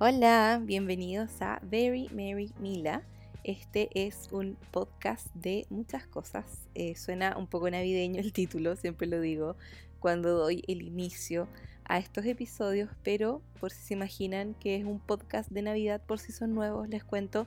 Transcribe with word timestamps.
Hola, 0.00 0.60
bienvenidos 0.60 1.40
a 1.40 1.60
Very 1.62 2.08
Mary 2.08 2.52
Mila. 2.58 3.04
Este 3.44 3.88
es 3.94 4.28
un 4.32 4.56
podcast 4.72 5.32
de 5.34 5.66
muchas 5.70 6.04
cosas. 6.04 6.66
Eh, 6.74 6.96
suena 6.96 7.36
un 7.38 7.46
poco 7.46 7.70
navideño 7.70 8.20
el 8.20 8.32
título, 8.32 8.74
siempre 8.74 9.06
lo 9.06 9.20
digo 9.20 9.54
cuando 10.00 10.36
doy 10.36 10.64
el 10.66 10.82
inicio 10.82 11.46
a 11.84 11.98
estos 11.98 12.26
episodios, 12.26 12.90
pero 13.04 13.40
por 13.60 13.70
si 13.70 13.82
se 13.84 13.94
imaginan 13.94 14.54
que 14.54 14.74
es 14.74 14.84
un 14.84 14.98
podcast 14.98 15.48
de 15.50 15.62
Navidad, 15.62 16.02
por 16.04 16.18
si 16.18 16.32
son 16.32 16.56
nuevos, 16.56 16.88
les 16.88 17.04
cuento 17.04 17.46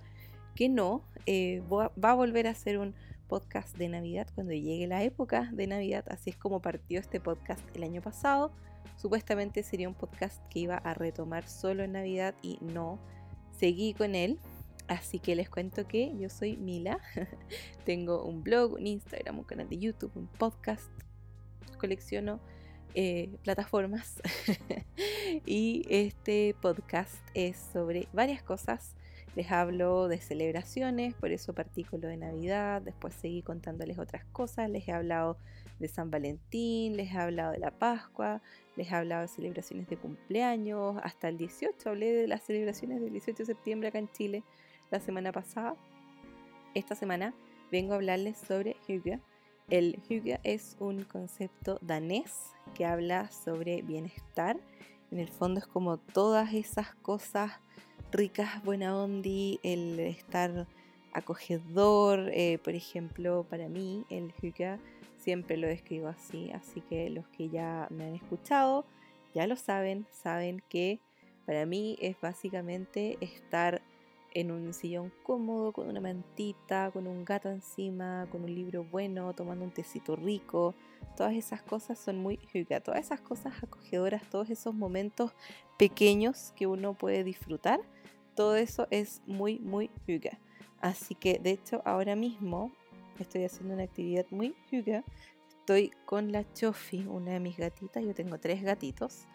que 0.56 0.70
no, 0.70 1.04
eh, 1.26 1.62
va 1.70 2.12
a 2.12 2.16
volver 2.16 2.48
a 2.48 2.56
ser 2.56 2.78
un 2.78 2.96
podcast 3.28 3.76
de 3.76 3.90
Navidad 3.90 4.26
cuando 4.34 4.54
llegue 4.54 4.88
la 4.88 5.04
época 5.04 5.50
de 5.52 5.68
Navidad, 5.68 6.06
así 6.08 6.30
es 6.30 6.38
como 6.38 6.62
partió 6.62 6.98
este 6.98 7.20
podcast 7.20 7.62
el 7.76 7.84
año 7.84 8.02
pasado. 8.02 8.54
Supuestamente 8.96 9.64
sería 9.64 9.90
un 9.90 9.96
podcast 9.96 10.42
que 10.50 10.60
iba 10.60 10.78
a 10.78 10.94
retomar 10.94 11.48
solo 11.48 11.84
en 11.84 11.94
Navidad 11.94 12.34
y 12.42 12.58
no 12.62 13.00
seguí 13.58 13.94
con 13.94 14.16
él. 14.16 14.40
Así 14.88 15.20
que 15.20 15.36
les 15.36 15.50
cuento 15.50 15.86
que 15.88 16.18
yo 16.18 16.30
soy 16.30 16.56
Mila, 16.56 17.00
tengo 17.86 18.24
un 18.24 18.42
blog, 18.42 18.74
un 18.74 18.88
Instagram, 18.88 19.40
un 19.40 19.44
canal 19.44 19.68
de 19.68 19.78
YouTube, 19.78 20.12
un 20.16 20.28
podcast, 20.28 20.90
colecciono 21.78 22.40
eh, 22.96 23.30
plataformas. 23.44 24.22
Y 25.46 25.86
este 25.90 26.56
podcast 26.62 27.16
es 27.34 27.58
sobre 27.72 28.08
varias 28.14 28.42
cosas. 28.42 28.96
Les 29.36 29.52
hablo 29.52 30.08
de 30.08 30.20
celebraciones, 30.20 31.14
por 31.14 31.32
eso 31.32 31.54
partí 31.54 31.86
de 31.92 32.18
Navidad, 32.18 32.82
después 32.82 33.14
seguí 33.14 33.44
contándoles 33.44 34.00
otras 34.00 34.26
cosas, 34.32 34.70
les 34.70 34.88
he 34.88 34.94
hablado 34.94 35.38
de 35.80 35.88
San 35.88 36.12
Valentín, 36.12 36.98
les 36.98 37.12
he 37.12 37.18
hablado 37.18 37.52
de 37.52 37.60
la 37.60 37.72
Pascua, 37.72 38.42
les 38.76 38.92
he 38.92 38.96
hablado 38.96 39.22
de 39.22 39.28
celebraciones 39.28 39.88
de 39.88 39.98
cumpleaños, 39.98 40.98
hasta 41.04 41.30
el 41.30 41.38
18 41.38 41.90
hablé 41.90 42.14
de 42.14 42.28
las 42.28 42.44
celebraciones 42.44 43.02
del 43.02 43.12
18 43.12 43.38
de 43.38 43.46
septiembre 43.46 43.90
acá 43.90 44.00
en 44.00 44.12
Chile 44.12 44.44
la 44.92 45.00
semana 45.00 45.32
pasada. 45.32 45.76
Esta 46.74 46.96
semana 46.96 47.34
vengo 47.72 47.94
a 47.94 47.96
hablarles 47.96 48.38
sobre 48.38 48.76
Hygge. 48.88 49.20
El 49.70 50.00
Hygge 50.08 50.40
es 50.44 50.78
un 50.80 51.04
concepto 51.04 51.80
danés 51.82 52.54
que 52.74 52.86
habla 52.86 53.30
sobre 53.32 53.82
bienestar. 53.82 54.58
En 55.12 55.20
el 55.20 55.30
fondo 55.30 55.60
es 55.60 55.68
como 55.68 55.98
todas 55.98 56.54
esas 56.54 56.96
cosas 56.96 57.54
ricas, 58.12 58.64
buena 58.64 58.98
ondi, 58.98 59.60
el 59.64 60.00
estar 60.00 60.68
acogedor, 61.14 62.30
eh, 62.32 62.60
por 62.64 62.76
ejemplo, 62.76 63.46
para 63.50 63.68
mí 63.68 64.06
el 64.10 64.34
hygge 64.42 64.80
siempre 65.28 65.58
lo 65.58 65.68
describo 65.68 66.08
así, 66.08 66.52
así 66.52 66.80
que 66.80 67.10
los 67.10 67.28
que 67.28 67.50
ya 67.50 67.90
me 67.90 68.06
han 68.06 68.16
escuchado 68.16 68.86
ya 69.36 69.46
lo 69.46 69.58
saben, 69.58 70.08
saben 70.10 70.64
que 70.70 71.02
para 71.46 71.66
mí 71.66 71.98
es 72.00 72.16
básicamente 72.22 73.18
estar 73.20 73.82
en 74.34 74.52
un 74.52 74.74
sillón 74.74 75.12
cómodo, 75.24 75.74
con 75.74 75.90
una 75.90 76.00
mantita, 76.00 76.92
con 76.92 77.08
un 77.08 77.26
gato 77.26 77.50
encima, 77.50 78.26
con 78.32 78.46
un 78.46 78.56
libro 78.56 78.86
bueno, 78.86 79.34
tomando 79.34 79.66
un 79.66 79.72
tecito 79.72 80.16
rico. 80.16 80.74
Todas 81.18 81.34
esas 81.34 81.62
cosas 81.62 82.00
son 82.00 82.20
muy 82.20 82.40
hygge, 82.54 82.80
todas 82.80 83.02
esas 83.02 83.20
cosas 83.20 83.62
acogedoras, 83.62 84.30
todos 84.30 84.50
esos 84.50 84.74
momentos 84.74 85.34
pequeños 85.78 86.54
que 86.56 86.68
uno 86.68 86.94
puede 86.94 87.26
disfrutar 87.26 87.82
todo 88.38 88.56
eso 88.56 88.88
es 88.92 89.22
muy, 89.26 89.60
muy. 89.60 89.90
Así 90.80 91.16
que 91.16 91.40
de 91.40 91.50
hecho 91.50 91.82
ahora 91.84 92.16
mismo 92.16 92.72
estoy 93.24 93.44
haciendo 93.46 93.74
una 93.74 93.84
actividad 93.84 94.26
muy 94.30 94.56
hygge. 94.72 95.04
Estoy 95.50 95.92
con 96.06 96.32
la 96.32 96.52
Chofi, 96.54 97.06
una 97.08 97.34
de 97.34 97.40
mis 97.40 97.58
gatitas. 97.58 98.04
Yo 98.04 98.14
tengo 98.14 98.40
tres 98.40 98.64
gatitos. 98.64 99.26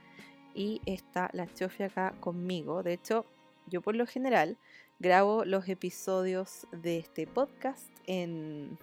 Y 0.55 0.81
está 0.87 1.31
la 1.33 1.53
Chofi 1.53 1.83
acá 1.83 2.15
conmigo. 2.21 2.83
De 2.83 2.95
hecho, 2.95 3.27
yo 3.67 3.81
por 3.81 3.97
lo 3.97 4.07
general 4.07 4.57
grabo 4.99 5.45
los 5.45 5.69
episodios 5.69 6.67
de 6.73 6.99
este 6.99 7.27
podcast 7.27 7.89
en... 8.07 8.79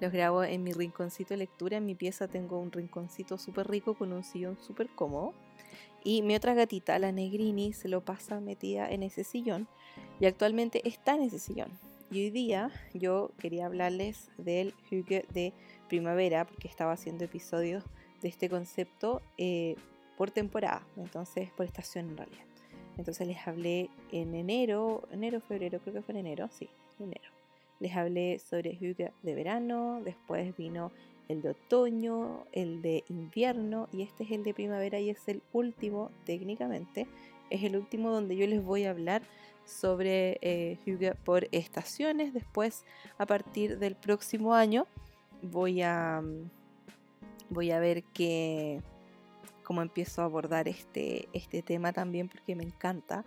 Los 0.00 0.12
grabo 0.12 0.42
en 0.44 0.62
mi 0.62 0.72
rinconcito 0.72 1.30
de 1.34 1.38
lectura. 1.38 1.76
En 1.76 1.86
mi 1.86 1.94
pieza 1.94 2.28
tengo 2.28 2.58
un 2.58 2.72
rinconcito 2.72 3.38
súper 3.38 3.68
rico 3.68 3.94
con 3.94 4.12
un 4.12 4.24
sillón 4.24 4.58
súper 4.60 4.88
cómodo. 4.88 5.34
Y 6.02 6.22
mi 6.22 6.36
otra 6.36 6.54
gatita, 6.54 6.98
la 6.98 7.12
Negrini, 7.12 7.72
se 7.72 7.88
lo 7.88 8.04
pasa 8.04 8.40
metida 8.40 8.90
en 8.90 9.02
ese 9.02 9.24
sillón 9.24 9.66
y 10.20 10.26
actualmente 10.26 10.86
está 10.86 11.14
en 11.14 11.22
ese 11.22 11.38
sillón. 11.38 11.70
Y 12.14 12.26
hoy 12.26 12.30
día 12.30 12.70
yo 12.92 13.32
quería 13.40 13.66
hablarles 13.66 14.30
del 14.38 14.72
hygge 14.88 15.26
de 15.34 15.52
primavera 15.88 16.46
porque 16.46 16.68
estaba 16.68 16.92
haciendo 16.92 17.24
episodios 17.24 17.82
de 18.22 18.28
este 18.28 18.48
concepto 18.48 19.20
eh, 19.36 19.74
por 20.16 20.30
temporada, 20.30 20.86
entonces 20.96 21.50
por 21.56 21.66
estación 21.66 22.10
en 22.10 22.16
realidad. 22.16 22.44
Entonces 22.96 23.26
les 23.26 23.44
hablé 23.48 23.90
en 24.12 24.32
enero, 24.36 25.02
enero, 25.10 25.40
febrero, 25.40 25.80
creo 25.80 25.94
que 25.94 26.02
fue 26.02 26.12
en 26.12 26.24
enero, 26.24 26.48
sí, 26.52 26.68
enero. 27.00 27.32
Les 27.80 27.96
hablé 27.96 28.38
sobre 28.38 28.76
hygge 28.76 29.10
de 29.24 29.34
verano, 29.34 30.00
después 30.04 30.56
vino 30.56 30.92
el 31.26 31.42
de 31.42 31.48
otoño, 31.48 32.44
el 32.52 32.80
de 32.80 33.02
invierno 33.08 33.88
y 33.90 34.02
este 34.02 34.22
es 34.22 34.30
el 34.30 34.44
de 34.44 34.54
primavera 34.54 35.00
y 35.00 35.10
es 35.10 35.26
el 35.26 35.42
último 35.52 36.12
técnicamente. 36.24 37.08
Es 37.50 37.62
el 37.62 37.76
último 37.76 38.10
donde 38.10 38.36
yo 38.36 38.46
les 38.46 38.62
voy 38.62 38.84
a 38.84 38.90
hablar 38.90 39.22
sobre 39.64 40.38
eh, 40.42 40.78
por 41.24 41.48
estaciones. 41.52 42.34
Después, 42.34 42.84
a 43.18 43.26
partir 43.26 43.78
del 43.78 43.96
próximo 43.96 44.54
año, 44.54 44.86
voy 45.42 45.82
a, 45.82 46.20
mm, 46.22 46.50
voy 47.50 47.70
a 47.70 47.78
ver 47.78 48.02
que, 48.04 48.80
cómo 49.62 49.82
empiezo 49.82 50.22
a 50.22 50.26
abordar 50.26 50.68
este, 50.68 51.28
este 51.32 51.62
tema 51.62 51.92
también 51.92 52.28
porque 52.28 52.54
me 52.54 52.64
encanta 52.64 53.24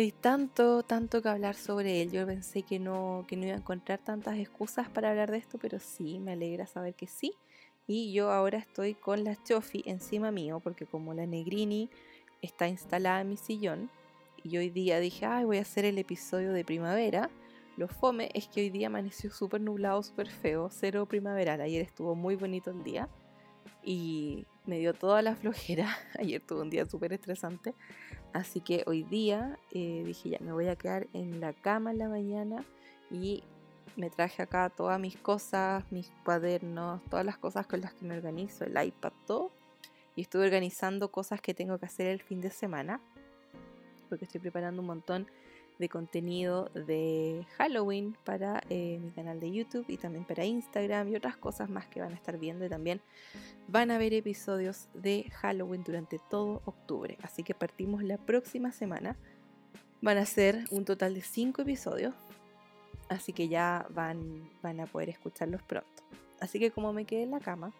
hay 0.00 0.12
tanto, 0.12 0.82
tanto 0.82 1.22
que 1.22 1.28
hablar 1.28 1.54
sobre 1.54 2.02
él. 2.02 2.10
Yo 2.10 2.26
pensé 2.26 2.62
que 2.62 2.78
no, 2.78 3.24
que 3.26 3.36
no 3.36 3.44
iba 3.44 3.54
a 3.54 3.58
encontrar 3.58 3.98
tantas 3.98 4.38
excusas 4.38 4.88
para 4.88 5.10
hablar 5.10 5.30
de 5.30 5.38
esto, 5.38 5.58
pero 5.58 5.78
sí, 5.78 6.18
me 6.18 6.32
alegra 6.32 6.66
saber 6.66 6.94
que 6.94 7.06
sí. 7.06 7.34
Y 7.86 8.12
yo 8.12 8.30
ahora 8.30 8.58
estoy 8.58 8.94
con 8.94 9.24
la 9.24 9.42
Chofi 9.42 9.82
encima 9.86 10.30
mío, 10.30 10.60
porque 10.60 10.86
como 10.86 11.14
la 11.14 11.26
Negrini 11.26 11.88
está 12.42 12.68
instalada 12.68 13.20
en 13.20 13.28
mi 13.28 13.36
sillón, 13.36 13.90
y 14.42 14.56
hoy 14.56 14.70
día 14.70 15.00
dije, 15.00 15.26
ay, 15.26 15.44
voy 15.44 15.58
a 15.58 15.62
hacer 15.62 15.84
el 15.84 15.98
episodio 15.98 16.52
de 16.52 16.64
primavera. 16.64 17.30
Lo 17.76 17.88
fome 17.88 18.30
es 18.34 18.48
que 18.48 18.60
hoy 18.60 18.70
día 18.70 18.88
amaneció 18.88 19.30
súper 19.30 19.60
nublado, 19.60 20.02
súper 20.02 20.28
feo, 20.28 20.68
cero 20.70 21.06
primaveral. 21.06 21.60
Ayer 21.60 21.82
estuvo 21.82 22.14
muy 22.14 22.36
bonito 22.36 22.70
el 22.70 22.82
día 22.82 23.08
y 23.84 24.46
me 24.66 24.78
dio 24.78 24.94
toda 24.94 25.22
la 25.22 25.36
flojera. 25.36 25.96
Ayer 26.18 26.40
tuve 26.40 26.62
un 26.62 26.70
día 26.70 26.86
súper 26.86 27.12
estresante. 27.12 27.74
Así 28.32 28.60
que 28.60 28.84
hoy 28.86 29.02
día 29.04 29.58
eh, 29.72 30.02
dije 30.04 30.30
ya, 30.30 30.38
me 30.40 30.52
voy 30.52 30.68
a 30.68 30.76
quedar 30.76 31.08
en 31.12 31.40
la 31.40 31.52
cama 31.52 31.90
en 31.90 31.98
la 31.98 32.08
mañana 32.08 32.64
y 33.10 33.42
me 33.96 34.10
traje 34.10 34.42
acá 34.42 34.70
todas 34.70 35.00
mis 35.00 35.16
cosas, 35.16 35.84
mis 35.90 36.10
cuadernos, 36.24 37.02
todas 37.04 37.24
las 37.24 37.38
cosas 37.38 37.66
con 37.66 37.80
las 37.80 37.94
que 37.94 38.04
me 38.04 38.16
organizo, 38.16 38.64
el 38.64 38.82
iPad, 38.82 39.12
todo. 39.26 39.50
Y 40.18 40.22
estuve 40.22 40.46
organizando 40.46 41.12
cosas 41.12 41.40
que 41.40 41.54
tengo 41.54 41.78
que 41.78 41.86
hacer 41.86 42.08
el 42.08 42.20
fin 42.20 42.40
de 42.40 42.50
semana, 42.50 43.00
porque 44.08 44.24
estoy 44.24 44.40
preparando 44.40 44.82
un 44.82 44.88
montón 44.88 45.28
de 45.78 45.88
contenido 45.88 46.70
de 46.74 47.46
Halloween 47.56 48.16
para 48.24 48.60
eh, 48.68 48.98
mi 49.00 49.12
canal 49.12 49.38
de 49.38 49.52
YouTube 49.52 49.84
y 49.86 49.96
también 49.96 50.24
para 50.24 50.44
Instagram 50.44 51.10
y 51.10 51.14
otras 51.14 51.36
cosas 51.36 51.70
más 51.70 51.86
que 51.86 52.00
van 52.00 52.10
a 52.10 52.16
estar 52.16 52.36
viendo 52.36 52.64
y 52.64 52.68
también 52.68 53.00
van 53.68 53.92
a 53.92 53.94
haber 53.94 54.12
episodios 54.12 54.88
de 54.92 55.30
Halloween 55.36 55.84
durante 55.84 56.18
todo 56.28 56.62
octubre. 56.64 57.16
Así 57.22 57.44
que 57.44 57.54
partimos 57.54 58.02
la 58.02 58.18
próxima 58.18 58.72
semana. 58.72 59.16
Van 60.00 60.18
a 60.18 60.26
ser 60.26 60.64
un 60.72 60.84
total 60.84 61.14
de 61.14 61.22
5 61.22 61.62
episodios. 61.62 62.16
Así 63.08 63.32
que 63.32 63.46
ya 63.46 63.86
van, 63.90 64.50
van 64.62 64.80
a 64.80 64.86
poder 64.86 65.10
escucharlos 65.10 65.62
pronto. 65.62 66.02
Así 66.40 66.58
que 66.58 66.72
como 66.72 66.92
me 66.92 67.04
quedé 67.04 67.22
en 67.22 67.30
la 67.30 67.38
cama, 67.38 67.72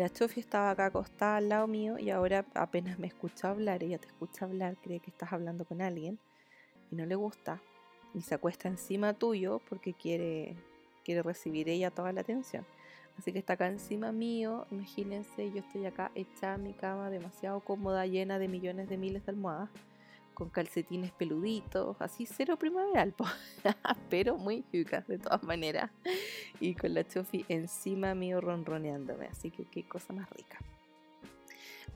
la 0.00 0.08
Chofi 0.08 0.40
estaba 0.40 0.70
acá 0.70 0.86
acostada 0.86 1.36
al 1.36 1.50
lado 1.50 1.66
mío 1.66 1.98
y 1.98 2.08
ahora 2.08 2.46
apenas 2.54 2.98
me 2.98 3.06
escucha 3.06 3.50
hablar, 3.50 3.82
ella 3.82 3.98
te 3.98 4.06
escucha 4.06 4.46
hablar, 4.46 4.78
cree 4.82 4.98
que 4.98 5.10
estás 5.10 5.30
hablando 5.30 5.66
con 5.66 5.82
alguien 5.82 6.18
y 6.90 6.96
no 6.96 7.04
le 7.04 7.14
gusta 7.16 7.60
y 8.14 8.22
se 8.22 8.34
acuesta 8.34 8.66
encima 8.66 9.12
tuyo 9.12 9.60
porque 9.68 9.92
quiere, 9.92 10.56
quiere 11.04 11.22
recibir 11.22 11.68
ella 11.68 11.90
toda 11.90 12.14
la 12.14 12.22
atención. 12.22 12.64
Así 13.18 13.30
que 13.30 13.40
está 13.40 13.52
acá 13.52 13.66
encima 13.66 14.10
mío, 14.10 14.66
imagínense, 14.70 15.52
yo 15.52 15.58
estoy 15.58 15.84
acá 15.84 16.10
hecha 16.14 16.54
en 16.54 16.62
mi 16.62 16.72
cama 16.72 17.10
demasiado 17.10 17.60
cómoda, 17.60 18.06
llena 18.06 18.38
de 18.38 18.48
millones 18.48 18.88
de 18.88 18.96
miles 18.96 19.26
de 19.26 19.32
almohadas, 19.32 19.68
con 20.40 20.48
calcetines 20.48 21.12
peluditos, 21.12 22.00
así 22.00 22.24
cero 22.24 22.56
primaveral, 22.58 23.14
pero 24.08 24.38
muy 24.38 24.64
yucas 24.72 25.06
de 25.06 25.18
todas 25.18 25.42
maneras, 25.42 25.90
y 26.60 26.74
con 26.74 26.94
la 26.94 27.06
chofi 27.06 27.44
encima 27.50 28.14
mío 28.14 28.40
ronroneándome, 28.40 29.26
así 29.26 29.50
que 29.50 29.66
qué 29.66 29.86
cosa 29.86 30.14
más 30.14 30.30
rica. 30.30 30.58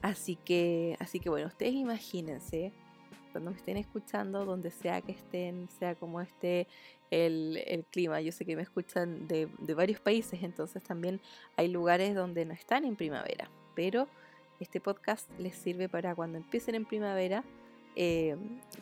Así 0.03 0.35
que, 0.35 0.95
así 0.99 1.19
que 1.19 1.31
bueno, 1.31 1.47
ustedes 1.47 1.73
imagínense 1.73 2.71
cuando 3.31 3.49
me 3.49 3.57
estén 3.57 3.77
escuchando, 3.77 4.45
donde 4.45 4.69
sea 4.69 5.01
que 5.01 5.13
estén, 5.13 5.67
sea 5.79 5.95
como 5.95 6.21
esté 6.21 6.67
el, 7.09 7.83
clima. 7.89 8.21
Yo 8.21 8.31
sé 8.31 8.45
que 8.45 8.55
me 8.55 8.61
escuchan 8.61 9.27
de, 9.27 9.49
varios 9.75 9.99
países, 9.99 10.43
entonces 10.43 10.83
también 10.83 11.19
hay 11.57 11.67
lugares 11.67 12.13
donde 12.13 12.45
no 12.45 12.53
están 12.53 12.85
en 12.85 12.95
primavera, 12.95 13.49
pero 13.73 14.07
este 14.59 14.79
podcast 14.79 15.27
les 15.39 15.55
sirve 15.55 15.89
para 15.89 16.13
cuando 16.13 16.37
empiecen 16.37 16.75
en 16.75 16.85
primavera 16.85 17.43
Eh, 17.95 18.35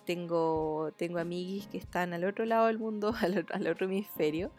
tengo, 0.06 0.92
tengo 0.98 1.20
amiguis 1.20 1.68
que 1.68 1.78
están 1.78 2.14
al 2.14 2.24
otro 2.26 2.46
lado 2.46 2.68
del 2.68 2.80
mundo, 2.80 3.14
al, 3.22 3.68
otro 3.68 3.86
hemisferio, 3.86 4.52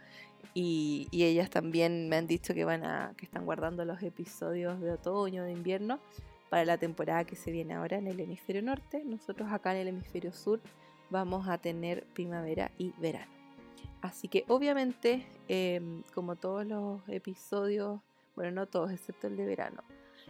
y, 0.54 1.08
ellas 1.12 1.50
también 1.50 2.08
me 2.08 2.16
han 2.16 2.26
dicho 2.26 2.54
que 2.54 2.64
van 2.64 2.84
a, 2.84 3.14
que 3.16 3.24
están 3.24 3.44
guardando 3.44 3.84
los 3.84 4.02
episodios 4.02 4.80
de 4.80 4.92
otoño, 4.92 5.44
de 5.44 5.52
invierno, 5.52 5.98
para 6.50 6.64
la 6.64 6.78
temporada 6.78 7.24
que 7.24 7.34
se 7.34 7.50
viene 7.50 7.74
ahora 7.74 7.98
en 7.98 8.06
el 8.06 8.20
hemisferio 8.20 8.62
norte. 8.62 9.02
Nosotros 9.04 9.50
acá 9.50 9.72
en 9.74 9.80
el 9.80 9.88
hemisferio 9.88 10.32
sur 10.32 10.60
vamos 11.10 11.48
a 11.48 11.58
tener 11.58 12.04
primavera 12.14 12.70
y 12.78 12.92
verano. 12.98 13.32
Así 14.02 14.28
que 14.28 14.44
obviamente, 14.48 15.26
em, 15.48 16.02
como 16.14 16.36
todos 16.36 16.66
los 16.66 17.00
episodios, 17.08 18.00
bueno, 18.36 18.50
no 18.50 18.66
todos, 18.66 18.92
excepto 18.92 19.26
el 19.26 19.36
de 19.36 19.46
verano, 19.46 19.82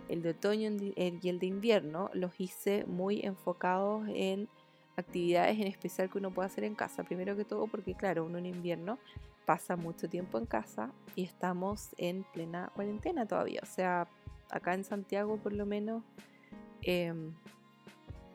el 0.08 0.22
de 0.22 0.30
otoño 0.30 0.70
y 0.70 1.28
el 1.28 1.38
de 1.38 1.46
invierno, 1.46 2.10
los 2.12 2.38
hice 2.40 2.84
muy 2.86 3.20
enfocados 3.22 4.06
en 4.08 4.48
actividades 4.96 5.58
en 5.58 5.66
especial 5.66 6.10
que 6.10 6.18
uno 6.18 6.30
puede 6.30 6.46
hacer 6.46 6.64
en 6.64 6.74
casa. 6.74 7.04
Primero 7.04 7.36
que 7.36 7.44
todo 7.44 7.66
porque, 7.66 7.94
claro, 7.94 8.24
uno 8.24 8.38
en 8.38 8.46
invierno 8.46 8.98
pasa 9.44 9.76
mucho 9.76 10.08
tiempo 10.08 10.38
en 10.38 10.46
casa 10.46 10.90
y 11.16 11.24
estamos 11.24 11.90
en 11.98 12.24
plena 12.32 12.70
cuarentena 12.74 13.26
todavía. 13.26 13.60
O 13.62 13.66
sea, 13.66 14.08
acá 14.50 14.74
en 14.74 14.84
Santiago 14.84 15.36
por 15.36 15.52
lo 15.52 15.66
menos 15.66 16.02
em, 16.82 17.32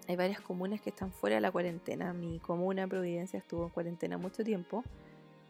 hay 0.07 0.15
varias 0.15 0.41
comunas 0.41 0.81
que 0.81 0.89
están 0.89 1.11
fuera 1.11 1.35
de 1.35 1.41
la 1.41 1.51
cuarentena. 1.51 2.13
Mi 2.13 2.39
comuna 2.39 2.87
Providencia 2.87 3.37
estuvo 3.37 3.65
en 3.65 3.69
cuarentena 3.69 4.17
mucho 4.17 4.43
tiempo. 4.43 4.83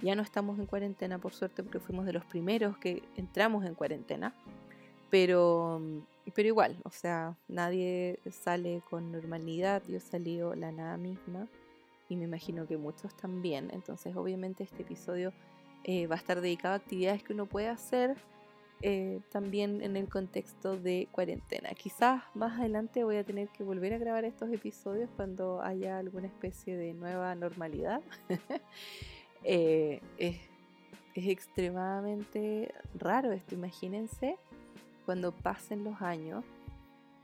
Ya 0.01 0.15
no 0.15 0.21
estamos 0.21 0.59
en 0.59 0.65
cuarentena 0.65 1.17
por 1.17 1.33
suerte 1.33 1.63
porque 1.63 1.79
fuimos 1.79 2.05
de 2.05 2.13
los 2.13 2.25
primeros 2.25 2.77
que 2.77 3.03
entramos 3.15 3.65
en 3.65 3.75
cuarentena. 3.75 4.33
Pero, 5.09 5.81
pero 6.33 6.47
igual, 6.47 6.77
o 6.83 6.91
sea, 6.91 7.35
nadie 7.47 8.19
sale 8.31 8.81
con 8.89 9.11
normalidad. 9.11 9.81
Yo 9.87 9.99
salí 9.99 10.39
la 10.55 10.71
nada 10.71 10.97
misma 10.97 11.47
y 12.09 12.15
me 12.15 12.25
imagino 12.25 12.67
que 12.67 12.77
muchos 12.77 13.15
también. 13.15 13.69
Entonces 13.71 14.15
obviamente 14.15 14.63
este 14.63 14.81
episodio 14.81 15.33
eh, 15.83 16.07
va 16.07 16.15
a 16.15 16.17
estar 16.17 16.41
dedicado 16.41 16.73
a 16.73 16.77
actividades 16.77 17.23
que 17.23 17.33
uno 17.33 17.45
puede 17.45 17.69
hacer 17.69 18.17
eh, 18.81 19.19
también 19.29 19.81
en 19.81 19.97
el 19.97 20.07
contexto 20.07 20.77
de 20.77 21.09
cuarentena. 21.11 21.69
Quizás 21.71 22.23
más 22.33 22.59
adelante 22.59 23.03
voy 23.03 23.17
a 23.17 23.25
tener 23.25 23.49
que 23.49 23.63
volver 23.63 23.93
a 23.93 23.97
grabar 23.97 24.23
estos 24.23 24.51
episodios 24.51 25.09
cuando 25.17 25.61
haya 25.61 25.97
alguna 25.97 26.27
especie 26.27 26.77
de 26.77 26.93
nueva 26.93 27.35
normalidad. 27.35 28.01
Eh, 29.45 30.01
es, 30.17 30.35
extremadamente 31.15 32.73
raro 32.93 33.31
esto, 33.31 33.55
imagínense 33.55 34.37
cuando 35.09 35.31
pasen 35.31 35.83
los 35.83 35.99
años 36.03 36.45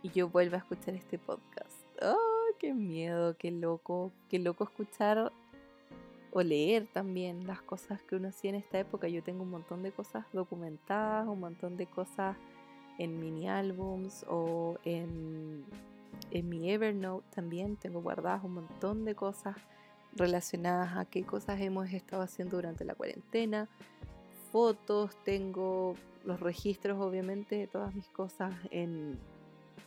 y 0.02 0.10
yo 0.10 0.28
vuelva 0.28 0.56
a 0.56 0.62
escuchar 0.62 0.96
este 0.96 1.20
podcast. 1.20 1.86
¡Oh, 2.02 2.48
qué 2.58 2.74
miedo, 2.74 3.38
qué 3.38 3.52
loco! 3.52 4.12
Qué 4.28 4.40
loco 4.40 4.64
escuchar 4.64 5.32
o 6.32 6.42
leer 6.42 6.88
también 6.92 7.46
las 7.46 7.62
cosas 7.62 8.02
que 8.02 8.16
uno 8.16 8.30
hacía 8.30 8.50
en 8.50 8.56
esta 8.56 8.80
época. 8.80 9.08
Yo 9.08 9.22
tengo 9.22 9.44
un 9.44 9.52
montón 9.52 9.84
de 9.84 9.92
cosas 9.92 10.26
documentadas, 10.34 11.28
un 11.28 11.40
montón 11.40 11.78
de 11.78 11.86
cosas 11.86 12.36
en 12.98 13.20
mini 13.20 13.48
álbums 13.48 14.26
o 14.28 14.80
en, 14.84 15.64
en 16.32 16.50
mi 16.50 16.72
Evernote 16.72 17.28
también. 17.36 17.76
Tengo 17.76 18.02
guardadas 18.02 18.44
un 18.44 18.56
montón 18.56 19.06
de 19.06 19.14
cosas 19.14 19.58
relacionadas 20.16 20.98
a 20.98 21.06
qué 21.06 21.24
cosas 21.24 21.62
hemos 21.62 21.94
estado 21.94 22.24
haciendo 22.24 22.56
durante 22.56 22.84
la 22.84 22.96
cuarentena. 22.96 23.70
Fotos, 24.52 25.16
tengo 25.24 25.94
los 26.26 26.40
registros 26.40 27.00
obviamente 27.00 27.56
de 27.56 27.68
todas 27.68 27.94
mis 27.94 28.08
cosas 28.10 28.54
en, 28.72 29.20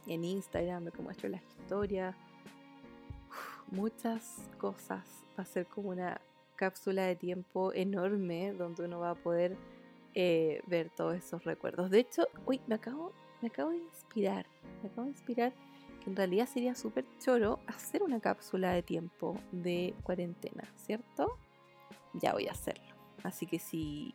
en 0.07 0.25
Instagram, 0.25 0.85
de 0.85 0.91
cómo 0.91 1.05
muestro 1.05 1.29
las 1.29 1.43
historias. 1.43 2.17
muchas 3.71 4.49
cosas. 4.59 5.05
Va 5.39 5.43
a 5.43 5.47
ser 5.47 5.67
como 5.67 5.91
una 5.91 6.21
cápsula 6.57 7.05
de 7.05 7.17
tiempo 7.17 7.73
enorme 7.73 8.53
donde 8.53 8.85
uno 8.85 8.99
va 9.01 9.11
a 9.11 9.15
poder 9.15 9.57
eh, 10.15 10.61
ver 10.67 10.91
todos 10.91 11.17
esos 11.17 11.45
recuerdos. 11.45 11.91
De 11.91 12.01
hecho, 12.01 12.27
uy, 12.47 12.61
me 12.67 12.75
acabo, 12.75 13.13
me 13.41 13.49
acabo 13.49 13.71
de 13.71 13.79
inspirar, 13.79 14.47
me 14.83 14.89
acabo 14.89 15.05
de 15.05 15.11
inspirar 15.11 15.53
que 16.03 16.11
en 16.11 16.17
realidad 16.17 16.47
sería 16.47 16.75
súper 16.75 17.05
choro 17.21 17.61
hacer 17.67 18.03
una 18.03 18.21
cápsula 18.21 18.73
de 18.73 18.83
tiempo 18.83 19.39
de 19.53 19.95
cuarentena, 20.03 20.65
¿cierto? 20.77 21.39
Ya 22.15 22.33
voy 22.33 22.49
a 22.49 22.53
hacerlo. 22.53 22.95
Así 23.23 23.47
que 23.47 23.59
si, 23.59 24.15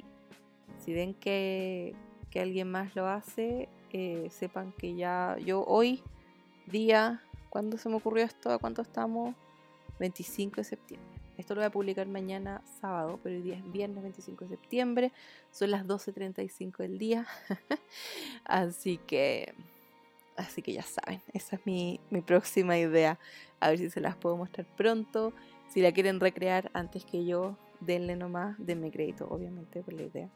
si 0.79 0.93
ven 0.93 1.13
que, 1.13 1.95
que 2.33 2.39
alguien 2.39 2.71
más 2.71 2.95
lo 2.95 3.05
hace, 3.05 3.69
eh, 3.91 4.27
sepan 4.31 4.71
que 4.71 4.95
ya 4.95 5.37
yo 5.45 5.63
hoy, 5.67 6.01
día, 6.65 7.21
¿cuándo 7.51 7.77
se 7.77 7.89
me 7.89 7.95
ocurrió 7.97 8.25
esto? 8.25 8.49
¿A 8.49 8.57
cuánto 8.57 8.81
estamos? 8.81 9.35
25 9.99 10.55
de 10.55 10.63
septiembre. 10.63 11.19
Esto 11.37 11.53
lo 11.53 11.61
voy 11.61 11.67
a 11.67 11.69
publicar 11.69 12.07
mañana 12.07 12.63
sábado, 12.81 13.19
pero 13.21 13.35
hoy 13.35 13.43
día 13.43 13.57
es 13.57 13.71
viernes 13.71 14.01
25 14.01 14.45
de 14.45 14.49
septiembre. 14.49 15.11
Son 15.51 15.69
las 15.69 15.85
12.35 15.85 16.77
del 16.77 16.97
día. 16.97 17.27
así 18.45 18.97
que. 18.97 19.53
Así 20.35 20.63
que 20.63 20.73
ya 20.73 20.81
saben, 20.81 21.21
esa 21.33 21.57
es 21.57 21.65
mi, 21.67 21.99
mi 22.09 22.21
próxima 22.21 22.79
idea. 22.79 23.19
A 23.59 23.69
ver 23.69 23.77
si 23.77 23.91
se 23.91 24.01
las 24.01 24.15
puedo 24.15 24.37
mostrar 24.37 24.65
pronto. 24.75 25.33
Si 25.69 25.81
la 25.81 25.91
quieren 25.91 26.19
recrear 26.19 26.71
antes 26.73 27.05
que 27.05 27.25
yo, 27.25 27.59
denle 27.79 28.15
nomás, 28.15 28.55
denme 28.57 28.89
crédito, 28.89 29.27
obviamente, 29.29 29.83
por 29.83 29.93
la 29.93 30.01
idea. 30.01 30.31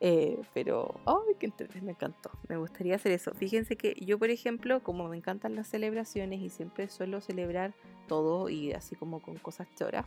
Eh, 0.00 0.40
pero, 0.54 0.94
¡ay, 1.04 1.34
qué 1.38 1.46
interesante! 1.46 1.84
Me 1.84 1.92
encantó. 1.92 2.30
Me 2.48 2.56
gustaría 2.56 2.96
hacer 2.96 3.12
eso. 3.12 3.32
Fíjense 3.34 3.76
que 3.76 3.94
yo, 4.00 4.18
por 4.18 4.30
ejemplo, 4.30 4.82
como 4.82 5.08
me 5.08 5.16
encantan 5.16 5.54
las 5.54 5.68
celebraciones 5.68 6.40
y 6.40 6.48
siempre 6.48 6.88
suelo 6.88 7.20
celebrar 7.20 7.74
todo 8.08 8.48
y 8.48 8.72
así 8.72 8.96
como 8.96 9.20
con 9.20 9.36
cosas 9.36 9.68
choras, 9.76 10.06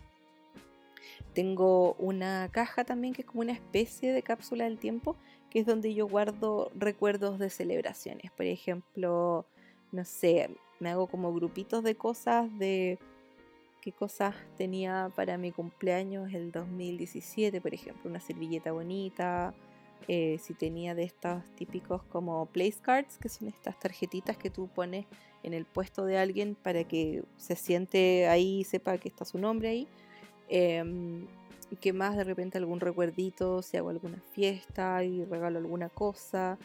tengo 1.34 1.94
una 1.94 2.50
caja 2.52 2.84
también 2.84 3.14
que 3.14 3.22
es 3.22 3.28
como 3.28 3.42
una 3.42 3.54
especie 3.54 4.14
de 4.14 4.24
cápsula 4.24 4.66
del 4.66 4.78
tiempo, 4.78 5.16
que 5.50 5.60
es 5.60 5.66
donde 5.66 5.94
yo 5.94 6.08
guardo 6.08 6.72
recuerdos 6.76 7.40
de 7.40 7.50
celebraciones. 7.50 8.32
Por 8.32 8.46
ejemplo, 8.46 9.46
no 9.92 10.06
sé, 10.06 10.50
me 10.80 10.90
hago 10.90 11.08
como 11.08 11.34
grupitos 11.34 11.84
de 11.84 11.96
cosas 11.96 12.50
de 12.58 12.98
qué 13.82 13.92
cosas 13.92 14.36
tenía 14.58 15.12
para 15.16 15.38
mi 15.38 15.52
cumpleaños 15.52 16.34
el 16.34 16.52
2017, 16.52 17.62
por 17.62 17.74
ejemplo, 17.74 18.10
una 18.10 18.20
servilleta 18.20 18.72
bonita, 18.72 19.54
eh, 20.08 20.38
si 20.40 20.54
tenía 20.54 20.96
de 20.96 21.04
estos 21.04 21.44
típicos 21.56 22.04
como 22.04 22.46
place 22.48 22.78
cards, 22.82 23.18
que 23.18 23.30
son 23.30 23.48
estas 23.48 23.80
tarjetitas 23.80 24.38
que 24.38 24.50
tú 24.50 24.68
pones 24.68 25.06
en 25.44 25.54
el 25.54 25.66
puesto 25.66 26.06
de 26.06 26.18
alguien 26.18 26.56
para 26.56 26.84
que 26.84 27.24
se 27.38 27.56
siente 27.56 28.28
ahí 28.28 28.60
y 28.60 28.64
sepa 28.64 28.98
que 28.98 29.10
está 29.10 29.26
su 29.26 29.38
nombre 29.38 29.70
ahí. 29.70 29.88
Eh, 30.50 31.26
que 31.80 31.94
más 31.94 32.16
de 32.16 32.24
repente 32.24 32.58
algún 32.58 32.80
recuerdito, 32.80 33.62
si 33.62 33.78
hago 33.78 33.90
alguna 33.90 34.22
fiesta 34.32 35.04
y 35.04 35.26
regalo 35.26 35.60
alguna 35.60 35.90
cosa. 35.90 36.58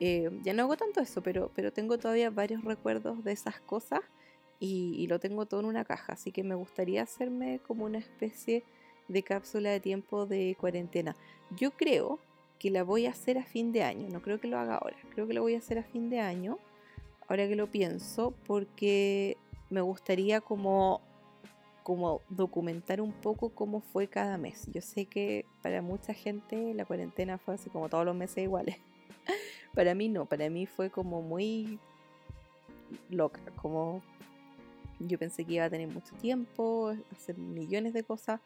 Em, 0.00 0.42
ya 0.42 0.52
no 0.52 0.64
hago 0.64 0.76
tanto 0.76 1.00
eso, 1.00 1.22
pero, 1.22 1.50
pero 1.54 1.72
tengo 1.72 1.98
todavía 1.98 2.30
varios 2.30 2.64
recuerdos 2.64 3.22
de 3.24 3.32
esas 3.32 3.60
cosas 3.60 4.00
y, 4.58 5.06
lo 5.08 5.18
tengo 5.18 5.46
todo 5.46 5.60
en 5.60 5.66
una 5.66 5.84
caja. 5.84 6.14
Así 6.14 6.32
que 6.32 6.42
me 6.42 6.54
gustaría 6.54 7.02
hacerme 7.02 7.60
como 7.66 7.84
una 7.84 7.98
especie 7.98 8.64
de 9.08 9.22
cápsula 9.22 9.70
de 9.70 9.80
tiempo 9.80 10.26
de 10.26 10.56
cuarentena. 10.58 11.16
Yo 11.56 11.72
creo 11.72 12.18
que 12.58 12.70
la 12.70 12.82
voy 12.82 13.06
a 13.06 13.10
hacer 13.10 13.38
a 13.38 13.44
fin 13.44 13.72
de 13.72 13.82
año, 13.82 14.08
no 14.08 14.22
creo 14.22 14.40
que 14.40 14.48
lo 14.48 14.58
haga 14.58 14.76
ahora, 14.76 14.96
creo 15.10 15.26
que 15.26 15.34
lo 15.34 15.42
voy 15.42 15.54
a 15.54 15.58
hacer 15.58 15.78
a 15.78 15.82
fin 15.82 16.10
de 16.10 16.20
año, 16.20 16.58
ahora 17.28 17.46
que 17.48 17.56
lo 17.56 17.70
pienso, 17.70 18.34
porque 18.46 19.36
me 19.70 19.80
gustaría 19.80 20.40
como 20.40 21.00
como 21.82 22.20
documentar 22.28 23.00
un 23.00 23.12
poco 23.12 23.50
cómo 23.50 23.80
fue 23.80 24.08
cada 24.08 24.36
mes. 24.38 24.66
Yo 24.72 24.80
sé 24.80 25.04
que 25.04 25.44
para 25.62 25.82
mucha 25.82 26.14
gente 26.14 26.74
la 26.74 26.84
cuarentena 26.84 27.38
fue 27.38 27.54
así 27.54 27.70
como 27.70 27.88
todos 27.88 28.04
los 28.04 28.16
meses 28.16 28.38
iguales. 28.38 28.78
para 29.72 29.94
mí 29.94 30.08
no, 30.08 30.26
para 30.26 30.50
mí 30.50 30.66
fue 30.66 30.90
como 30.90 31.22
muy 31.22 31.78
loca, 33.08 33.40
como 33.54 34.02
yo 34.98 35.16
pensé 35.16 35.44
que 35.44 35.54
iba 35.54 35.66
a 35.66 35.70
tener 35.70 35.86
mucho 35.86 36.12
tiempo, 36.16 36.92
hacer 37.12 37.38
millones 37.38 37.92
de 37.92 38.02
cosas, 38.02 38.40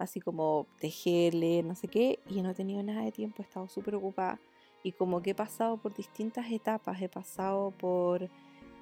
así 0.00 0.20
como 0.20 0.66
tejer, 0.80 1.34
leer, 1.34 1.64
no 1.64 1.74
sé 1.74 1.88
qué, 1.88 2.18
y 2.28 2.42
no 2.42 2.50
he 2.50 2.54
tenido 2.54 2.82
nada 2.82 3.02
de 3.02 3.12
tiempo, 3.12 3.42
he 3.42 3.46
estado 3.46 3.68
súper 3.68 3.94
ocupada. 3.94 4.40
Y 4.82 4.92
como 4.92 5.20
que 5.20 5.30
he 5.30 5.34
pasado 5.34 5.76
por 5.76 5.94
distintas 5.94 6.50
etapas, 6.50 7.00
he 7.00 7.08
pasado 7.08 7.70
por... 7.72 8.28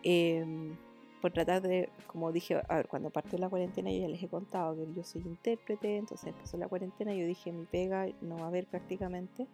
Em, 0.03 0.77
por 1.21 1.33
tratar 1.33 1.61
de, 1.61 1.89
como 2.07 2.31
dije, 2.31 2.63
a 2.69 2.77
ver, 2.77 2.87
cuando 2.87 3.11
partió 3.11 3.37
la 3.39 3.49
cuarentena 3.49 3.91
yo 3.91 4.03
ya 4.03 4.09
les 4.09 4.23
he 4.23 4.29
contado 4.29 4.77
que 4.77 4.87
yo 4.95 5.03
soy 5.03 5.23
intérprete, 5.23 5.97
entonces 5.97 6.29
empezó 6.29 6.57
la 6.59 6.69
cuarentena, 6.69 7.13
yo 7.13 7.27
dije 7.27 7.51
mi 7.51 7.65
pega 7.65 8.07
no 8.21 8.37
va 8.37 8.45
a 8.45 8.47
haber 8.47 8.69
prácticamente, 8.69 9.49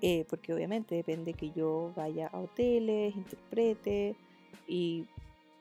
eh, 0.00 0.24
porque 0.26 0.54
obviamente 0.54 0.94
depende 0.94 1.34
que 1.34 1.50
yo 1.50 1.92
vaya 1.94 2.28
a 2.28 2.38
hoteles, 2.38 3.14
interprete, 3.14 4.16
y 4.66 5.04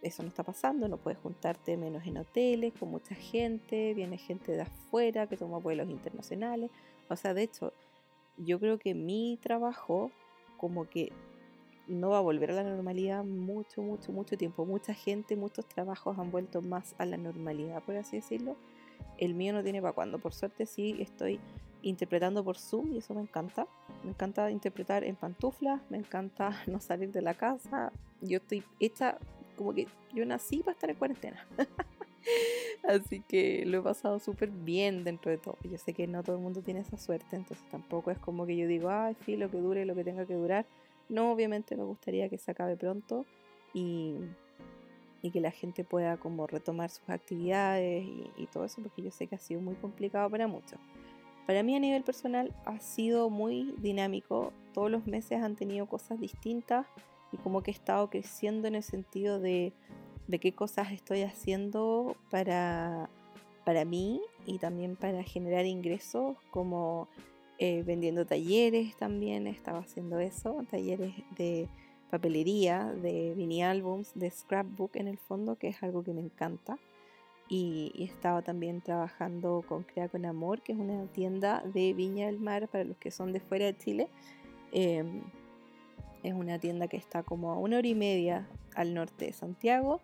eso 0.05 0.23
no 0.23 0.29
está 0.29 0.43
pasando, 0.43 0.87
no 0.87 0.97
puedes 0.97 1.19
juntarte 1.19 1.77
menos 1.77 2.05
en 2.05 2.17
hoteles 2.17 2.73
con 2.79 2.89
mucha 2.89 3.15
gente, 3.15 3.93
viene 3.93 4.17
gente 4.17 4.51
de 4.51 4.61
afuera 4.61 5.27
que 5.27 5.35
toma 5.35 5.57
vuelos 5.57 5.89
internacionales, 5.89 6.69
o 7.09 7.15
sea, 7.15 7.33
de 7.33 7.43
hecho, 7.43 7.73
yo 8.37 8.59
creo 8.59 8.77
que 8.77 8.93
mi 8.93 9.39
trabajo 9.41 10.11
como 10.57 10.87
que 10.87 11.11
no 11.87 12.09
va 12.09 12.17
a 12.17 12.21
volver 12.21 12.51
a 12.51 12.55
la 12.55 12.63
normalidad 12.63 13.23
mucho, 13.23 13.81
mucho, 13.81 14.11
mucho 14.11 14.37
tiempo. 14.37 14.65
Mucha 14.65 14.93
gente, 14.93 15.35
muchos 15.35 15.67
trabajos 15.67 16.17
han 16.17 16.31
vuelto 16.31 16.61
más 16.61 16.95
a 16.97 17.05
la 17.05 17.17
normalidad, 17.17 17.83
por 17.83 17.95
así 17.95 18.17
decirlo. 18.17 18.55
El 19.17 19.35
mío 19.35 19.53
no 19.53 19.63
tiene 19.63 19.81
para 19.81 19.93
cuándo. 19.93 20.19
Por 20.19 20.33
suerte 20.33 20.65
sí 20.65 20.97
estoy 20.99 21.39
interpretando 21.83 22.43
por 22.43 22.57
Zoom 22.57 22.93
y 22.93 22.97
eso 22.97 23.13
me 23.13 23.21
encanta. 23.21 23.67
Me 24.03 24.09
encanta 24.09 24.49
interpretar 24.49 25.03
en 25.03 25.15
pantuflas, 25.15 25.81
me 25.89 25.97
encanta 25.97 26.63
no 26.67 26.79
salir 26.79 27.11
de 27.11 27.21
la 27.21 27.35
casa. 27.35 27.91
Yo 28.21 28.37
estoy 28.37 28.63
hecha 28.79 29.19
como 29.55 29.73
que 29.73 29.87
yo 30.13 30.25
nací 30.25 30.57
para 30.59 30.73
estar 30.73 30.89
en 30.89 30.95
cuarentena. 30.95 31.45
Así 32.87 33.21
que 33.21 33.65
lo 33.65 33.79
he 33.79 33.81
pasado 33.81 34.19
súper 34.19 34.49
bien 34.49 35.03
dentro 35.03 35.31
de 35.31 35.37
todo. 35.37 35.57
Yo 35.63 35.77
sé 35.77 35.93
que 35.93 36.07
no 36.07 36.23
todo 36.23 36.35
el 36.35 36.41
mundo 36.41 36.61
tiene 36.61 36.81
esa 36.81 36.97
suerte, 36.97 37.35
entonces 37.35 37.67
tampoco 37.69 38.11
es 38.11 38.19
como 38.19 38.45
que 38.45 38.55
yo 38.55 38.67
digo, 38.67 38.89
ay, 38.89 39.15
sí, 39.25 39.35
lo 39.35 39.49
que 39.49 39.57
dure, 39.57 39.85
lo 39.85 39.95
que 39.95 40.03
tenga 40.03 40.25
que 40.25 40.33
durar. 40.33 40.65
No, 41.09 41.31
obviamente 41.31 41.75
me 41.75 41.83
gustaría 41.83 42.29
que 42.29 42.37
se 42.37 42.51
acabe 42.51 42.75
pronto 42.75 43.25
y, 43.73 44.15
y 45.21 45.31
que 45.31 45.39
la 45.39 45.51
gente 45.51 45.83
pueda 45.83 46.17
como 46.17 46.47
retomar 46.47 46.89
sus 46.89 47.09
actividades 47.09 48.03
y, 48.03 48.31
y 48.37 48.47
todo 48.47 48.65
eso, 48.65 48.81
porque 48.81 49.01
yo 49.01 49.11
sé 49.11 49.27
que 49.27 49.35
ha 49.35 49.39
sido 49.39 49.61
muy 49.61 49.75
complicado 49.75 50.29
para 50.29 50.47
muchos. 50.47 50.79
Para 51.45 51.61
mí 51.61 51.75
a 51.75 51.79
nivel 51.79 52.03
personal 52.03 52.53
ha 52.65 52.79
sido 52.79 53.29
muy 53.29 53.75
dinámico. 53.77 54.51
Todos 54.73 54.89
los 54.89 55.05
meses 55.05 55.43
han 55.43 55.55
tenido 55.55 55.85
cosas 55.85 56.19
distintas 56.19 56.87
y 57.31 57.37
como 57.37 57.63
que 57.63 57.71
he 57.71 57.73
estado 57.73 58.09
creciendo 58.09 58.67
en 58.67 58.75
el 58.75 58.83
sentido 58.83 59.39
de, 59.39 59.73
de 60.27 60.39
qué 60.39 60.53
cosas 60.53 60.91
estoy 60.91 61.21
haciendo 61.21 62.15
para, 62.29 63.09
para 63.65 63.85
mí 63.85 64.21
y 64.45 64.59
también 64.59 64.95
para 64.95 65.23
generar 65.23 65.65
ingresos, 65.65 66.37
como 66.51 67.07
eh, 67.57 67.83
vendiendo 67.83 68.25
talleres 68.25 68.95
también, 68.97 69.47
estaba 69.47 69.79
haciendo 69.79 70.19
eso, 70.19 70.65
talleres 70.69 71.13
de 71.37 71.69
papelería, 72.09 72.93
de 72.93 73.33
mini 73.35 73.63
álbums, 73.63 74.11
de 74.15 74.29
scrapbook 74.29 74.95
en 74.95 75.07
el 75.07 75.17
fondo, 75.17 75.55
que 75.55 75.69
es 75.69 75.81
algo 75.83 76.03
que 76.03 76.13
me 76.13 76.21
encanta. 76.21 76.77
Y, 77.47 77.91
estaba 78.03 78.41
también 78.41 78.81
trabajando 78.81 79.63
con 79.67 79.83
Crea 79.83 80.09
con 80.09 80.25
Amor, 80.25 80.61
que 80.61 80.73
es 80.73 80.79
una 80.79 81.05
tienda 81.07 81.61
de 81.61 81.93
Viña 81.93 82.25
del 82.25 82.39
Mar 82.39 82.67
para 82.67 82.83
los 82.83 82.97
que 82.97 83.11
son 83.11 83.33
de 83.33 83.39
fuera 83.39 83.65
de 83.65 83.77
Chile. 83.77 84.09
Em, 84.71 85.21
es 86.27 86.33
una 86.33 86.59
tienda 86.59 86.87
que 86.87 86.97
está 86.97 87.23
como 87.23 87.51
a 87.51 87.57
una 87.57 87.77
hora 87.77 87.87
y 87.87 87.95
media 87.95 88.47
al 88.75 88.93
norte 88.93 89.25
de 89.25 89.33
Santiago 89.33 90.01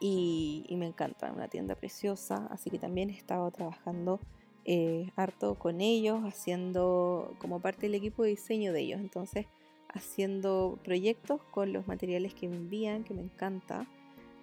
y, 0.00 0.66
me 0.70 0.86
encanta, 0.86 1.32
una 1.32 1.48
tienda 1.48 1.74
preciosa, 1.76 2.46
así 2.50 2.68
que 2.68 2.78
también 2.78 3.10
he 3.10 3.14
estado 3.14 3.50
trabajando 3.50 4.20
eh, 4.64 5.10
harto 5.16 5.54
con 5.54 5.80
ellos, 5.80 6.22
haciendo 6.24 7.34
como 7.38 7.60
parte 7.60 7.82
del 7.82 7.94
equipo 7.94 8.22
de 8.22 8.30
diseño 8.30 8.72
de 8.72 8.80
ellos, 8.80 9.00
entonces 9.00 9.46
haciendo 9.88 10.78
proyectos 10.84 11.40
con 11.52 11.72
los 11.72 11.86
materiales 11.86 12.34
que 12.34 12.48
me 12.48 12.56
envían, 12.56 13.04
que 13.04 13.14
me 13.14 13.22
encanta. 13.22 13.86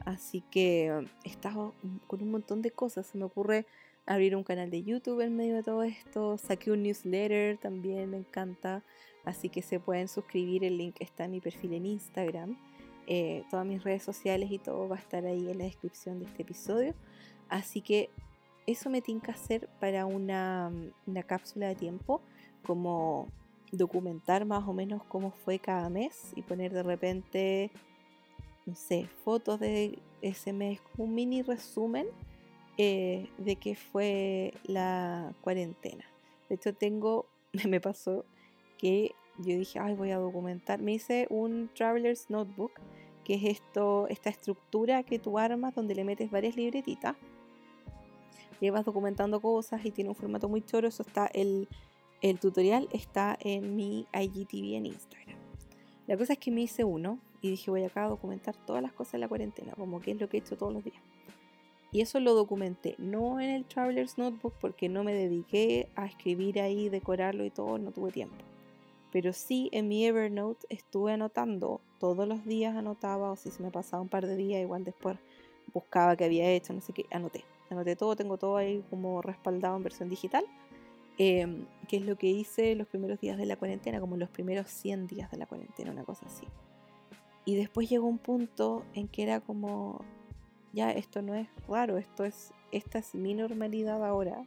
Así 0.06 0.41
que 0.50 1.06
he 1.24 1.50
con 2.08 2.24
un 2.24 2.32
montón 2.32 2.62
de 2.62 2.72
cosas. 2.72 3.06
Se 3.06 3.18
me 3.18 3.25
ocurre 3.25 3.68
abrir 4.06 4.36
un 4.36 4.44
canal 4.44 4.72
de 4.72 4.82
YouTube 4.82 5.22
en 5.22 5.36
medio 5.36 5.56
de 5.56 5.63
todo 5.63 5.84
esto. 5.84 6.38
Saqué 6.38 6.72
un 6.72 6.84
newsletter 6.84 7.58
también, 7.58 8.10
me 8.10 8.18
encanta. 8.18 8.84
Así 9.25 9.49
que 9.49 9.61
se 9.61 9.79
pueden 9.79 10.07
suscribir, 10.07 10.63
el 10.63 10.77
link 10.77 10.95
está 10.99 11.25
en 11.25 11.31
mi 11.31 11.41
perfil 11.41 11.73
en 11.73 11.85
Instagram. 11.85 12.57
Eh, 13.07 13.43
todas 13.49 13.65
mis 13.65 13.83
redes 13.83 14.03
sociales 14.03 14.51
y 14.51 14.59
todo 14.59 14.87
va 14.87 14.95
a 14.95 14.99
estar 14.99 15.25
ahí 15.25 15.49
en 15.49 15.57
la 15.57 15.65
descripción 15.65 16.19
de 16.19 16.25
este 16.25 16.43
episodio. 16.43 16.93
Así 17.49 17.81
que 17.81 18.09
eso 18.67 18.89
me 18.89 19.01
tiene 19.01 19.21
que 19.21 19.31
hacer 19.31 19.67
para 19.79 20.05
una, 20.05 20.71
una 21.05 21.23
cápsula 21.23 21.67
de 21.67 21.75
tiempo, 21.75 22.21
como 22.63 23.27
documentar 23.71 24.45
más 24.45 24.67
o 24.67 24.73
menos 24.73 25.03
cómo 25.03 25.31
fue 25.31 25.59
cada 25.59 25.89
mes 25.89 26.33
y 26.35 26.41
poner 26.41 26.73
de 26.73 26.83
repente, 26.83 27.71
no 28.65 28.75
sé, 28.75 29.07
fotos 29.23 29.59
de 29.59 29.99
ese 30.21 30.53
mes, 30.53 30.81
como 30.81 31.05
un 31.05 31.15
mini 31.15 31.41
resumen 31.41 32.07
eh, 32.77 33.29
de 33.37 33.55
qué 33.55 33.75
fue 33.75 34.53
la 34.63 35.33
cuarentena. 35.41 36.05
De 36.49 36.55
hecho, 36.55 36.73
tengo, 36.73 37.27
me 37.67 37.79
pasó 37.79 38.25
que 38.81 39.15
yo 39.38 39.57
dije, 39.57 39.79
ay, 39.79 39.93
voy 39.93 40.11
a 40.11 40.17
documentar. 40.17 40.81
Me 40.81 40.93
hice 40.93 41.27
un 41.29 41.69
Traveler's 41.73 42.29
Notebook, 42.29 42.71
que 43.23 43.35
es 43.35 43.43
esto, 43.43 44.07
esta 44.09 44.29
estructura 44.29 45.03
que 45.03 45.19
tú 45.19 45.38
armas 45.38 45.75
donde 45.75 45.95
le 45.95 46.03
metes 46.03 46.29
varias 46.31 46.55
libretitas. 46.55 47.15
Y 48.59 48.69
vas 48.69 48.85
documentando 48.85 49.39
cosas 49.39 49.85
y 49.85 49.91
tiene 49.91 50.09
un 50.09 50.15
formato 50.15 50.50
muy 50.50 50.61
choro. 50.61 50.88
Eso 50.88 51.03
está, 51.03 51.27
el, 51.27 51.67
el 52.21 52.39
tutorial 52.39 52.88
está 52.91 53.38
en 53.39 53.75
mi 53.75 54.05
IGTV 54.13 54.75
en 54.75 54.88
Instagram. 54.88 55.38
La 56.07 56.17
cosa 56.17 56.33
es 56.33 56.39
que 56.39 56.51
me 56.51 56.61
hice 56.61 56.83
uno 56.83 57.19
y 57.41 57.51
dije, 57.51 57.71
voy 57.71 57.83
acá 57.83 58.05
a 58.05 58.09
documentar 58.09 58.55
todas 58.65 58.81
las 58.81 58.93
cosas 58.93 59.13
de 59.13 59.19
la 59.19 59.27
cuarentena, 59.27 59.73
como 59.73 60.01
que 60.01 60.11
es 60.11 60.19
lo 60.19 60.27
que 60.27 60.38
he 60.38 60.39
hecho 60.41 60.57
todos 60.57 60.73
los 60.73 60.83
días. 60.83 61.01
Y 61.91 62.01
eso 62.01 62.19
lo 62.19 62.33
documenté, 62.33 62.95
no 62.97 63.39
en 63.39 63.50
el 63.50 63.65
Traveler's 63.65 64.17
Notebook 64.17 64.53
porque 64.61 64.88
no 64.89 65.03
me 65.03 65.13
dediqué 65.13 65.89
a 65.95 66.05
escribir 66.05 66.61
ahí, 66.61 66.89
decorarlo 66.89 67.43
y 67.43 67.50
todo, 67.50 67.77
no 67.77 67.91
tuve 67.91 68.11
tiempo. 68.11 68.35
Pero 69.12 69.34
sí 69.34 69.70
en 69.74 69.88
mi 69.88 70.06
Evernote 70.06 70.65
estuve 70.70 71.13
anotando, 71.13 71.82
todos 72.00 72.27
los 72.27 72.46
días 72.46 72.75
anotaba, 72.75 73.32
o 73.32 73.36
si 73.36 73.51
se 73.51 73.62
me 73.62 73.72
pasaba 73.72 74.01
un 74.01 74.10
par 74.10 74.25
de 74.25 74.36
días, 74.36 74.62
igual 74.62 74.84
después 74.84 75.18
buscaba 75.74 76.15
qué 76.15 76.25
había 76.25 76.50
hecho, 76.50 76.74
no 76.74 76.82
sé 76.82 76.94
qué, 76.94 77.06
anoté. 77.12 77.44
Anoté 77.70 77.96
todo, 77.96 78.15
tengo 78.15 78.38
todo 78.38 78.58
ahí 78.58 78.84
como 78.89 79.22
respaldado 79.22 79.77
en 79.77 79.84
versión 79.84 80.10
digital, 80.10 80.44
em, 81.18 81.65
que 81.88 81.98
es 81.98 82.03
lo 82.03 82.18
que 82.18 82.27
hice 82.27 82.75
los 82.75 82.88
primeros 82.88 83.20
días 83.20 83.38
de 83.38 83.46
la 83.46 83.56
cuarentena, 83.56 84.00
como 84.00 84.18
los 84.18 84.30
primeros 84.30 84.68
100 84.70 85.08
días 85.08 85.32
de 85.32 85.38
la 85.38 85.46
cuarentena, 85.46 85.91
una 85.91 86.03
cosa 86.03 86.25
así. 86.25 86.48
Y 87.46 87.56
después 87.56 87.89
llegó 87.89 88.08
un 88.08 88.18
punto 88.18 88.84
en 88.94 89.08
que 89.08 89.24
era 89.24 89.39
como, 89.39 90.03
ya 90.74 90.91
esto 90.91 91.22
no 91.22 91.36
es 91.36 91.48
raro, 91.68 91.98
esto 91.98 92.24
es, 92.24 92.53
esta 92.72 93.00
es 93.00 93.15
mi 93.15 93.34
normalidad 93.34 94.06
ahora, 94.06 94.46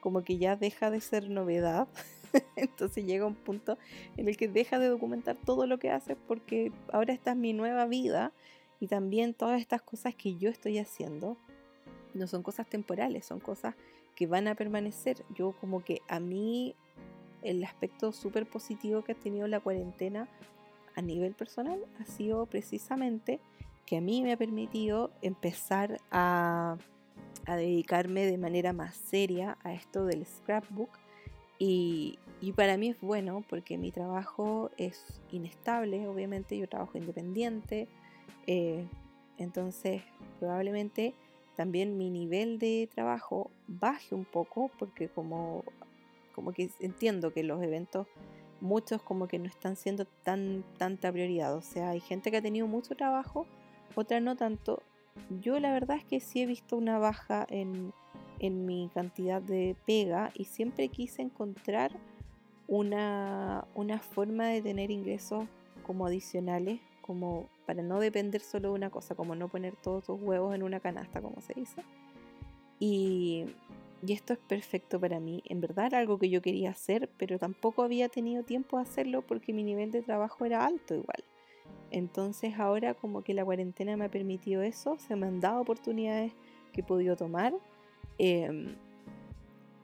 como 0.00 0.22
que 0.22 0.38
ya 0.38 0.56
deja 0.56 0.90
de 0.90 1.00
ser 1.00 1.30
novedad 1.30 1.88
Entonces 2.56 3.04
llega 3.04 3.26
un 3.26 3.34
punto 3.34 3.78
en 4.16 4.28
el 4.28 4.36
que 4.36 4.48
deja 4.48 4.78
de 4.78 4.88
documentar 4.88 5.36
todo 5.36 5.66
lo 5.66 5.78
que 5.78 5.90
hace 5.90 6.16
porque 6.16 6.72
ahora 6.92 7.12
esta 7.12 7.32
es 7.32 7.36
mi 7.36 7.52
nueva 7.52 7.86
vida 7.86 8.32
y 8.80 8.88
también 8.88 9.34
todas 9.34 9.60
estas 9.60 9.82
cosas 9.82 10.14
que 10.14 10.36
yo 10.36 10.50
estoy 10.50 10.78
haciendo 10.78 11.36
no 12.14 12.26
son 12.26 12.42
cosas 12.42 12.66
temporales, 12.66 13.24
son 13.24 13.40
cosas 13.40 13.74
que 14.14 14.26
van 14.26 14.48
a 14.48 14.54
permanecer. 14.54 15.24
Yo 15.34 15.52
como 15.52 15.82
que 15.82 16.02
a 16.08 16.20
mí 16.20 16.74
el 17.42 17.64
aspecto 17.64 18.12
súper 18.12 18.46
positivo 18.46 19.02
que 19.02 19.12
ha 19.12 19.14
tenido 19.14 19.46
la 19.48 19.60
cuarentena 19.60 20.28
a 20.94 21.02
nivel 21.02 21.34
personal 21.34 21.84
ha 22.00 22.04
sido 22.04 22.46
precisamente 22.46 23.40
que 23.86 23.96
a 23.96 24.00
mí 24.00 24.22
me 24.22 24.32
ha 24.32 24.36
permitido 24.36 25.10
empezar 25.22 26.00
a, 26.10 26.76
a 27.46 27.56
dedicarme 27.56 28.26
de 28.26 28.38
manera 28.38 28.72
más 28.72 28.96
seria 28.96 29.58
a 29.64 29.72
esto 29.72 30.04
del 30.04 30.24
scrapbook 30.26 30.90
y, 31.64 32.18
para 32.56 32.76
mí 32.76 32.88
es 32.88 33.00
bueno 33.00 33.44
porque 33.48 33.78
mi 33.78 33.92
trabajo 33.92 34.72
es 34.76 35.22
inestable, 35.30 36.08
obviamente 36.08 36.58
yo 36.58 36.68
trabajo 36.68 36.98
independiente, 36.98 37.86
eh, 38.48 38.84
entonces 39.38 40.02
probablemente 40.40 41.14
también 41.56 41.96
mi 41.96 42.10
nivel 42.10 42.58
de 42.58 42.88
trabajo 42.92 43.52
baje 43.68 44.16
un 44.16 44.24
poco 44.24 44.72
porque 44.76 45.08
como, 45.08 45.62
como 46.34 46.52
que 46.52 46.68
entiendo 46.80 47.32
que 47.32 47.44
los 47.44 47.62
eventos 47.62 48.08
muchos 48.60 49.00
como 49.00 49.28
que 49.28 49.38
no 49.38 49.46
están 49.46 49.76
siendo 49.76 50.04
tan 50.04 50.64
tanta 50.78 51.12
prioridad, 51.12 51.54
o 51.54 51.62
sea, 51.62 51.90
hay 51.90 52.00
gente 52.00 52.32
que 52.32 52.38
ha 52.38 52.42
tenido 52.42 52.66
mucho 52.66 52.96
trabajo, 52.96 53.46
otra 53.94 54.18
no 54.18 54.34
tanto. 54.34 54.82
Yo 55.40 55.60
la 55.60 55.72
verdad 55.72 55.98
es 55.98 56.04
que 56.04 56.18
sí 56.18 56.42
he 56.42 56.46
visto 56.46 56.76
una 56.76 56.98
baja 56.98 57.46
en, 57.50 57.92
en 58.42 58.66
mi 58.66 58.90
cantidad 58.92 59.40
de 59.40 59.74
pega 59.86 60.30
y 60.34 60.44
siempre 60.44 60.88
quise 60.88 61.22
encontrar 61.22 61.92
una, 62.66 63.66
una 63.74 64.00
forma 64.00 64.48
de 64.48 64.60
tener 64.60 64.90
ingresos 64.90 65.44
como 65.86 66.06
adicionales, 66.06 66.80
como 67.00 67.48
para 67.66 67.82
no 67.82 68.00
depender 68.00 68.40
solo 68.40 68.68
de 68.70 68.74
una 68.74 68.90
cosa, 68.90 69.14
como 69.14 69.34
no 69.34 69.48
poner 69.48 69.76
todos 69.76 70.04
tus 70.04 70.20
huevos 70.20 70.54
en 70.54 70.62
una 70.62 70.80
canasta, 70.80 71.22
como 71.22 71.40
se 71.40 71.54
dice. 71.54 71.82
Y, 72.78 73.46
y 74.04 74.12
esto 74.12 74.32
es 74.32 74.40
perfecto 74.40 74.98
para 74.98 75.20
mí. 75.20 75.42
En 75.46 75.60
verdad 75.60 75.86
era 75.86 75.98
algo 75.98 76.18
que 76.18 76.28
yo 76.28 76.42
quería 76.42 76.70
hacer, 76.70 77.08
pero 77.16 77.38
tampoco 77.38 77.84
había 77.84 78.08
tenido 78.08 78.42
tiempo 78.42 78.76
de 78.76 78.82
hacerlo 78.82 79.22
porque 79.22 79.52
mi 79.52 79.62
nivel 79.62 79.92
de 79.92 80.02
trabajo 80.02 80.44
era 80.44 80.66
alto 80.66 80.94
igual. 80.94 81.24
Entonces 81.92 82.58
ahora 82.58 82.94
como 82.94 83.22
que 83.22 83.34
la 83.34 83.44
cuarentena 83.44 83.96
me 83.96 84.06
ha 84.06 84.10
permitido 84.10 84.62
eso, 84.62 84.98
se 84.98 85.14
me 85.14 85.26
han 85.26 85.40
dado 85.40 85.60
oportunidades 85.60 86.32
que 86.72 86.80
he 86.80 86.84
podido 86.84 87.16
tomar 87.16 87.54
Em, 88.18 88.76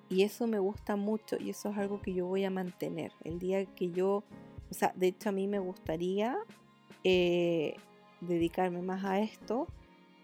y 0.09 0.23
eso 0.23 0.47
me 0.47 0.59
gusta 0.59 0.97
mucho 0.97 1.37
y 1.39 1.51
eso 1.51 1.71
es 1.71 1.79
algo 1.79 2.01
que 2.01 2.15
yo 2.15 2.27
voy 2.27 2.45
a 2.45 2.51
mantener. 2.51 3.13
El 3.25 3.39
día 3.39 3.65
que 3.67 3.91
yo, 3.91 4.25
o 4.71 4.75
sea, 4.75 4.93
de 4.97 5.09
hecho 5.09 5.29
a 5.29 5.33
mí 5.33 5.47
me 5.47 5.59
gustaría 5.59 6.37
eh, 7.05 7.77
dedicarme 8.21 8.83
más 8.83 9.05
a 9.05 9.21
esto 9.21 9.67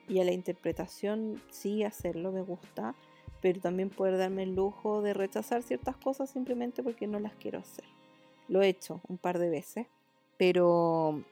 y 0.09 0.21
a 0.21 0.25
la 0.25 0.33
interpretación, 0.33 1.41
sí 1.51 1.83
hacerlo, 1.83 2.33
me 2.33 2.43
gusta, 2.43 2.95
pero 3.41 3.61
también 3.61 3.91
poder 3.91 4.17
darme 4.17 4.45
el 4.45 4.55
lujo 4.55 5.03
de 5.03 5.15
rechazar 5.15 5.63
ciertas 5.63 5.97
cosas 5.97 6.31
simplemente 6.31 6.83
porque 6.83 7.07
no 7.07 7.21
las 7.21 7.35
quiero 7.35 7.59
hacer. 7.59 7.85
Lo 8.49 8.63
he 8.63 8.69
hecho 8.69 9.01
un 9.09 9.19
par 9.19 9.39
de 9.39 9.51
veces, 9.51 9.87
pero 10.39 11.23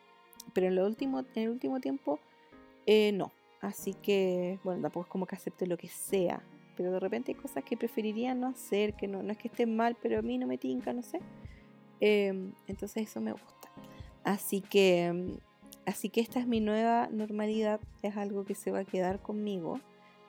pero 0.52 0.66
en, 0.66 0.76
lo 0.76 0.86
último, 0.86 1.20
en 1.20 1.26
el 1.42 1.50
último 1.50 1.80
tiempo 1.80 2.18
eh, 2.86 3.12
no. 3.12 3.32
Así 3.60 3.94
que, 3.94 4.58
bueno, 4.64 4.82
tampoco 4.82 5.06
es 5.06 5.10
como 5.10 5.26
que 5.26 5.36
acepte 5.36 5.66
lo 5.66 5.76
que 5.76 5.88
sea, 5.88 6.42
pero 6.76 6.92
de 6.92 7.00
repente 7.00 7.32
hay 7.32 7.38
cosas 7.38 7.64
que 7.64 7.76
preferiría 7.76 8.34
no 8.34 8.48
hacer, 8.48 8.94
que 8.94 9.08
no, 9.08 9.22
no 9.22 9.32
es 9.32 9.38
que 9.38 9.48
estén 9.48 9.76
mal, 9.76 9.96
pero 10.00 10.18
a 10.18 10.22
mí 10.22 10.38
no 10.38 10.46
me 10.46 10.58
tinca, 10.58 10.92
no 10.92 11.02
sé. 11.02 11.20
Em, 12.00 12.52
entonces 12.66 13.08
eso 13.08 13.20
me 13.20 13.32
gusta. 13.32 13.70
Así 14.24 14.60
que, 14.60 15.04
em, 15.04 15.36
así 15.86 16.08
que 16.08 16.20
esta 16.20 16.40
es 16.40 16.46
mi 16.46 16.60
nueva 16.60 17.08
normalidad, 17.10 17.80
es 18.02 18.16
algo 18.16 18.44
que 18.44 18.54
se 18.54 18.70
va 18.70 18.80
a 18.80 18.84
quedar 18.84 19.20
conmigo. 19.20 19.80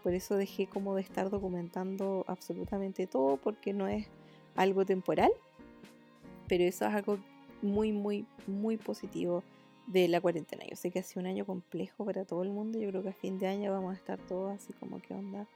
Por 0.03 0.13
eso 0.13 0.35
dejé 0.35 0.67
como 0.67 0.95
de 0.95 1.01
estar 1.01 1.29
documentando 1.29 2.25
absolutamente 2.27 3.07
todo, 3.07 3.37
porque 3.37 3.73
no 3.73 3.87
es 3.87 4.07
algo 4.55 4.85
temporal, 4.85 5.31
pero 6.47 6.63
eso 6.63 6.85
es 6.85 6.93
algo 6.93 7.17
muy, 7.61 7.91
muy, 7.91 8.25
muy 8.45 8.77
positivo 8.77 9.43
de 9.87 10.07
la 10.07 10.21
cuarentena. 10.21 10.63
Yo 10.69 10.75
sé 10.75 10.91
que 10.91 10.99
ha 10.99 11.03
sido 11.03 11.21
un 11.21 11.27
año 11.27 11.45
complejo 11.45 12.05
para 12.05 12.25
todo 12.25 12.43
el 12.43 12.49
mundo. 12.49 12.79
Yo 12.79 12.89
creo 12.89 13.03
que 13.03 13.09
a 13.09 13.13
fin 13.13 13.39
de 13.39 13.47
año 13.47 13.71
vamos 13.71 13.93
a 13.93 13.97
estar 13.97 14.19
todos 14.19 14.53
así 14.53 14.73
como, 14.73 14.99
¿qué 14.99 15.13
onda? 15.13 15.47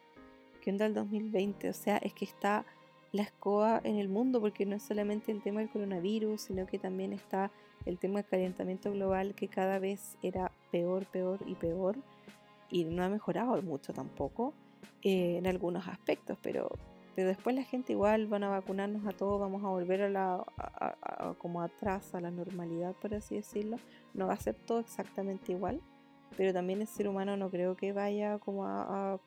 ¿Qué 0.67 0.71
onda 0.71 0.85
el 0.85 0.93
2020? 0.93 1.69
O 1.69 1.73
sea, 1.73 1.95
es 1.95 2.11
que 2.11 2.25
está 2.25 2.65
la 3.13 3.21
escoba 3.21 3.79
en 3.85 3.95
el 3.95 4.09
mundo 4.09 4.41
porque 4.41 4.65
no 4.65 4.75
es 4.75 4.83
solamente 4.83 5.31
el 5.31 5.41
tema 5.41 5.61
del 5.61 5.69
coronavirus, 5.69 6.41
sino 6.41 6.65
que 6.65 6.77
también 6.77 7.13
está 7.13 7.51
el 7.85 7.97
tema 7.97 8.15
del 8.15 8.25
calentamiento 8.25 8.91
global 8.91 9.33
que 9.33 9.47
cada 9.47 9.79
vez 9.79 10.17
era 10.21 10.51
peor, 10.69 11.05
peor 11.05 11.39
y 11.45 11.55
peor. 11.55 11.95
Y 12.69 12.83
no 12.83 13.01
ha 13.01 13.07
mejorado 13.07 13.61
mucho 13.61 13.93
tampoco 13.93 14.53
eh, 15.03 15.37
en 15.37 15.47
algunos 15.47 15.87
aspectos, 15.87 16.37
pero 16.41 16.69
pero 17.15 17.29
después 17.29 17.55
la 17.55 17.63
gente 17.63 17.93
igual 17.93 18.27
van 18.27 18.43
a 18.43 18.49
vacunarnos 18.49 19.07
a 19.07 19.15
todos, 19.15 19.39
vamos 19.39 19.63
a 19.63 19.69
volver 19.69 20.01
a 20.01 20.09
la 20.09 20.43
como 21.37 21.61
atrás 21.61 22.13
a 22.13 22.19
la 22.19 22.29
normalidad, 22.29 22.93
por 22.95 23.13
así 23.15 23.35
decirlo. 23.35 23.77
No 24.13 24.27
va 24.27 24.33
a 24.33 24.37
ser 24.37 24.55
todo 24.55 24.81
exactamente 24.81 25.53
igual, 25.53 25.79
pero 26.35 26.51
también 26.51 26.81
el 26.81 26.87
ser 26.87 27.07
humano 27.07 27.37
no 27.37 27.49
creo 27.49 27.77
que 27.77 27.93
vaya 27.93 28.37
como 28.39 28.65
a, 28.65 29.17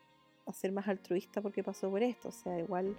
ser 0.53 0.71
más 0.71 0.87
altruista 0.87 1.41
porque 1.41 1.63
pasó 1.63 1.89
por 1.89 2.03
esto, 2.03 2.29
o 2.29 2.31
sea, 2.31 2.59
igual 2.59 2.95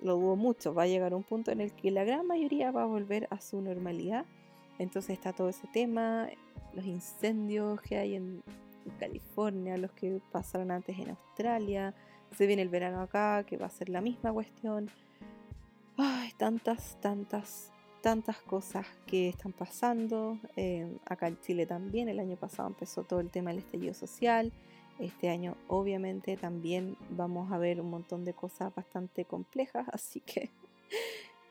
lo 0.00 0.16
dudo 0.16 0.36
mucho, 0.36 0.74
va 0.74 0.84
a 0.84 0.86
llegar 0.86 1.14
un 1.14 1.22
punto 1.22 1.50
en 1.50 1.60
el 1.60 1.72
que 1.72 1.90
la 1.90 2.04
gran 2.04 2.26
mayoría 2.26 2.70
va 2.70 2.82
a 2.82 2.86
volver 2.86 3.28
a 3.30 3.40
su 3.40 3.60
normalidad. 3.60 4.24
Entonces 4.78 5.10
está 5.10 5.32
todo 5.32 5.48
ese 5.48 5.68
tema, 5.68 6.28
los 6.74 6.84
incendios 6.86 7.80
que 7.82 7.98
hay 7.98 8.16
en 8.16 8.42
California, 8.98 9.76
los 9.76 9.92
que 9.92 10.20
pasaron 10.32 10.70
antes 10.70 10.98
en 10.98 11.10
Australia, 11.10 11.94
se 12.36 12.46
viene 12.46 12.62
el 12.62 12.68
verano 12.68 13.00
acá, 13.00 13.44
que 13.44 13.56
va 13.56 13.66
a 13.66 13.70
ser 13.70 13.88
la 13.88 14.00
misma 14.00 14.32
cuestión. 14.32 14.90
Ay, 15.96 16.32
tantas, 16.36 16.98
tantas, 17.00 17.70
tantas 18.00 18.38
cosas 18.38 18.86
que 19.06 19.28
están 19.28 19.52
pasando. 19.52 20.38
Em, 20.56 20.98
acá 21.04 21.28
en 21.28 21.38
Chile 21.40 21.66
también, 21.66 22.08
el 22.08 22.18
año 22.18 22.36
pasado 22.36 22.68
empezó 22.68 23.04
todo 23.04 23.20
el 23.20 23.30
tema 23.30 23.50
del 23.50 23.58
estallido 23.60 23.94
social. 23.94 24.50
Este 25.02 25.28
año 25.28 25.56
obviamente 25.66 26.36
también 26.36 26.96
vamos 27.10 27.50
a 27.50 27.58
ver 27.58 27.80
un 27.80 27.90
montón 27.90 28.24
de 28.24 28.34
cosas 28.34 28.72
bastante 28.72 29.24
complejas, 29.24 29.88
así 29.92 30.20
que 30.20 30.48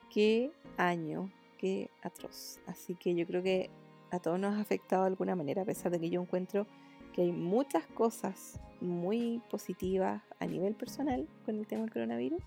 qué 0.09 0.51
año, 0.77 1.29
qué 1.57 1.89
atroz. 2.01 2.61
Así 2.65 2.95
que 2.95 3.13
yo 3.13 3.27
creo 3.27 3.43
que 3.43 3.69
a 4.09 4.19
todos 4.19 4.39
nos 4.39 4.55
ha 4.55 4.61
afectado 4.61 5.03
de 5.03 5.09
alguna 5.09 5.35
manera, 5.35 5.63
a 5.63 5.65
pesar 5.65 5.91
de 5.91 5.99
que 5.99 6.09
yo 6.09 6.21
encuentro 6.21 6.65
que 7.13 7.23
hay 7.23 7.33
muchas 7.33 7.85
cosas 7.87 8.57
muy 8.79 9.41
positivas 9.49 10.21
a 10.39 10.45
nivel 10.45 10.73
personal 10.73 11.27
con 11.45 11.57
el 11.57 11.67
tema 11.67 11.81
del 11.81 11.91
coronavirus. 11.91 12.41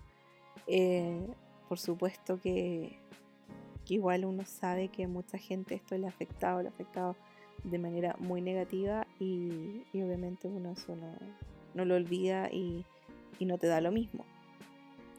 Eh, 0.65 1.27
por 1.69 1.77
supuesto 1.77 2.41
que, 2.41 2.97
igual 3.87 4.25
uno 4.25 4.43
sabe 4.43 4.87
que 4.87 5.05
mucha 5.05 5.37
gente 5.37 5.75
esto 5.75 5.95
le 5.99 6.07
ha 6.07 6.09
afectado, 6.09 6.63
le 6.63 6.69
ha 6.69 6.71
afectado 6.71 7.15
de 7.69 7.79
manera 7.79 8.15
muy 8.19 8.41
negativa 8.41 9.07
y, 9.19 9.83
obviamente 9.93 10.47
uno 10.47 10.71
eso 10.71 10.95
no, 11.73 11.85
lo 11.85 11.95
olvida 11.95 12.49
y, 12.51 12.85
no 13.39 13.57
te 13.57 13.67
da 13.67 13.81
lo 13.81 13.91
mismo. 13.91 14.25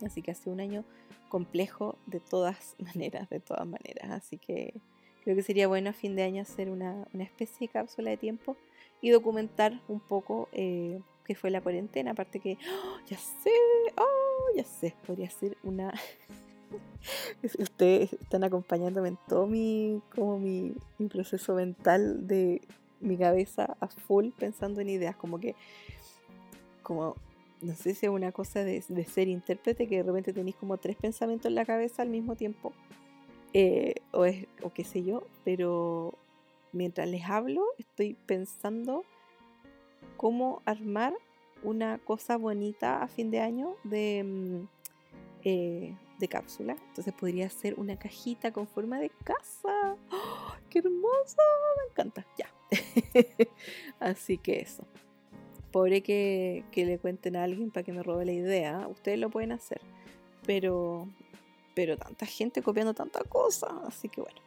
Así 0.04 0.22
que 0.22 0.32
hace 0.32 0.50
un 0.50 0.60
año 0.60 0.84
complejo 1.28 1.96
de 2.06 2.20
todas 2.20 2.76
maneras, 2.94 3.28
de 3.28 3.40
todas 3.40 3.66
maneras. 3.66 4.10
Así 4.10 4.38
que 4.38 4.74
creo 5.22 5.36
que 5.36 5.42
sería 5.42 5.68
bueno 5.68 5.90
a 5.90 5.92
fin 5.92 6.16
de 6.16 6.22
año 6.22 6.42
hacer 6.42 6.70
una, 6.70 7.06
una 7.12 7.24
especie 7.24 7.66
de 7.66 7.72
cápsula 7.72 8.10
de 8.10 8.16
tiempo 8.16 8.56
y 9.00 9.10
documentar 9.10 9.80
un 9.88 10.00
poco 10.00 10.48
eh, 10.52 11.00
qué 11.24 11.34
fue 11.34 11.50
la 11.50 11.60
cuarentena. 11.60 12.12
Aparte 12.12 12.40
que, 12.40 12.58
¡oh, 12.68 12.98
ya 13.06 13.18
sé, 13.18 13.52
oh, 13.96 14.56
ya 14.56 14.64
sé, 14.64 14.94
podría 15.06 15.30
ser 15.30 15.56
una... 15.62 15.92
Ustedes 17.58 18.12
están 18.14 18.44
acompañándome 18.44 19.08
en 19.08 19.18
todo 19.28 19.46
mi, 19.46 20.00
como 20.14 20.38
mi, 20.38 20.74
proceso 21.08 21.54
mental 21.54 22.26
de 22.26 22.62
mi 23.00 23.16
cabeza 23.16 23.76
a 23.80 23.88
full 23.88 24.30
pensando 24.36 24.80
en 24.80 24.88
ideas, 24.88 25.16
como 25.16 25.38
que, 25.38 25.54
como, 26.82 27.14
no 27.60 27.74
sé 27.74 27.94
si 27.94 28.06
es 28.06 28.12
una 28.12 28.32
cosa 28.32 28.64
de, 28.64 28.82
ser 28.82 29.28
intérprete, 29.28 29.86
que 29.86 29.98
de 29.98 30.02
repente 30.02 30.32
tenéis 30.32 30.56
como 30.56 30.76
tres 30.78 30.96
pensamientos 30.96 31.46
en 31.46 31.54
la 31.54 31.64
cabeza 31.64 32.02
al 32.02 32.08
mismo 32.08 32.36
tiempo, 32.36 32.72
eh, 33.52 33.94
o, 34.12 34.24
es, 34.24 34.46
o 34.62 34.70
qué 34.72 34.84
sé 34.84 35.02
yo, 35.02 35.26
pero 35.44 36.14
mientras 36.72 37.08
les 37.08 37.24
hablo, 37.24 37.62
estoy 37.78 38.14
pensando 38.26 39.04
cómo 40.16 40.62
armar 40.64 41.14
una 41.62 41.98
cosa 41.98 42.36
bonita 42.36 43.02
a 43.02 43.08
fin 43.08 43.30
de 43.30 43.40
año 43.40 43.76
de, 43.84 44.24
mm, 44.24 44.68
eh, 45.44 45.94
de 46.18 46.28
cápsula. 46.28 46.76
Entonces 46.88 47.12
podría 47.14 47.48
ser 47.50 47.78
una 47.78 47.98
cajita 47.98 48.52
con 48.52 48.66
forma 48.66 48.98
de 48.98 49.10
casa. 49.24 49.96
¡Oh, 50.10 50.52
¡Qué 50.70 50.80
hermoso! 50.80 51.42
Me 51.78 51.90
encanta. 51.90 52.26
Ya. 52.38 52.50
Así 54.00 54.38
que 54.38 54.60
eso. 54.60 54.84
Pobre 55.72 56.02
que, 56.02 56.64
que, 56.70 56.86
le 56.86 56.98
cuenten 56.98 57.36
a 57.36 57.44
alguien 57.44 57.70
para 57.70 57.84
que 57.84 57.92
me 57.92 58.02
robe 58.02 58.24
la 58.24 58.32
idea. 58.32 58.86
Ustedes 58.88 59.18
lo 59.18 59.30
pueden 59.30 59.52
hacer. 59.52 59.80
Pero, 60.46 61.08
pero 61.74 61.96
tanta 61.96 62.26
gente 62.26 62.62
copiando 62.62 62.94
tanta 62.94 63.22
cosa. 63.24 63.82
Así 63.86 64.08
que 64.08 64.20
bueno. 64.20 64.40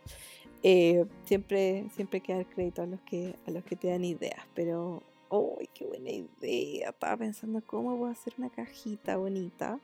Eh, 0.61 1.05
siempre, 1.23 1.85
siempre 1.95 2.17
hay 2.17 2.21
que 2.21 2.33
dar 2.33 2.45
crédito 2.47 2.81
a 2.81 2.85
los 2.85 2.99
que, 3.01 3.35
a 3.47 3.51
los 3.51 3.63
que 3.63 3.77
te 3.77 3.87
dan 3.87 4.03
ideas, 4.03 4.45
pero 4.53 5.03
¡ay, 5.31 5.69
qué 5.73 5.85
buena 5.85 6.09
idea! 6.09 6.89
Estaba 6.89 7.15
pensando 7.15 7.61
cómo 7.65 7.95
voy 7.95 8.09
a 8.09 8.11
hacer 8.11 8.33
una 8.37 8.49
cajita 8.49 9.15
bonita, 9.15 9.79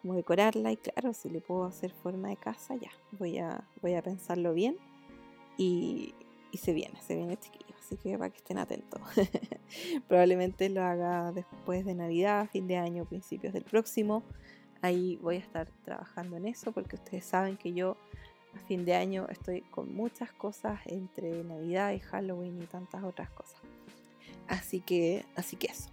cómo 0.00 0.14
decorarla, 0.14 0.72
y 0.72 0.76
claro, 0.76 1.12
si 1.12 1.28
le 1.28 1.40
puedo 1.40 1.64
hacer 1.64 1.92
forma 1.92 2.28
de 2.28 2.36
casa, 2.36 2.76
ya, 2.76 2.90
voy 3.18 3.38
a, 3.38 3.64
voy 3.82 3.94
a 3.94 4.02
pensarlo 4.02 4.54
bien 4.54 4.76
y, 5.56 6.14
y 6.52 6.58
se 6.58 6.72
viene, 6.72 7.00
se 7.02 7.16
viene 7.16 7.36
chiquillo, 7.36 7.74
así 7.78 7.96
que 7.96 8.16
para 8.16 8.30
que 8.30 8.38
estén 8.38 8.58
atentos. 8.58 9.00
Probablemente 10.08 10.68
lo 10.68 10.82
haga 10.82 11.32
después 11.32 11.84
de 11.84 11.94
Navidad, 11.94 12.48
fin 12.50 12.66
de 12.66 12.76
año, 12.76 13.04
principios 13.04 13.52
del 13.52 13.64
próximo. 13.64 14.22
Ahí 14.80 15.16
voy 15.22 15.36
a 15.36 15.40
estar 15.40 15.68
trabajando 15.84 16.36
en 16.36 16.46
eso 16.46 16.72
porque 16.72 16.96
ustedes 16.96 17.24
saben 17.24 17.56
que 17.56 17.72
yo 17.72 17.96
a 18.54 18.58
fin 18.66 18.84
de 18.84 18.94
año 18.94 19.26
estoy 19.28 19.62
con 19.62 19.94
muchas 19.94 20.32
cosas 20.32 20.80
entre 20.86 21.44
Navidad 21.44 21.92
y 21.92 22.00
Halloween 22.00 22.62
y 22.62 22.66
tantas 22.66 23.02
otras 23.04 23.30
cosas. 23.30 23.60
Así 24.46 24.80
que, 24.80 25.24
así 25.36 25.56
que 25.56 25.66
eso. 25.66 25.90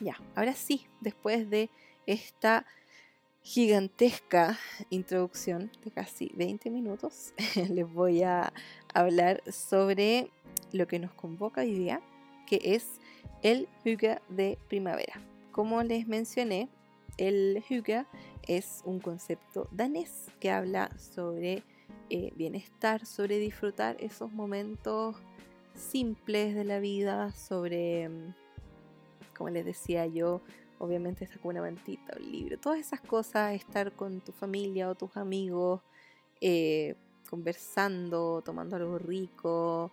Ya, 0.00 0.16
ahora 0.34 0.54
sí, 0.54 0.86
después 1.00 1.50
de 1.50 1.68
esta 2.06 2.64
gigantesca 3.42 4.58
introducción 4.90 5.70
de 5.84 5.90
casi 5.90 6.30
20 6.34 6.70
minutos, 6.70 7.32
les 7.70 7.90
voy 7.92 8.22
a 8.22 8.52
hablar 8.92 9.42
sobre 9.50 10.30
lo 10.72 10.86
que 10.86 10.98
nos 10.98 11.12
convoca 11.12 11.62
hoy 11.62 11.72
día, 11.72 12.00
que 12.46 12.60
es 12.62 13.00
el 13.42 13.68
Hygge 13.84 14.20
de 14.28 14.58
primavera. 14.68 15.20
Como 15.52 15.82
les 15.82 16.06
mencioné, 16.06 16.68
el 17.16 17.62
Hygge 17.68 18.06
es 18.46 18.82
un 18.84 19.00
concepto 19.00 19.68
danés 19.70 20.28
que 20.38 20.50
habla 20.50 20.90
sobre 20.98 21.62
eh, 22.08 22.32
bienestar, 22.36 23.06
sobre 23.06 23.38
disfrutar 23.38 23.96
esos 24.00 24.32
momentos 24.32 25.16
simples 25.74 26.54
de 26.54 26.64
la 26.64 26.80
vida, 26.80 27.32
sobre, 27.32 28.08
mm, 28.08 28.34
como 29.36 29.50
les 29.50 29.64
decía 29.64 30.06
yo, 30.06 30.40
obviamente 30.80 31.24
estar 31.24 31.38
con 31.40 31.50
una 31.50 31.60
mantita, 31.60 32.16
un 32.18 32.30
libro, 32.30 32.58
todas 32.58 32.80
esas 32.80 33.00
cosas, 33.00 33.54
estar 33.54 33.92
con 33.92 34.20
tu 34.20 34.32
familia 34.32 34.90
o 34.90 34.94
tus 34.96 35.16
amigos, 35.16 35.80
eh, 36.40 36.96
conversando, 37.28 38.42
tomando 38.44 38.76
algo 38.76 38.98
rico, 38.98 39.92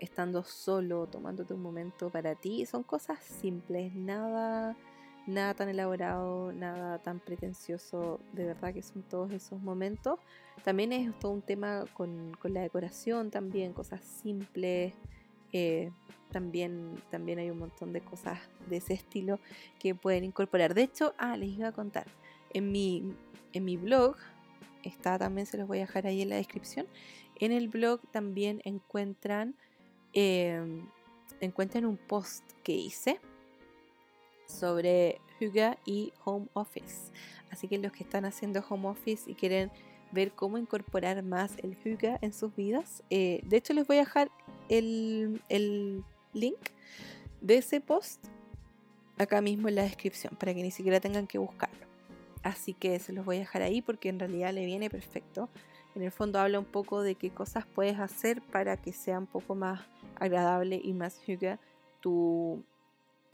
estando 0.00 0.42
solo, 0.42 1.06
tomándote 1.06 1.54
un 1.54 1.62
momento 1.62 2.10
para 2.10 2.34
ti, 2.34 2.66
son 2.66 2.82
cosas 2.82 3.22
simples, 3.22 3.94
nada 3.94 4.76
nada 5.26 5.54
tan 5.54 5.68
elaborado, 5.68 6.52
nada 6.52 6.98
tan 6.98 7.18
pretencioso, 7.20 8.20
de 8.32 8.46
verdad 8.46 8.72
que 8.72 8.82
son 8.82 9.02
todos 9.02 9.32
esos 9.32 9.60
momentos. 9.60 10.20
También 10.64 10.92
es 10.92 11.18
todo 11.18 11.32
un 11.32 11.42
tema 11.42 11.84
con, 11.94 12.36
la 12.44 12.62
decoración, 12.62 13.30
también 13.30 13.72
cosas 13.72 14.02
simples. 14.04 14.94
Eh, 15.52 15.90
también, 16.30 16.94
también 17.10 17.38
hay 17.38 17.50
un 17.50 17.58
montón 17.58 17.92
de 17.92 18.00
cosas 18.00 18.38
de 18.68 18.78
ese 18.78 18.94
estilo 18.94 19.38
que 19.78 19.94
pueden 19.94 20.24
incorporar. 20.24 20.74
De 20.74 20.82
hecho, 20.82 21.14
ah, 21.18 21.36
les 21.36 21.50
iba 21.50 21.68
a 21.68 21.72
contar, 21.72 22.06
en 22.52 22.72
mi, 22.72 23.14
en 23.52 23.64
mi 23.64 23.76
blog, 23.76 24.16
está 24.82 25.18
también 25.18 25.46
se 25.46 25.56
los 25.56 25.66
voy 25.66 25.78
a 25.78 25.82
dejar 25.82 26.06
ahí 26.06 26.22
en 26.22 26.30
la 26.30 26.36
descripción, 26.36 26.86
en 27.38 27.52
el 27.52 27.68
blog 27.68 28.00
también 28.10 28.60
encuentran 28.64 29.54
em, 30.12 30.86
encuentren 31.40 31.84
un 31.84 31.96
post 31.96 32.44
que 32.62 32.72
hice 32.72 33.20
sobre 34.46 35.20
Huga 35.40 35.78
y 35.84 36.12
Home 36.24 36.46
Office. 36.54 37.12
Así 37.50 37.68
que 37.68 37.78
los 37.78 37.92
que 37.92 38.04
están 38.04 38.24
haciendo 38.24 38.64
Home 38.68 38.88
Office 38.88 39.30
y 39.30 39.34
quieren 39.34 39.70
ver 40.16 40.32
cómo 40.32 40.58
incorporar 40.58 41.22
más 41.22 41.56
el 41.58 41.76
Huga 41.84 42.18
en 42.22 42.32
sus 42.32 42.56
vidas, 42.56 43.04
eh, 43.10 43.40
de 43.44 43.58
hecho 43.58 43.72
les 43.74 43.86
voy 43.86 43.98
a 43.98 44.00
dejar 44.00 44.30
el, 44.68 45.40
el 45.48 46.02
link 46.32 46.58
de 47.40 47.58
ese 47.58 47.80
post 47.80 48.24
acá 49.18 49.40
mismo 49.40 49.68
en 49.68 49.76
la 49.76 49.82
descripción 49.82 50.34
para 50.36 50.54
que 50.54 50.62
ni 50.62 50.72
siquiera 50.72 50.98
tengan 50.98 51.26
que 51.26 51.38
buscarlo. 51.38 51.86
Así 52.42 52.74
que 52.74 52.98
se 52.98 53.12
los 53.12 53.24
voy 53.24 53.36
a 53.36 53.40
dejar 53.40 53.62
ahí 53.62 53.82
porque 53.82 54.08
en 54.08 54.18
realidad 54.18 54.52
le 54.52 54.64
viene 54.64 54.88
perfecto. 54.90 55.48
En 55.94 56.02
el 56.02 56.10
fondo 56.10 56.38
habla 56.38 56.58
un 56.58 56.64
poco 56.64 57.02
de 57.02 57.14
qué 57.14 57.30
cosas 57.30 57.66
puedes 57.66 57.98
hacer 57.98 58.42
para 58.42 58.76
que 58.76 58.92
sea 58.92 59.18
un 59.18 59.26
poco 59.26 59.54
más 59.54 59.80
agradable 60.18 60.80
y 60.82 60.92
más 60.92 61.20
huga 61.28 61.58
tu 62.00 62.62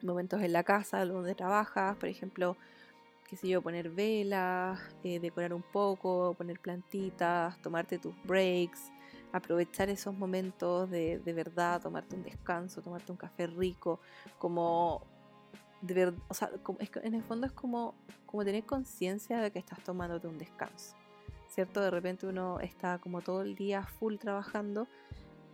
momentos 0.03 0.43
en 0.43 0.53
la 0.53 0.65
casa 0.65 1.05
donde 1.05 1.35
trabajas, 1.35 1.97
por 1.97 2.09
ejemplo, 2.09 2.57
qué 3.33 3.39
sé 3.39 3.49
yo, 3.49 3.63
poner 3.63 3.89
velas, 3.89 4.79
eh, 5.03 5.19
decorar 5.19 5.55
un 5.55 5.63
poco, 5.63 6.35
poner 6.37 6.61
plantitas, 6.61 7.57
tomarte 7.63 7.99
tus 7.99 8.15
breaks, 8.25 8.93
aprovechar 9.33 9.89
esos 9.89 10.15
momentos 10.15 10.91
de, 10.91 11.19
de 11.19 11.33
verdad, 11.33 11.81
tomarte 11.81 12.15
un 12.15 12.25
descanso, 12.25 12.83
tomarte 12.83 13.11
un 13.11 13.17
café 13.17 13.47
rico, 13.47 14.01
como 14.37 15.01
de 15.81 15.95
verdad, 15.95 16.23
o 16.29 16.35
sea, 16.35 16.51
en 17.03 17.15
el 17.15 17.23
fondo 17.23 17.47
es 17.47 17.55
como, 17.55 17.95
como 18.27 18.45
tener 18.45 18.67
conciencia 18.67 19.41
de 19.41 19.51
que 19.51 19.61
estás 19.61 19.83
tomándote 19.83 20.29
un 20.29 20.37
descanso, 20.37 20.95
¿cierto? 21.49 21.81
De 21.81 21.91
repente 21.91 22.27
uno 22.27 22.61
está 22.61 22.99
como 22.99 23.23
todo 23.23 23.41
el 23.41 23.55
día 23.55 23.87
full 23.99 24.17
trabajando 24.17 24.89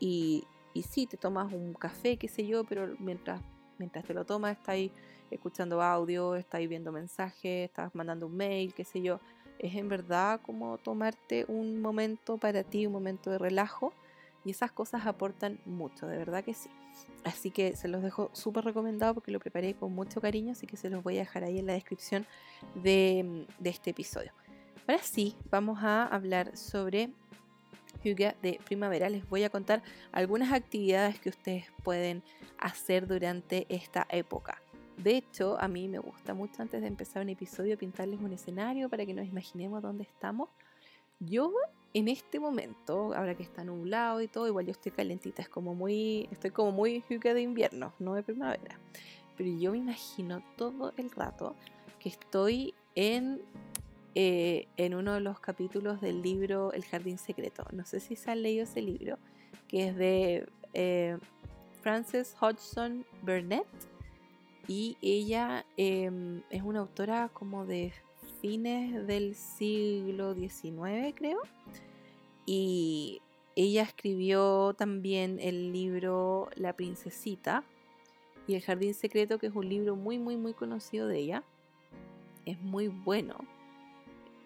y, 0.01 0.43
y 0.75 0.83
sí, 0.83 1.07
te 1.07 1.17
tomas 1.17 1.53
un 1.53 1.75
café, 1.75 2.17
qué 2.17 2.27
sé 2.27 2.45
yo, 2.45 2.65
pero 2.65 2.97
mientras, 2.99 3.41
mientras 3.79 4.05
te 4.05 4.15
lo 4.15 4.27
tomas 4.27 4.57
estás 4.57 4.71
ahí 4.71 4.93
escuchando 5.31 5.83
audio, 5.83 6.35
estás 6.37 6.67
viendo 6.69 6.93
mensajes, 6.93 7.69
estás 7.69 7.95
mandando 7.95 8.27
un 8.27 8.37
mail, 8.37 8.75
qué 8.75 8.85
sé 8.85 9.03
yo. 9.03 9.21
Es 9.59 9.75
en 9.75 9.89
verdad 9.89 10.41
como 10.43 10.79
tomarte 10.79 11.45
un 11.49 11.81
momento 11.81 12.39
para 12.39 12.63
ti, 12.63 12.87
un 12.87 12.93
momento 12.93 13.31
de 13.31 13.39
relajo 13.39 13.93
y 14.45 14.51
esas 14.51 14.73
cosas 14.73 15.07
aportan 15.07 15.59
mucho, 15.65 16.07
de 16.07 16.17
verdad 16.17 16.45
que 16.45 16.55
sí. 16.55 16.71
Así 17.25 17.51
que 17.51 17.77
se 17.77 17.89
los 17.89 18.03
dejo 18.03 18.31
súper 18.33 18.65
recomendado 18.65 19.15
porque 19.15 19.31
lo 19.31 19.41
preparé 19.41 19.75
con 19.75 19.93
mucho 19.93 20.21
cariño, 20.21 20.53
así 20.53 20.67
que 20.67 20.77
se 20.77 20.89
los 20.89 21.03
voy 21.03 21.17
a 21.17 21.21
dejar 21.21 21.45
ahí 21.45 21.59
en 21.59 21.67
la 21.67 21.73
descripción 21.75 22.27
de, 22.75 23.47
este 23.65 23.91
episodio. 23.91 24.33
Ahora 24.87 25.03
sí, 25.03 25.37
vamos 25.51 25.83
a 25.83 26.07
hablar 26.07 26.57
sobre 26.57 27.11
Huga 28.05 28.37
de 28.41 28.61
primavera. 28.65 29.11
Les 29.11 29.29
voy 29.29 29.43
a 29.45 29.51
contar 29.51 29.83
algunas 30.13 30.53
actividades 30.53 31.19
que 31.19 31.29
ustedes 31.29 31.67
pueden 31.83 32.23
hacer 32.59 33.07
durante 33.07 33.67
esta 33.69 34.07
época. 34.09 34.63
De 34.99 35.17
hecho, 35.17 35.57
a 35.61 35.69
mí 35.69 35.89
me 35.89 35.99
gusta 35.99 36.35
mucho 36.35 36.61
antes 36.61 36.81
de 36.81 36.89
empezar 36.89 37.23
un 37.23 37.29
episodio 37.29 37.79
pintarles 37.79 38.21
un 38.21 38.33
escenario 38.33 38.89
para 38.89 39.07
que 39.07 39.15
nos 39.15 39.27
imaginemos 39.27 39.81
dónde 39.81 40.03
estamos. 40.03 40.49
Yo 41.21 41.53
en 41.95 42.09
este 42.09 42.39
momento, 42.39 43.15
ahora 43.15 43.35
que 43.35 43.43
está 43.43 43.65
nublado 43.65 44.21
y 44.21 44.29
todo, 44.29 44.47
igual 44.47 44.67
yo 44.67 44.73
estoy 44.73 44.93
calentita, 44.93 45.43
es 45.43 45.49
como 45.49 45.75
muy, 45.75 46.29
estoy 46.31 46.51
como 46.51 46.73
muy 46.73 47.03
juca 47.09 47.33
de 47.33 47.43
invierno, 47.43 47.93
no 47.99 48.15
de 48.15 48.23
primavera. 48.23 48.79
Pero 49.37 49.51
yo 49.57 49.73
me 49.73 49.79
imagino 49.79 50.43
todo 50.57 50.93
el 50.97 51.11
rato 51.11 51.55
que 52.01 52.09
estoy 52.09 52.75
en, 52.95 53.41
eh, 54.15 54.67
en 54.77 54.95
uno 54.95 55.15
de 55.15 55.21
los 55.21 55.39
capítulos 55.39 56.01
del 56.01 56.23
libro 56.23 56.73
El 56.73 56.85
Jardín 56.85 57.19
Secreto. 57.19 57.65
No 57.73 57.85
sé 57.85 58.01
si 58.01 58.17
se 58.17 58.33
han 58.33 58.43
leído 58.43 58.65
ese 58.65 58.83
libro, 58.83 59.19
que 59.69 59.89
es 59.89 59.97
de 59.97 60.49
eh, 60.75 61.19
Frances 61.83 62.35
Hodgson 62.41 63.07
Burnett. 63.23 63.67
Y 64.69 64.99
ella 65.01 65.65
em, 65.79 66.43
es 66.51 66.63
una 66.63 66.81
autora 66.81 67.31
como 67.33 67.65
de 67.65 67.93
fines 68.43 69.07
del 69.07 69.35
siglo 69.35 70.35
XIX, 70.35 71.15
creo. 71.15 71.41
Y 72.45 73.23
ella 73.57 73.83
escribió 73.83 74.75
también 74.75 75.39
el 75.41 75.73
libro 75.73 76.49
La 76.55 76.75
Princesita 76.75 77.65
y 78.47 78.55
El 78.55 78.63
Jardín 78.63 78.95
Secreto, 78.95 79.39
que 79.39 79.47
es 79.49 79.55
un 79.55 79.69
libro 79.69 79.97
muy, 79.97 80.19
muy, 80.19 80.37
muy 80.37 80.53
conocido 80.53 81.09
de 81.09 81.19
ella. 81.19 81.43
Es 82.45 82.61
muy 82.61 82.89
bueno. 82.89 83.37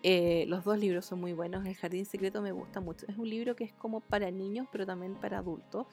Eh, 0.04 0.46
los 0.48 0.64
dos 0.64 0.78
libros 0.78 1.04
son 1.04 1.20
muy 1.20 1.32
buenos. 1.32 1.66
El 1.66 1.74
Jardín 1.74 2.06
Secreto 2.06 2.42
me 2.42 2.52
gusta 2.52 2.80
mucho. 2.80 3.06
Es 3.08 3.18
un 3.18 3.28
libro 3.28 3.54
que 3.54 3.64
es 3.64 3.72
como 3.72 4.00
para 4.00 4.30
niños, 4.30 4.66
pero 4.70 4.86
también 4.86 5.14
para 5.14 5.38
adultos. 5.38 5.86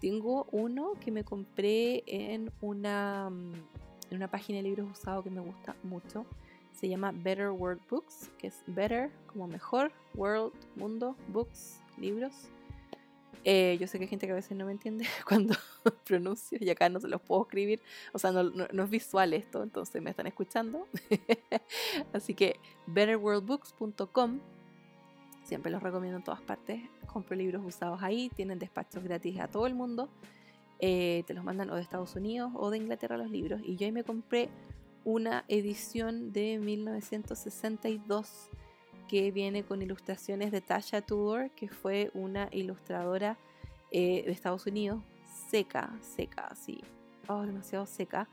Tengo 0.00 0.46
uno 0.50 0.92
que 1.04 1.10
me 1.10 1.24
compré 1.24 2.02
en 2.06 2.50
una, 2.60 3.30
mm, 3.30 3.52
en 4.10 4.16
una 4.16 4.30
página 4.30 4.58
de 4.58 4.62
libros 4.62 4.90
usados 4.90 5.24
que 5.24 5.30
me 5.30 5.40
gusta 5.40 5.76
mucho 5.82 6.26
se 6.80 6.88
llama 6.88 7.12
Better 7.12 7.50
World 7.50 7.82
Books, 7.90 8.30
que 8.38 8.46
es 8.46 8.62
Better 8.66 9.10
como 9.26 9.46
mejor, 9.46 9.92
World, 10.14 10.52
mundo, 10.76 11.14
books, 11.28 11.78
libros. 11.98 12.32
Eh, 13.44 13.76
yo 13.78 13.86
sé 13.86 13.98
que 13.98 14.04
hay 14.04 14.08
gente 14.08 14.26
que 14.26 14.32
a 14.32 14.36
veces 14.36 14.56
no 14.56 14.66
me 14.66 14.72
entiende 14.72 15.06
cuando 15.28 15.54
pronuncio 16.06 16.58
y 16.60 16.70
acá 16.70 16.88
no 16.88 16.98
se 16.98 17.08
los 17.08 17.20
puedo 17.20 17.42
escribir. 17.42 17.82
O 18.12 18.18
sea, 18.18 18.32
no, 18.32 18.44
no, 18.44 18.82
es 18.82 18.90
visual 18.90 19.34
esto, 19.34 19.62
entonces 19.62 20.00
me 20.00 20.08
están 20.08 20.26
escuchando. 20.26 20.86
Así 22.14 22.34
que 22.34 22.58
betterworldbooks.com. 22.86 24.40
Siempre 25.50 25.72
los 25.72 25.82
recomiendo 25.82 26.16
en 26.16 26.22
todas 26.22 26.40
partes. 26.40 26.80
Compro 27.12 27.34
libros 27.34 27.64
usados 27.66 28.00
ahí. 28.04 28.30
Tienen 28.36 28.60
despachos 28.60 29.02
gratis 29.02 29.40
a 29.40 29.48
todo 29.48 29.66
el 29.66 29.74
mundo. 29.74 30.08
Eh, 30.78 31.24
te 31.26 31.34
los 31.34 31.42
mandan 31.42 31.70
o 31.70 31.74
de 31.74 31.82
Estados 31.82 32.14
Unidos 32.14 32.52
o 32.54 32.70
de 32.70 32.78
Inglaterra 32.78 33.16
los 33.16 33.32
libros. 33.32 33.60
Y 33.64 33.74
yo 33.74 33.86
ahí 33.86 33.90
me 33.90 34.04
compré 34.04 34.48
una 35.04 35.44
edición 35.48 36.32
de 36.32 36.60
1962 36.60 38.48
que 39.08 39.32
viene 39.32 39.64
con 39.64 39.82
ilustraciones 39.82 40.52
de 40.52 40.60
Tasha 40.60 41.02
Tudor, 41.02 41.50
que 41.50 41.66
fue 41.66 42.12
una 42.14 42.48
ilustradora 42.52 43.36
eh, 43.90 44.22
de 44.24 44.30
Estados 44.30 44.66
Unidos, 44.66 45.02
seca, 45.50 45.92
seca, 46.00 46.46
así, 46.46 46.80
oh, 47.26 47.42
demasiado 47.42 47.86
seca. 47.86 48.28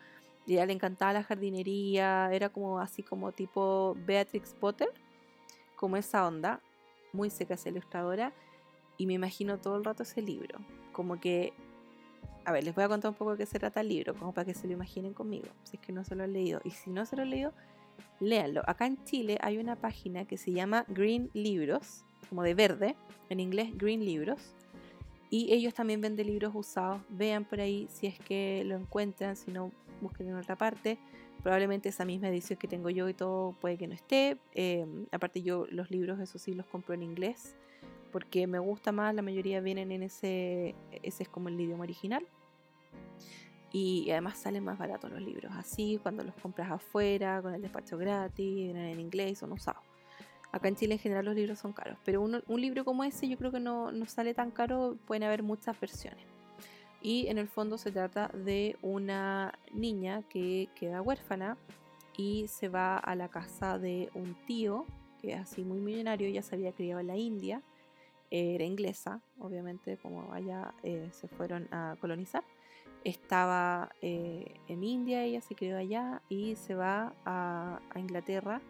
Y 0.46 0.54
ella 0.54 0.68
le 0.68 0.74
encantaba 0.74 1.14
la 1.14 1.24
jardinería, 1.24 2.30
era 2.32 2.50
como 2.50 2.78
así 2.78 3.02
como 3.02 3.32
tipo 3.32 3.98
Beatrix 4.06 4.54
Potter, 4.54 4.90
como 5.76 5.98
esa 5.98 6.28
onda, 6.28 6.62
muy 7.14 7.30
seca 7.30 7.56
esa 7.56 7.70
ilustradora. 7.70 8.34
Y 8.98 9.06
me 9.06 9.14
imagino 9.14 9.60
todo 9.60 9.78
el 9.78 9.84
rato 9.84 10.04
ese 10.04 10.22
libro, 10.22 10.60
como 10.92 11.20
que 11.20 11.54
a 12.48 12.54
ver, 12.54 12.64
les 12.64 12.74
voy 12.74 12.86
a 12.86 12.88
contar 12.88 13.12
un 13.12 13.16
poco 13.16 13.32
de 13.32 13.40
qué 13.40 13.46
se 13.46 13.60
trata 13.60 13.82
el 13.82 13.90
libro, 13.90 14.16
como 14.16 14.34
para 14.34 14.46
que 14.46 14.54
se 14.54 14.68
lo 14.68 14.74
imaginen 14.74 15.14
conmigo, 15.14 15.48
si 15.66 15.76
es 15.76 15.82
que 15.82 15.92
no 15.92 16.06
se 16.06 16.16
lo 16.16 16.24
han 16.24 16.32
leído. 16.32 16.62
Y 16.64 16.70
si 16.70 16.90
no 16.90 17.06
se 17.06 17.18
lo 17.18 17.24
han 17.24 17.30
leído, 17.30 17.52
léanlo. 18.22 18.62
Acá 18.66 18.86
en 18.86 19.04
Chile 19.04 19.38
hay 19.42 19.58
una 19.58 19.76
página 19.76 20.24
que 20.24 20.38
se 20.38 20.54
llama 20.54 20.86
Green 20.88 21.30
Libros, 21.34 22.06
como 22.30 22.44
de 22.44 22.54
verde, 22.54 22.96
en 23.28 23.42
inglés 23.42 23.78
Green 23.78 24.06
Libros. 24.06 24.54
Y 25.30 25.52
ellos 25.52 25.74
también 25.74 26.00
venden 26.00 26.26
libros 26.26 26.54
usados. 26.56 27.02
Vean 27.10 27.44
por 27.44 27.60
ahí 27.60 27.90
si 27.90 28.08
es 28.08 28.18
que 28.18 28.64
lo 28.66 28.78
encuentran, 28.78 29.36
si 29.36 29.52
no, 29.52 29.74
busquen 30.00 30.30
en 30.30 30.36
otra 30.36 30.56
parte. 30.56 30.98
Probablemente 31.44 31.90
esa 31.90 32.06
misma 32.06 32.30
edición 32.30 32.60
que 32.60 32.68
tengo 32.68 32.90
yo 32.90 33.08
y 33.10 33.14
todo 33.14 33.54
puede 33.62 33.78
que 33.78 33.88
no 33.88 33.94
esté. 33.94 34.38
Em, 34.54 35.06
aparte 35.12 35.42
yo 35.42 35.66
los 35.70 35.92
libros, 35.92 36.20
eso 36.20 36.40
sí, 36.40 36.54
los 36.54 36.66
compro 36.66 36.94
en 36.94 37.04
inglés 37.04 37.56
porque 38.12 38.48
me 38.48 38.60
gusta 38.60 38.92
más, 38.92 39.14
la 39.14 39.22
mayoría 39.22 39.62
vienen 39.62 39.92
en 39.92 40.04
ese, 40.04 40.76
ese 41.04 41.24
es 41.24 41.30
como 41.30 41.50
el 41.50 41.60
idioma 41.60 41.84
original. 41.84 42.26
Y 43.72 44.10
además 44.12 44.38
salen 44.40 44.64
más 44.64 44.78
baratos 44.78 45.12
los 45.12 45.22
libros. 45.22 45.52
Así, 45.56 46.00
cuando 46.02 46.24
los 46.24 46.34
compras 46.36 46.72
afuera, 46.72 47.42
con 47.42 47.54
el 47.54 47.62
despacho 47.62 47.98
gratis, 47.98 48.56
vienen 48.56 48.86
en 48.86 49.00
inglés, 49.00 49.40
son 49.40 49.52
usados. 49.52 49.84
Acá 50.52 50.70
en 50.70 50.76
Chile 50.76 50.94
en 50.94 51.00
general 51.00 51.26
los 51.26 51.36
libros 51.36 51.60
son 51.60 51.74
caros, 51.74 51.98
pero 52.06 52.22
un 52.22 52.62
libro 52.62 52.86
como 52.86 53.04
ese 53.04 53.28
yo 53.28 53.38
creo 53.38 53.52
que 53.52 53.60
no, 53.60 53.92
no 53.92 54.06
sale 54.06 54.34
tan 54.34 54.50
caro, 54.50 54.98
pueden 55.06 55.24
haber 55.24 55.44
muchas 55.44 55.78
versiones. 55.80 56.24
Y 57.02 57.28
en 57.28 57.38
el 57.38 57.48
fondo 57.48 57.78
se 57.78 57.92
trata 57.92 58.30
de 58.30 58.76
una 58.82 59.54
niña 59.72 60.24
que 60.30 60.70
queda 60.76 61.02
huérfana 61.02 61.58
y 62.18 62.48
se 62.48 62.70
va 62.70 62.98
a 62.98 63.16
la 63.16 63.30
casa 63.30 63.78
de 63.78 64.10
un 64.16 64.36
tío 64.46 64.86
que 65.22 65.34
es 65.34 65.40
así 65.40 65.64
muy 65.64 65.80
millonario, 65.80 66.30
ya 66.30 66.42
se 66.42 66.56
había 66.56 66.72
criado 66.72 67.00
en 67.00 67.08
la 67.08 67.18
India, 67.18 67.62
era 68.30 68.66
inglesa, 68.66 69.22
obviamente 69.40 69.98
como 69.98 70.34
allá 70.34 70.74
eh, 70.84 71.10
se 71.12 71.28
fueron 71.28 71.68
a 71.72 71.96
colonizar. 72.00 72.44
Estaba 73.04 73.90
eh, 74.02 74.56
en 74.68 74.84
India, 74.84 75.24
ella 75.24 75.42
se 75.42 75.56
quedó 75.56 75.78
allá 75.78 76.22
y 76.30 76.56
se 76.56 76.76
va 76.76 77.14
a, 77.26 77.80
Inglaterra 77.96 78.62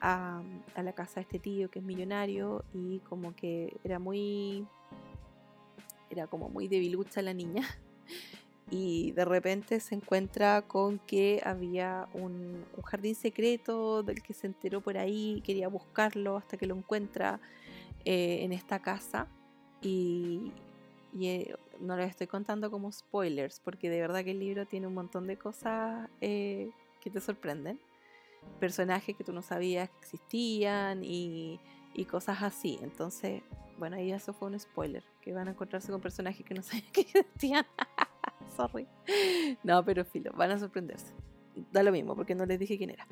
a, 0.00 0.42
la 0.76 0.92
casa 0.92 1.16
de 1.16 1.22
este 1.22 1.38
tío 1.38 1.70
que 1.70 1.78
es 1.78 1.84
millonario 1.84 2.64
y 2.74 2.98
como 3.00 3.34
que 3.34 3.78
era 3.84 3.98
muy 3.98 4.66
era 6.10 6.26
como 6.26 6.48
muy 6.48 6.68
debilucha 6.68 7.22
la 7.22 7.34
niña 7.34 7.66
y 8.70 9.12
de 9.12 9.24
repente 9.24 9.80
se 9.80 9.94
encuentra 9.94 10.62
con 10.62 10.98
que 10.98 11.40
había 11.44 12.08
un, 12.14 12.64
jardín 12.84 13.14
secreto 13.14 14.02
del 14.02 14.22
que 14.22 14.34
se 14.34 14.46
enteró 14.46 14.80
por 14.80 14.98
ahí, 14.98 15.42
quería 15.44 15.68
buscarlo 15.68 16.36
hasta 16.36 16.56
que 16.56 16.66
lo 16.66 16.74
encuentra 16.74 17.40
eh, 18.04 18.38
en 18.42 18.52
esta 18.52 18.80
casa 18.80 19.26
y, 19.80 20.52
eh, 21.20 21.54
no 21.80 21.96
les 21.96 22.10
estoy 22.10 22.26
contando 22.26 22.70
como 22.70 22.90
spoilers, 22.90 23.60
porque 23.60 23.88
de 23.88 24.00
verdad 24.00 24.24
que 24.24 24.32
el 24.32 24.40
libro 24.40 24.66
tiene 24.66 24.86
un 24.86 24.94
montón 24.94 25.26
de 25.26 25.36
cosas 25.36 26.08
eh, 26.20 26.70
que 27.00 27.10
te 27.10 27.20
sorprenden. 27.20 27.78
Personajes 28.58 29.16
que 29.16 29.24
tú 29.24 29.32
no 29.32 29.42
sabías 29.42 29.88
que 29.88 29.96
existían 30.00 31.04
y, 31.04 31.60
y 31.94 32.04
cosas 32.04 32.42
así. 32.42 32.78
Entonces, 32.82 33.42
bueno, 33.78 33.96
ahí 33.96 34.12
eso 34.12 34.32
fue 34.32 34.48
un 34.48 34.58
spoiler, 34.58 35.04
que 35.20 35.32
van 35.32 35.48
a 35.48 35.52
encontrarse 35.52 35.90
con 35.90 36.00
personajes 36.00 36.44
que 36.44 36.54
no 36.54 36.62
sabían 36.62 36.92
que 36.92 37.00
existían. 37.02 37.66
Sorry. 38.56 38.86
No, 39.62 39.84
pero 39.84 40.04
filo, 40.04 40.32
van 40.34 40.50
a 40.50 40.58
sorprenderse. 40.58 41.12
Da 41.72 41.82
lo 41.82 41.92
mismo, 41.92 42.14
porque 42.14 42.34
no 42.34 42.46
les 42.46 42.58
dije 42.58 42.78
quién 42.78 42.90
era. 42.90 43.06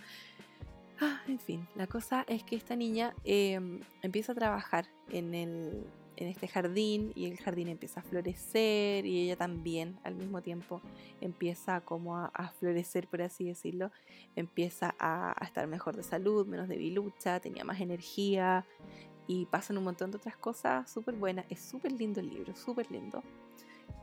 Ah, 1.01 1.21
en 1.29 1.39
fin, 1.39 1.67
la 1.75 1.87
cosa 1.87 2.25
es 2.27 2.43
que 2.43 2.57
esta 2.57 2.75
niña 2.75 3.15
em, 3.25 3.81
empieza 4.03 4.33
a 4.33 4.35
trabajar 4.35 4.87
en, 5.11 5.35
el, 5.35 5.85
en 6.17 6.29
este 6.29 6.49
jardín 6.49 7.13
y 7.15 7.27
el 7.27 7.37
jardín 7.37 7.69
empieza 7.69 8.01
a 8.01 8.03
florecer 8.03 9.05
y 9.05 9.25
ella 9.25 9.37
también 9.37 9.99
al 10.05 10.15
mismo 10.15 10.41
tiempo 10.41 10.81
empieza 11.21 11.83
como 11.83 12.17
a, 12.17 12.53
florecer, 12.59 13.09
por 13.09 13.21
así 13.21 13.45
decirlo, 13.45 13.91
empieza 14.37 14.95
a, 14.99 15.35
a, 15.39 15.45
estar 15.45 15.67
mejor 15.67 15.97
de 15.97 16.03
salud, 16.03 16.47
menos 16.47 16.67
debilucha, 16.67 17.41
tenía 17.41 17.65
más 17.65 17.81
energía 17.81 18.65
y 19.27 19.47
pasan 19.47 19.79
un 19.79 19.85
montón 19.85 20.11
de 20.11 20.19
otras 20.19 20.37
cosas 20.37 20.91
súper 20.91 21.15
buenas. 21.15 21.47
Es 21.49 21.61
súper 21.61 21.93
lindo 21.93 22.21
el 22.21 22.31
libro, 22.31 22.55
súper 22.55 22.91
lindo. 22.91 23.23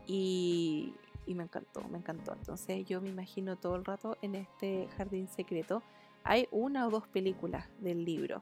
Y, 0.05 0.93
y 1.25 1.35
me 1.35 1.43
encantó, 1.43 1.83
me 1.89 1.97
encantó. 1.97 2.33
Entonces 2.33 2.85
yo 2.85 3.01
me 3.01 3.09
imagino 3.09 3.55
todo 3.55 3.75
el 3.75 3.85
rato 3.85 4.17
en 4.21 4.35
este 4.35 4.87
jardín 4.97 5.27
secreto 5.27 5.81
hay 6.23 6.47
una 6.51 6.87
o 6.87 6.89
dos 6.89 7.07
películas 7.07 7.65
del 7.79 8.05
libro, 8.05 8.41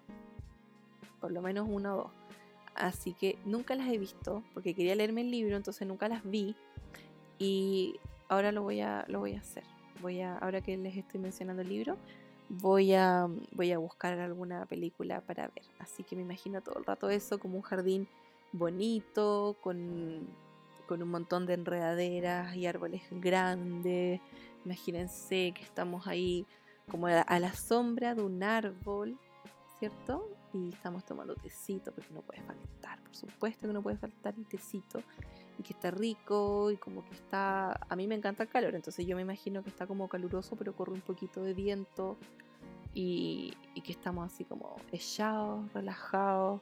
por 1.19 1.31
lo 1.31 1.41
menos 1.41 1.67
una 1.69 1.95
o 1.95 1.97
dos. 1.97 2.11
Así 2.75 3.13
que 3.13 3.37
nunca 3.43 3.75
las 3.75 3.87
he 3.89 3.97
visto 3.97 4.43
porque 4.53 4.73
quería 4.73 4.95
leerme 4.95 5.21
el 5.21 5.31
libro, 5.31 5.57
entonces 5.57 5.87
nunca 5.87 6.07
las 6.07 6.23
vi 6.23 6.55
y 7.37 7.99
ahora 8.29 8.51
lo 8.51 8.63
voy 8.63 8.81
a, 8.81 9.05
lo 9.07 9.19
voy 9.19 9.33
a 9.33 9.39
hacer. 9.39 9.63
Voy 10.01 10.21
a, 10.21 10.37
ahora 10.37 10.61
que 10.61 10.77
les 10.77 10.95
estoy 10.95 11.19
mencionando 11.19 11.61
el 11.61 11.69
libro, 11.69 11.97
voy 12.59 12.93
a, 12.93 13.27
voy 13.51 13.71
a 13.71 13.77
buscar 13.77 14.19
alguna 14.19 14.65
película 14.65 15.21
para 15.21 15.47
ver. 15.47 15.65
Así 15.79 16.03
que 16.03 16.15
me 16.15 16.23
imagino 16.23 16.61
todo 16.61 16.77
el 16.79 16.85
rato 16.85 17.09
eso 17.09 17.39
como 17.39 17.55
un 17.55 17.61
jardín 17.61 18.07
bonito, 18.51 19.55
con, 19.61 20.27
con 20.87 21.01
un 21.01 21.09
montón 21.09 21.45
de 21.45 21.53
enredaderas 21.53 22.55
y 22.55 22.67
árboles 22.67 23.03
grandes. 23.11 24.19
Imagínense 24.65 25.53
que 25.55 25.63
estamos 25.63 26.07
ahí 26.07 26.45
como 26.89 27.07
a 27.07 27.39
la 27.39 27.53
sombra 27.53 28.15
de 28.15 28.21
un 28.21 28.43
árbol, 28.43 29.17
¿cierto? 29.79 30.29
Y 30.53 30.73
estamos 30.73 31.05
tomando 31.05 31.35
tecito, 31.35 31.93
porque 31.93 32.13
no 32.13 32.21
puede 32.21 32.41
faltar, 32.41 33.01
por 33.01 33.15
supuesto 33.15 33.67
que 33.67 33.73
no 33.73 33.81
puede 33.81 33.95
faltar 33.95 34.35
el 34.37 34.45
tecito, 34.45 35.01
y 35.57 35.63
que 35.63 35.73
está 35.73 35.91
rico, 35.91 36.71
y 36.71 36.77
como 36.77 37.05
que 37.05 37.13
está, 37.13 37.79
a 37.87 37.95
mí 37.95 38.07
me 38.07 38.15
encanta 38.15 38.43
el 38.43 38.49
calor, 38.49 38.75
entonces 38.75 39.05
yo 39.05 39.15
me 39.15 39.21
imagino 39.21 39.63
que 39.63 39.69
está 39.69 39.87
como 39.87 40.07
caluroso, 40.07 40.55
pero 40.55 40.75
corre 40.75 40.93
un 40.93 41.01
poquito 41.01 41.43
de 41.43 41.53
viento, 41.53 42.17
y, 42.93 43.53
que 43.83 43.91
estamos 43.91 44.31
así 44.31 44.43
como 44.43 44.75
echados, 44.91 45.71
relajados, 45.73 46.61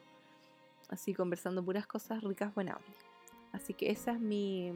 así 0.89 1.13
conversando 1.13 1.63
puras 1.63 1.88
cosas 1.88 2.23
ricas, 2.23 2.54
buenas. 2.54 2.78
Así 3.52 3.73
que 3.73 3.89
esa 3.89 4.12
es 4.13 4.19
mi, 4.19 4.71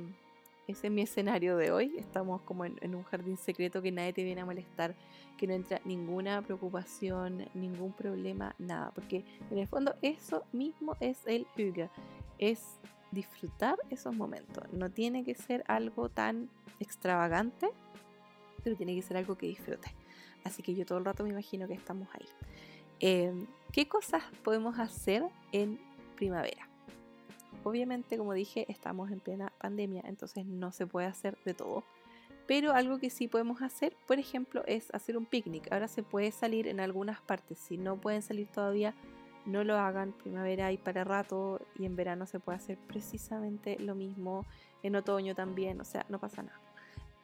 ese 0.67 0.87
es 0.87 0.93
mi 0.93 1.03
escenario 1.03 1.57
de 1.57 1.71
hoy. 1.71 1.93
Estamos 1.97 2.41
como 2.41 2.65
en, 2.65 2.95
un 2.95 3.03
jardín 3.03 3.37
secreto 3.37 3.81
que 3.81 3.91
nadie 3.91 4.13
te 4.13 4.23
viene 4.23 4.41
a 4.41 4.45
molestar, 4.45 4.95
que 5.37 5.47
no 5.47 5.53
entra 5.53 5.79
ninguna 5.85 6.41
preocupación, 6.41 7.45
ningún 7.53 7.93
problema, 7.93 8.55
nada. 8.57 8.91
Porque 8.91 9.23
en 9.51 9.59
el 9.59 9.67
fondo 9.67 9.95
eso 10.01 10.43
mismo 10.51 10.97
es 10.99 11.19
el 11.25 11.45
Hüge. 11.55 11.89
Es 12.39 12.79
disfrutar 13.13 13.77
esos 13.89 14.15
momentos. 14.15 14.63
No 14.73 14.89
tiene 14.89 15.23
que 15.23 15.35
ser 15.35 15.63
algo 15.67 16.09
tan 16.09 16.49
extravagante, 16.79 17.69
pero 18.63 18.75
tiene 18.75 18.95
que 18.95 19.01
ser 19.01 19.17
algo 19.17 19.37
que 19.37 19.47
disfrutes. 19.47 19.91
Así 20.43 20.61
que 20.61 20.75
yo 20.75 20.85
todo 20.85 20.97
el 20.97 21.05
rato 21.05 21.23
me 21.23 21.29
imagino 21.29 21.67
que 21.67 21.73
estamos 21.73 22.07
ahí. 22.13 22.27
Em, 22.99 23.47
¿Qué 23.71 23.87
cosas 23.87 24.23
podemos 24.43 24.77
hacer 24.79 25.23
en 25.51 25.79
primavera? 26.15 26.67
Obviamente, 27.63 28.17
como 28.17 28.33
dije, 28.33 28.65
estamos 28.69 29.09
en 29.11 29.19
plena 29.19 29.51
pandemia, 29.59 30.03
entonces 30.05 30.45
no 30.45 30.71
se 30.71 30.85
puede 30.85 31.07
hacer 31.07 31.37
de 31.45 31.53
todo. 31.53 31.83
Pero 32.45 32.73
algo 32.73 32.99
que 32.99 33.09
sí 33.09 33.27
podemos 33.27 33.61
hacer, 33.61 33.95
por 34.05 34.19
ejemplo, 34.19 34.63
es 34.67 34.93
hacer 34.93 35.17
un 35.17 35.25
picnic. 35.25 35.71
Ahora 35.71 35.87
se 35.87 36.03
puede 36.03 36.31
salir 36.31 36.67
en 36.67 36.81
algunas 36.81 37.21
partes. 37.21 37.57
Si 37.57 37.77
no 37.77 37.95
pueden 37.95 38.21
salir 38.21 38.47
todavía, 38.47 38.93
no 39.45 39.63
lo 39.63 39.77
hagan. 39.77 40.13
Primavera 40.13 40.67
hay 40.67 40.77
para 40.77 41.03
rato 41.03 41.59
y 41.77 41.85
en 41.85 41.95
verano 41.95 42.25
se 42.25 42.39
puede 42.39 42.57
hacer 42.57 42.77
precisamente 42.87 43.77
lo 43.79 43.95
mismo. 43.95 44.45
En 44.81 44.95
otoño 44.95 45.35
también, 45.35 45.79
o 45.81 45.85
sea, 45.85 46.05
no 46.09 46.19
pasa 46.19 46.43
nada. 46.43 46.59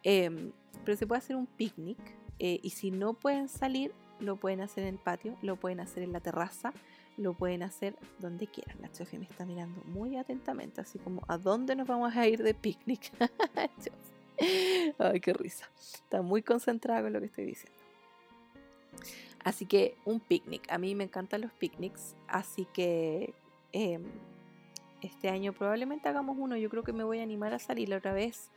Em, 0.04 0.52
pero 0.86 0.98
se 0.98 1.06
puede 1.06 1.20
hacer 1.20 1.36
un 1.36 1.46
picnic 1.46 2.00
eh, 2.40 2.60
y 2.64 2.70
si 2.70 2.92
no 2.92 3.14
pueden 3.14 3.50
salir, 3.50 3.94
lo 4.20 4.38
pueden 4.38 4.62
hacer 4.62 4.86
en 4.86 4.96
el 4.96 5.00
patio, 5.00 5.38
lo 5.42 5.58
pueden 5.58 5.80
hacer 5.80 6.04
en 6.04 6.14
la 6.14 6.20
terraza, 6.20 6.74
lo 7.18 7.34
pueden 7.34 7.64
hacer 7.64 7.96
donde 8.20 8.48
quieran. 8.48 8.78
La 8.82 8.92
Chofi 8.92 9.18
me 9.18 9.26
está 9.26 9.46
mirando 9.46 9.82
muy 9.86 10.18
atentamente, 10.18 10.82
así 10.82 11.00
como 11.00 11.24
a 11.28 11.38
dónde 11.38 11.76
nos 11.76 11.88
vamos 11.88 12.16
a 12.16 12.28
ir 12.28 12.42
de 12.44 12.54
picnic. 12.54 13.12
Ay, 14.98 15.20
qué 15.20 15.34
risa. 15.34 15.70
Está 15.78 16.22
muy 16.22 16.42
concentrada 16.42 17.02
con 17.02 17.14
lo 17.14 17.20
que 17.20 17.26
estoy 17.26 17.46
diciendo. 17.46 17.78
Así 19.44 19.66
que 19.66 19.96
un 20.06 20.20
picnic. 20.20 20.70
A 20.72 20.78
mí 20.78 20.96
me 20.96 21.06
encantan 21.06 21.42
los 21.42 21.52
picnics, 21.54 22.16
así 22.28 22.66
que 22.74 23.34
em, 23.72 24.04
este 25.02 25.30
año 25.30 25.54
probablemente 25.54 26.10
hagamos 26.10 26.38
uno. 26.38 26.58
Yo 26.58 26.70
creo 26.70 26.84
que 26.84 26.94
me 26.94 27.04
voy 27.04 27.20
a 27.20 27.24
animar 27.24 27.54
a 27.54 27.60
salir 27.60 27.94
otra 27.94 28.14
vez 28.14 28.52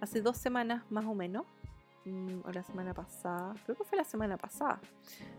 hace 0.00 0.20
dos 0.20 0.36
semanas 0.36 0.84
más 0.90 1.06
o 1.06 1.14
menos. 1.14 1.44
Mm, 2.04 2.46
o 2.46 2.52
la 2.52 2.62
semana 2.62 2.94
pasada. 2.94 3.54
Creo 3.64 3.76
que 3.76 3.84
fue 3.84 3.98
la 3.98 4.04
semana 4.04 4.36
pasada. 4.36 4.80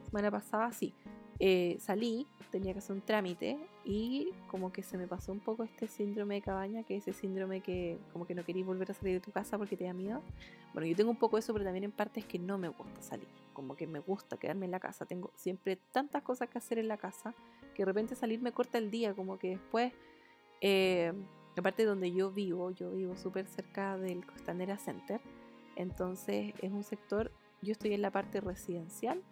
Semana 0.06 0.30
pasada, 0.30 0.72
sí. 0.74 0.94
Eh, 1.40 1.78
salí, 1.80 2.28
tenía 2.52 2.74
que 2.74 2.80
hacer 2.80 2.96
un 2.96 3.02
trámite 3.02 3.60
y 3.86 4.32
como 4.50 4.74
que 4.74 4.82
se 4.82 4.98
me 4.98 5.08
pasó 5.08 5.32
un 5.32 5.40
poco 5.40 5.64
este 5.64 5.88
síndrome 5.88 6.36
de 6.36 6.42
cabaña, 6.42 6.84
que 6.84 6.98
es 6.98 7.08
ese 7.08 7.20
síndrome 7.20 7.62
que 7.62 8.00
como 8.12 8.26
que 8.26 8.34
no 8.34 8.44
querías 8.44 8.66
volver 8.66 8.90
a 8.90 8.94
salir 8.96 9.14
de 9.14 9.20
tu 9.20 9.32
casa 9.32 9.58
porque 9.58 9.78
te 9.78 9.84
da 9.84 9.94
miedo. 9.94 10.22
Bueno, 10.74 10.88
yo 10.88 10.96
tengo 10.96 11.12
un 11.12 11.18
poco 11.18 11.38
eso, 11.38 11.54
pero 11.54 11.64
también 11.64 11.84
en 11.84 11.92
parte 11.92 12.22
es 12.22 12.26
que 12.26 12.40
no 12.40 12.58
me 12.58 12.70
gusta 12.70 13.02
salir, 13.02 13.28
como 13.58 13.76
que 13.76 13.88
me 13.88 13.98
gusta 14.00 14.38
quedarme 14.38 14.68
en 14.68 14.72
la 14.72 14.80
casa. 14.80 15.08
Tengo 15.08 15.32
siempre 15.36 15.80
tantas 15.92 16.22
cosas 16.22 16.48
que 16.48 16.60
hacer 16.60 16.78
en 16.78 16.88
la 16.88 16.98
casa 16.98 17.34
que 17.74 17.82
de 17.82 17.86
repente 17.86 18.14
salir 18.14 18.40
me 18.40 18.52
corta 18.52 18.78
el 18.78 18.92
día, 18.92 19.16
como 19.16 19.40
que 19.40 19.50
después, 19.50 19.94
eh, 20.62 21.12
aparte 21.58 21.82
de 21.82 21.90
donde 21.90 22.12
yo 22.12 22.32
vivo, 22.32 22.70
yo 22.70 22.92
vivo 22.92 23.18
súper 23.18 23.48
cerca 23.48 23.98
del 23.98 24.24
Costanera 24.28 24.78
Center, 24.78 25.20
entonces 25.76 26.54
es 26.62 26.72
un 26.72 26.84
sector, 26.84 27.32
yo 27.64 27.72
estoy 27.72 27.96
en 27.96 28.04
la 28.04 28.12
parte 28.12 28.42
residencial 28.42 29.24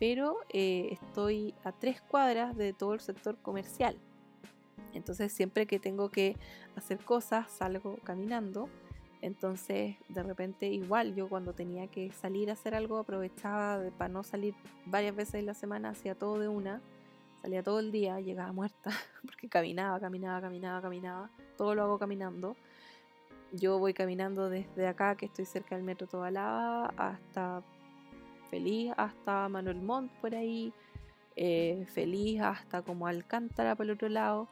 pero 0.00 0.38
eh, 0.48 0.88
estoy 0.92 1.54
a 1.62 1.72
tres 1.72 2.00
cuadras 2.00 2.56
de 2.56 2.72
todo 2.72 2.94
el 2.94 3.00
sector 3.00 3.36
comercial. 3.42 3.98
Entonces 4.94 5.30
siempre 5.30 5.66
que 5.66 5.78
tengo 5.78 6.08
que 6.08 6.36
hacer 6.74 6.98
cosas 7.04 7.50
salgo 7.52 7.98
caminando. 8.02 8.70
Entonces 9.22 9.96
de 10.08 10.22
repente 10.22 10.66
igual 10.68 11.14
yo 11.14 11.28
cuando 11.28 11.52
tenía 11.52 11.86
que 11.88 12.10
salir 12.12 12.48
a 12.50 12.54
hacer 12.54 12.74
algo 12.74 12.98
aprovechaba 12.98 13.82
para 13.98 14.08
no 14.08 14.22
salir 14.22 14.54
varias 14.86 15.14
veces 15.14 15.34
en 15.34 15.46
la 15.46 15.54
semana, 15.54 15.90
hacía 15.90 16.14
todo 16.14 16.38
de 16.38 16.48
una. 16.48 16.80
Salía 17.42 17.62
todo 17.62 17.80
el 17.80 17.90
día, 17.90 18.20
llegaba 18.20 18.52
muerta 18.52 18.90
porque 19.24 19.48
caminaba, 19.48 19.98
caminaba, 20.00 20.40
caminaba, 20.40 20.82
caminaba. 20.82 21.30
Todo 21.56 21.74
lo 21.74 21.82
hago 21.82 21.98
caminando. 21.98 22.56
Yo 23.52 23.78
voy 23.78 23.94
caminando 23.94 24.48
desde 24.48 24.86
acá, 24.86 25.16
que 25.16 25.26
estoy 25.26 25.44
cerca 25.44 25.74
del 25.74 25.84
metro 25.84 26.06
Toda 26.06 26.30
Lava, 26.30 26.94
hasta 26.96 27.62
feliz 28.48 28.92
hasta 28.96 29.48
Manuel 29.48 29.80
Montt 29.80 30.12
por 30.20 30.34
ahí, 30.34 30.72
eh, 31.36 31.86
feliz 31.92 32.40
hasta 32.40 32.82
como 32.82 33.06
Alcántara 33.06 33.74
por 33.74 33.86
el 33.86 33.92
otro 33.92 34.08
lado. 34.08 34.48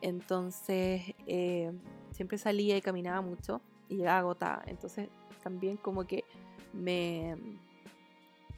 Entonces 0.00 1.14
eh, 1.26 1.72
siempre 2.12 2.38
salía 2.38 2.76
y 2.76 2.82
caminaba 2.82 3.20
mucho 3.20 3.60
y 3.88 4.04
agotada. 4.04 4.62
Entonces 4.66 5.08
también 5.42 5.76
como 5.76 6.06
que 6.06 6.24
me, 6.72 7.36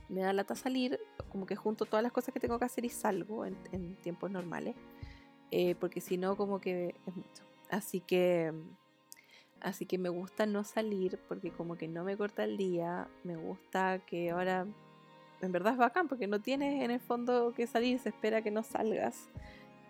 me 0.08 0.20
da 0.20 0.32
lata 0.32 0.54
salir, 0.54 0.98
como 1.30 1.46
que 1.46 1.56
junto 1.56 1.84
todas 1.84 2.02
las 2.02 2.12
cosas 2.12 2.32
que 2.32 2.40
tengo 2.40 2.58
que 2.58 2.64
hacer 2.64 2.84
y 2.84 2.90
salgo 2.90 3.44
en, 3.44 3.96
tiempos 3.96 4.30
normales. 4.30 4.76
Eh, 5.50 5.74
porque 5.76 6.00
si 6.00 6.16
no 6.16 6.36
como 6.36 6.60
que 6.60 6.94
es 7.06 7.16
mucho. 7.16 7.44
Así 7.70 8.00
que 8.00 8.52
Así 9.60 9.84
que 9.84 9.98
me 9.98 10.08
gusta 10.08 10.46
no 10.46 10.64
salir 10.64 11.18
porque 11.28 11.50
como 11.50 11.76
que 11.76 11.86
no 11.86 12.02
me 12.02 12.16
corta 12.16 12.44
el 12.44 12.56
día. 12.56 13.08
Me 13.24 13.36
gusta 13.36 13.98
que 14.06 14.30
ahora, 14.30 14.66
en 15.42 15.52
verdad 15.52 15.74
es 15.74 15.78
bacán 15.78 16.08
porque 16.08 16.26
no 16.26 16.40
tienes 16.40 16.82
en 16.82 16.90
el 16.90 17.00
fondo 17.00 17.52
que 17.54 17.66
salir, 17.66 17.98
se 17.98 18.08
espera 18.08 18.42
que 18.42 18.50
no 18.50 18.62
salgas. 18.62 19.28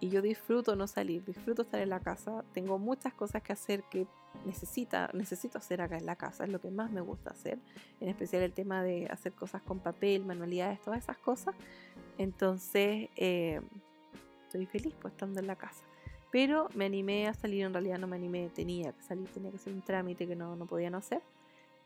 Y 0.00 0.08
yo 0.08 0.22
disfruto 0.22 0.76
no 0.76 0.86
salir, 0.86 1.24
disfruto 1.24 1.62
estar 1.62 1.80
en 1.80 1.90
la 1.90 2.00
casa. 2.00 2.42
Tengo 2.54 2.78
muchas 2.78 3.12
cosas 3.12 3.42
que 3.42 3.52
hacer 3.52 3.82
que 3.90 4.06
necesita, 4.46 5.10
necesito 5.12 5.58
hacer 5.58 5.82
acá 5.82 5.98
en 5.98 6.06
la 6.06 6.16
casa, 6.16 6.44
es 6.44 6.50
lo 6.50 6.60
que 6.60 6.70
más 6.70 6.90
me 6.90 7.02
gusta 7.02 7.30
hacer. 7.30 7.58
En 8.00 8.08
especial 8.08 8.42
el 8.42 8.52
tema 8.52 8.82
de 8.82 9.06
hacer 9.10 9.32
cosas 9.32 9.60
con 9.62 9.80
papel, 9.80 10.24
manualidades, 10.24 10.80
todas 10.80 11.02
esas 11.02 11.18
cosas. 11.18 11.54
Entonces, 12.16 13.10
eh, 13.16 13.60
estoy 14.44 14.66
feliz 14.66 14.94
pues 15.00 15.12
estando 15.12 15.40
en 15.40 15.46
la 15.46 15.56
casa. 15.56 15.84
Pero 16.32 16.68
me 16.74 16.86
animé 16.86 17.26
a 17.26 17.34
salir, 17.34 17.64
en 17.64 17.72
realidad 17.72 17.98
no 17.98 18.06
me 18.06 18.16
animé, 18.16 18.48
tenía 18.50 18.92
que 18.92 19.02
salir, 19.02 19.28
tenía 19.28 19.50
que 19.50 19.56
hacer 19.56 19.72
un 19.72 19.82
trámite 19.82 20.26
que 20.26 20.36
no, 20.36 20.56
no 20.56 20.66
podía 20.66 20.88
no 20.88 20.98
hacer. 20.98 21.22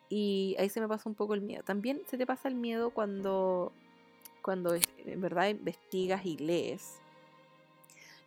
Y 0.09 0.55
ahí 0.59 0.69
se 0.69 0.81
me 0.81 0.87
pasó 0.89 1.09
un 1.09 1.15
poco 1.15 1.35
el 1.35 1.41
miedo. 1.41 1.63
También 1.65 2.03
se 2.07 2.19
te 2.19 2.27
pasa 2.27 2.49
el 2.49 2.55
miedo 2.55 2.91
cuando, 2.91 3.73
cuando 4.43 4.75
en 4.75 5.21
verdad 5.21 5.49
investigas 5.49 6.25
y 6.27 6.37
lees. 6.37 7.01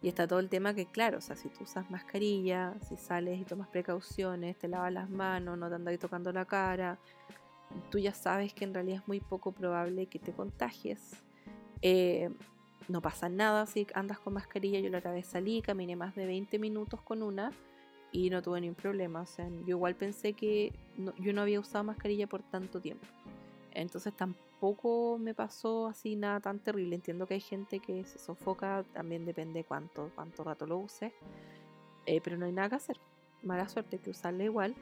Y 0.01 0.07
está 0.07 0.27
todo 0.27 0.39
el 0.39 0.49
tema 0.49 0.73
que, 0.73 0.86
claro, 0.86 1.17
o 1.17 1.21
sea, 1.21 1.36
si 1.36 1.49
tú 1.49 1.63
usas 1.63 1.89
mascarilla, 1.89 2.75
si 2.88 2.97
sales 2.97 3.39
y 3.39 3.45
tomas 3.45 3.67
precauciones, 3.67 4.57
te 4.57 4.67
lavas 4.67 4.93
las 4.93 5.10
manos, 5.10 5.57
no 5.57 5.69
te 5.69 5.75
andas 5.75 5.97
tocando 5.97 6.31
la 6.31 6.45
cara, 6.45 6.99
tú 7.89 7.97
ya 7.97 8.13
sabes 8.13 8.53
que 8.53 8.65
en 8.65 8.73
realidad 8.73 9.01
es 9.01 9.07
muy 9.07 9.19
poco 9.19 9.51
probable 9.51 10.05
que 10.05 10.19
te 10.19 10.33
contagies. 10.33 11.23
Eh, 11.81 12.29
no 12.88 13.01
pasa 13.01 13.27
nada 13.27 13.65
si 13.65 13.88
andas 13.93 14.19
con 14.19 14.33
mascarilla. 14.33 14.79
Yo 14.79 14.89
la 14.89 14.99
otra 14.99 15.12
vez 15.12 15.27
salí, 15.27 15.62
caminé 15.62 15.95
más 15.95 16.15
de 16.15 16.25
20 16.25 16.60
minutos 16.60 17.01
con 17.01 17.23
una 17.23 17.51
y 18.12 18.29
no 18.29 18.41
tuve 18.41 18.62
ningún 18.62 18.75
problema. 18.75 19.21
O 19.21 19.25
sea, 19.25 19.49
yo 19.49 19.75
igual 19.75 19.95
pensé 19.95 20.33
que 20.33 20.73
yo 21.19 21.33
no 21.33 21.41
había 21.41 21.60
usado 21.60 21.83
mascarilla 21.83 22.27
por 22.27 22.43
tanto 22.43 22.79
tiempo. 22.79 23.05
Entonces 23.71 24.13
tampoco 24.15 24.46
me 25.20 25.34
pasó 25.34 25.88
así 25.88 26.15
nada 26.15 26.39
tan 26.39 26.60
terrible. 26.60 26.96
Entiendo 26.96 27.28
que 27.28 27.36
hay 27.36 27.41
gente 27.41 27.80
que 27.80 28.04
se 28.06 28.20
sofoca, 28.20 28.84
también 28.93 29.26
depende 29.26 29.63
cuánto, 29.63 30.12
cuánto 30.15 30.43
rato 30.43 30.65
lo 30.65 30.78
use. 30.78 31.13
Eh, 32.06 32.22
pero 32.24 32.38
no 32.38 32.46
hay 32.46 32.52
nada 32.52 32.70
que 32.70 32.76
hacer. 32.76 32.98
Mala 33.43 33.67
suerte 33.67 34.00
que 34.00 34.10
usarla 34.10 34.43
igual. 34.43 34.76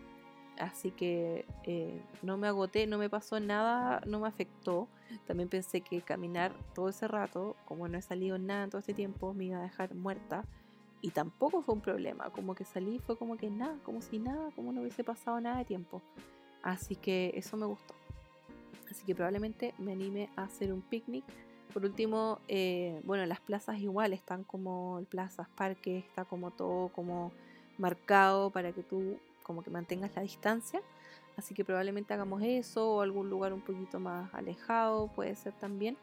Así 0.57 0.91
que 0.91 1.45
eh, 1.63 2.01
no 2.21 2.37
me 2.37 2.47
agoté, 2.47 2.87
no 2.87 2.97
me 2.97 3.09
pasó 3.09 3.39
nada, 3.39 4.01
no 4.07 4.19
me 4.21 4.27
afectó. 4.27 4.87
También 5.27 5.49
pensé 5.49 5.81
que 5.81 6.01
caminar 6.01 6.53
todo 6.73 6.89
ese 6.89 7.07
rato, 7.07 7.55
como 7.65 7.87
no 7.87 7.97
he 7.97 8.01
salido 8.01 8.37
nada 8.37 8.63
en 8.63 8.69
todo 8.69 8.79
este 8.79 8.93
tiempo, 8.93 9.33
me 9.33 9.45
iba 9.45 9.57
a 9.59 9.63
dejar 9.63 9.93
muerta. 9.93 10.45
Y 11.01 11.11
tampoco 11.11 11.61
fue 11.61 11.75
un 11.75 11.81
problema, 11.81 12.29
como 12.31 12.55
que 12.55 12.63
salí, 12.63 12.99
fue 12.99 13.17
como 13.17 13.37
que 13.37 13.49
nada, 13.49 13.77
como 13.83 14.01
si 14.01 14.17
nada, 14.17 14.49
como 14.55 14.71
no 14.71 14.81
hubiese 14.81 15.03
pasado 15.03 15.39
nada 15.41 15.57
de 15.57 15.65
tiempo. 15.65 16.01
Así 16.63 16.95
que 16.95 17.33
eso 17.35 17.57
me 17.57 17.65
gustó. 17.65 17.93
Así 18.95 19.05
que 19.05 19.13
probablemente 19.13 19.73
me 19.77 19.91
anime 19.91 20.29
a 20.37 20.43
hacer 20.43 20.71
un 20.71 20.81
picnic. 20.81 21.25
Por 21.73 21.83
último, 21.83 22.39
eh, 22.47 23.01
bueno, 23.03 23.25
las 23.25 23.41
plazas 23.41 23.77
igual 23.79 24.13
están 24.13 24.45
como 24.45 25.03
plazas, 25.09 25.49
parques, 25.49 26.05
está 26.05 26.23
como 26.23 26.51
todo 26.51 26.87
como 26.93 27.33
marcado 27.77 28.51
para 28.51 28.71
que 28.71 28.83
tú 28.83 29.19
como 29.43 29.63
que 29.63 29.69
mantengas 29.69 30.15
la 30.15 30.21
distancia. 30.21 30.81
Así 31.35 31.53
que 31.53 31.65
probablemente 31.65 32.13
hagamos 32.13 32.41
eso 32.41 32.89
o 32.89 33.01
algún 33.01 33.29
lugar 33.29 33.51
un 33.51 33.59
poquito 33.59 33.99
más 33.99 34.33
alejado 34.33 35.09
puede 35.09 35.35
ser 35.35 35.51
también. 35.51 35.97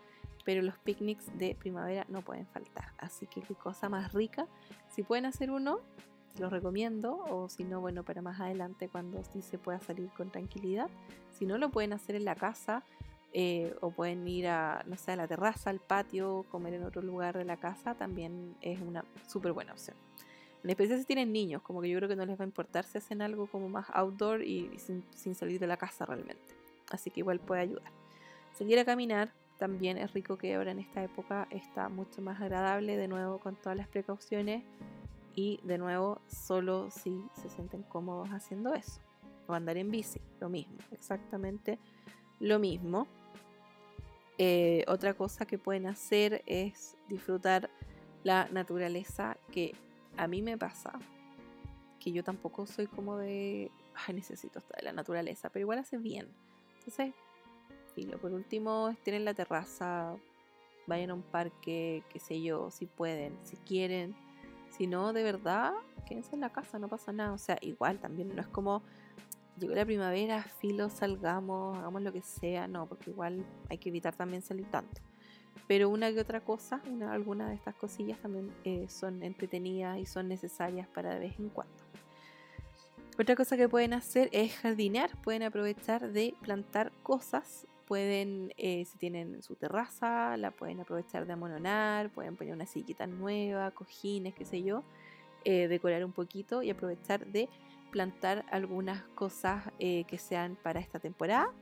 Pero 0.45 0.61
los 0.61 0.77
picnics 0.77 1.27
de 1.39 1.55
primavera 1.55 2.05
no 2.11 2.21
pueden 2.21 2.47
faltar. 2.49 2.93
Así 2.99 3.27
que 3.27 3.41
qué 3.41 3.55
cosa 3.55 3.89
más 3.89 4.13
rica. 4.13 4.47
Si 4.91 5.03
pueden 5.03 5.25
hacer 5.25 5.51
uno, 5.51 5.81
los 6.39 6.53
recomiendo. 6.53 7.19
O 7.31 7.49
si 7.49 7.65
no, 7.65 7.81
bueno, 7.81 8.05
para 8.05 8.23
más 8.23 8.41
adelante 8.41 8.89
cuando 8.89 9.23
sí 9.25 9.43
se 9.43 9.59
pueda 9.59 9.81
salir 9.81 10.09
con 10.11 10.31
tranquilidad. 10.31 10.89
Si 11.31 11.47
no, 11.47 11.59
lo 11.59 11.71
pueden 11.71 11.93
hacer 11.93 12.17
en 12.17 12.25
la 12.25 12.35
casa. 12.35 12.85
Eh, 13.35 13.75
o 13.81 13.91
pueden 13.91 14.29
ir 14.29 14.47
a, 14.47 14.85
no 14.87 14.99
sé, 14.99 15.17
la 15.17 15.27
terraza, 15.27 15.71
al 15.71 15.79
patio, 15.79 16.45
comer 16.51 16.75
en 16.75 16.85
otro 16.85 17.01
lugar 17.01 17.37
de 17.39 17.45
la 17.45 17.57
casa. 17.57 17.95
También 17.95 18.55
es 18.61 18.81
una 18.81 19.05
súper 19.27 19.53
buena 19.53 19.73
opción. 19.73 19.97
En 20.63 20.71
especial 20.71 20.99
si 21.01 21.05
tienen 21.05 21.33
niños, 21.33 21.63
como 21.63 21.81
que 21.81 21.89
yo 21.89 21.99
creo 21.99 22.09
que 22.09 22.15
no 22.15 22.25
les 22.25 22.39
va 22.39 22.45
a 22.45 22.47
importar 22.47 22.85
si 22.85 22.99
hacen 22.99 23.21
algo 23.21 23.47
como 23.47 23.69
más 23.69 23.87
outdoor 23.93 24.43
y, 24.43 24.71
sin, 24.79 25.35
salir 25.35 25.59
de 25.59 25.67
la 25.67 25.77
casa 25.77 26.07
realmente. 26.07 26.43
Así 26.91 27.11
que 27.11 27.21
igual 27.21 27.41
puede 27.41 27.63
ayudar. 27.63 27.91
Salir 28.53 28.79
a 28.79 28.85
caminar 28.85 29.33
también 29.59 29.99
es 29.99 30.13
rico 30.13 30.37
que 30.37 30.55
ahora 30.55 30.71
en 30.71 30.79
esta 30.79 31.03
época 31.03 31.49
está 31.51 31.89
mucho 31.89 32.23
más 32.23 32.41
agradable, 32.41 32.97
de 32.97 33.09
nuevo 33.09 33.39
con 33.39 33.57
todas 33.57 33.77
las 33.77 33.89
precauciones 33.89 34.63
y 35.35 35.61
de 35.63 35.79
nuevo 35.79 36.21
solo 36.27 36.91
si 36.91 37.23
se 37.35 37.49
sienten 37.49 37.83
cómodos 37.83 38.29
haciendo 38.31 38.75
eso. 38.75 39.01
O 39.47 39.55
andar 39.55 39.77
en 39.77 39.91
bici, 39.91 40.21
lo 40.41 40.49
mismo, 40.49 40.77
exactamente 40.93 41.79
lo 42.41 42.59
mismo. 42.59 43.07
Eh, 44.39 44.85
otra 44.89 45.15
cosa 45.15 45.47
que 45.47 45.59
pueden 45.59 45.87
hacer 45.87 46.43
es 46.47 46.97
disfrutar 47.09 47.71
la 48.25 48.49
naturaleza 48.49 49.37
que 49.51 49.75
a 50.17 50.27
mí 50.27 50.43
me 50.43 50.57
pasa 50.57 50.99
que 51.99 52.11
yo 52.11 52.25
tampoco 52.25 52.67
soy 52.67 52.87
como 52.89 53.17
de, 53.17 53.71
ay, 53.95 54.15
necesito 54.15 54.59
estar 54.59 54.79
en 54.81 54.87
la 54.87 54.93
naturaleza, 54.93 55.51
pero 55.51 55.63
igual 55.63 55.79
hace 55.79 55.99
bien. 55.99 56.29
Entonces, 56.79 57.15
lo 57.97 58.19
por 58.19 58.33
último, 58.33 58.89
estén 58.89 59.15
en 59.15 59.25
la 59.25 59.35
terraza, 59.35 60.17
vayan 60.87 61.11
a 61.11 61.15
un 61.15 61.23
parque, 61.23 62.03
qué 62.09 62.19
sé 62.19 62.43
yo, 62.43 62.71
si 62.71 62.87
pueden, 62.87 63.39
si 63.45 63.57
quieren. 63.59 64.17
Si 64.77 64.87
no, 64.87 65.13
de 65.13 65.23
verdad, 65.23 65.73
quédense 66.07 66.35
en 66.35 66.41
la 66.41 66.51
casa, 66.51 66.79
no 66.79 66.89
pasa 66.89 67.13
nada. 67.13 67.33
O 67.33 67.39
sea, 67.39 67.59
igual 67.61 67.99
también 67.99 68.35
no 68.35 68.41
es 68.41 68.49
como 68.49 68.83
llegó 69.59 69.75
la 69.75 69.85
primavera, 69.85 70.43
filo, 70.43 70.89
salgamos, 70.89 71.79
hagamos 71.79 72.03
lo 72.03 72.13
que 72.13 72.23
sea. 72.23 72.67
No, 72.67 72.87
porque 72.87 73.11
igual 73.11 73.45
hay 73.69 73.79
que 73.79 73.91
evitar 73.91 74.15
también 74.15 74.43
salir 74.43 74.67
tanto. 74.67 75.01
Pero 75.69 75.91
una 75.91 76.13
que 76.13 76.21
otra 76.21 76.41
cosa, 76.41 76.83
una, 76.91 77.13
alguna 77.13 77.49
de 77.49 77.55
estas 77.55 77.75
cosillas 77.75 78.19
también 78.21 78.51
eh, 78.65 78.87
son 78.89 79.23
entretenidas 79.23 79.99
y 79.99 80.07
son 80.07 80.29
necesarias 80.29 80.89
para 80.89 81.15
de 81.15 81.21
vez 81.21 81.39
en 81.39 81.51
cuando. 81.51 81.75
Otra 83.19 83.37
cosa 83.37 83.59
que 83.59 83.69
pueden 83.69 83.93
hacer 83.93 84.31
es 84.33 84.55
jardinear, 84.57 85.11
pueden 85.23 85.43
aprovechar 85.43 86.13
de 86.13 86.35
plantar 86.41 86.93
cosas, 87.03 87.67
pueden, 87.93 88.55
eh, 88.57 88.87
si 88.87 88.97
tienen 88.97 89.43
su 89.43 89.55
terraza, 89.55 90.39
la 90.39 90.51
pueden 90.51 90.81
aprovechar 90.81 91.27
de 91.27 91.35
amononar, 91.35 92.09
pueden 92.09 92.37
poner 92.37 92.55
una 92.55 92.65
sillita 92.65 93.07
nueva, 93.07 93.71
cojines, 93.73 94.35
qué 94.35 94.47
sé 94.47 94.63
yo, 94.63 94.83
eh, 95.45 95.69
decorar 95.69 96.03
un 96.03 96.13
poquito 96.13 96.63
y 96.63 96.71
aprovechar 96.71 97.27
de 97.27 97.51
plantar 97.91 98.47
algunas 98.51 99.03
cosas 99.15 99.65
que 99.79 100.17
sean 100.19 100.57
para 100.63 100.81
esta 100.81 100.99
temporada 100.99 101.53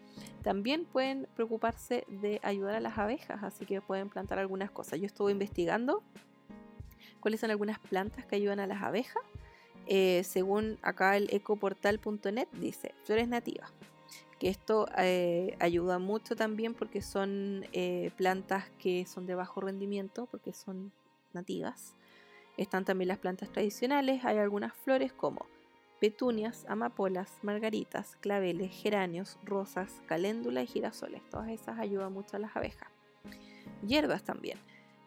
también 0.43 0.85
pueden 0.85 1.27
preocuparse 1.35 2.05
de 2.09 2.39
ayudar 2.45 2.75
a 2.75 2.81
las 2.81 2.99
abejas, 2.99 3.43
así 3.43 3.67
que 3.67 3.81
pueden 3.81 4.09
plantar 4.09 4.39
algunas 4.39 4.71
cosas. 4.71 5.01
Yo 5.01 5.07
estuve 5.07 5.33
investigando 5.33 6.03
cuáles 7.21 7.41
son 7.41 7.51
algunas 7.51 7.79
plantas 7.79 8.25
que 8.27 8.37
ayudan 8.37 8.61
a 8.61 8.67
las 8.67 8.83
abejas. 8.83 9.23
Eh, 9.87 10.23
según 10.25 10.79
acá 10.83 11.17
el 11.17 11.29
ecoportal.net 11.33 12.49
dice 12.53 12.95
flores 13.05 13.29
nativas, 13.29 13.73
que 14.41 14.49
esto 14.49 14.89
eh, 14.97 15.55
ayuda 15.61 15.99
mucho 15.99 16.35
también 16.35 16.73
porque 16.75 17.03
son 17.03 17.67
eh, 17.73 18.11
plantas 18.17 18.71
que 18.79 19.05
son 19.05 19.27
de 19.27 19.35
bajo 19.35 19.61
rendimiento, 19.61 20.27
porque 20.27 20.55
son 20.55 20.93
nativas. 21.35 21.95
Están 22.57 22.87
también 22.87 23.09
las 23.09 23.19
plantas 23.19 23.53
tradicionales, 23.53 24.25
hay 24.25 24.39
algunas 24.39 24.73
flores 24.73 25.13
como 25.13 25.47
petunias, 26.01 26.65
amapolas, 26.69 27.39
margaritas, 27.43 28.17
claveles, 28.17 28.73
geranios, 28.73 29.39
rosas, 29.45 30.01
caléndula 30.07 30.63
y 30.63 30.67
girasoles. 30.67 31.21
Todas 31.29 31.51
esas 31.51 31.79
ayudan 31.79 32.13
mucho 32.15 32.37
a 32.37 32.41
las 32.41 32.57
abejas. 32.57 32.89
Hierbas 33.87 34.25
también. 34.25 34.59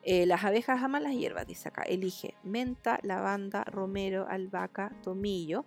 Eh, 0.03 0.27
las 0.27 0.43
abejas 0.43 0.83
aman 0.83 1.01
las 1.01 1.13
hierbas, 1.13 1.47
dice 1.47 1.69
acá. 1.69 1.81
Elige 1.81 2.35
menta, 2.43 2.99
lavanda, 3.01 3.63
romero, 3.63 4.27
albahaca, 4.29 4.91
tomillo. 5.01 5.65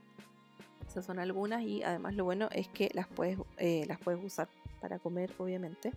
Esas 0.88 1.06
son 1.06 1.18
algunas 1.18 1.62
y 1.62 1.82
además 1.82 2.14
lo 2.14 2.24
bueno 2.24 2.48
es 2.52 2.68
que 2.68 2.90
las 2.94 3.08
puedes, 3.08 3.38
eh, 3.58 3.84
las 3.86 3.98
puedes 3.98 4.22
usar 4.24 4.48
para 4.80 4.98
comer, 4.98 5.32
obviamente. 5.38 5.92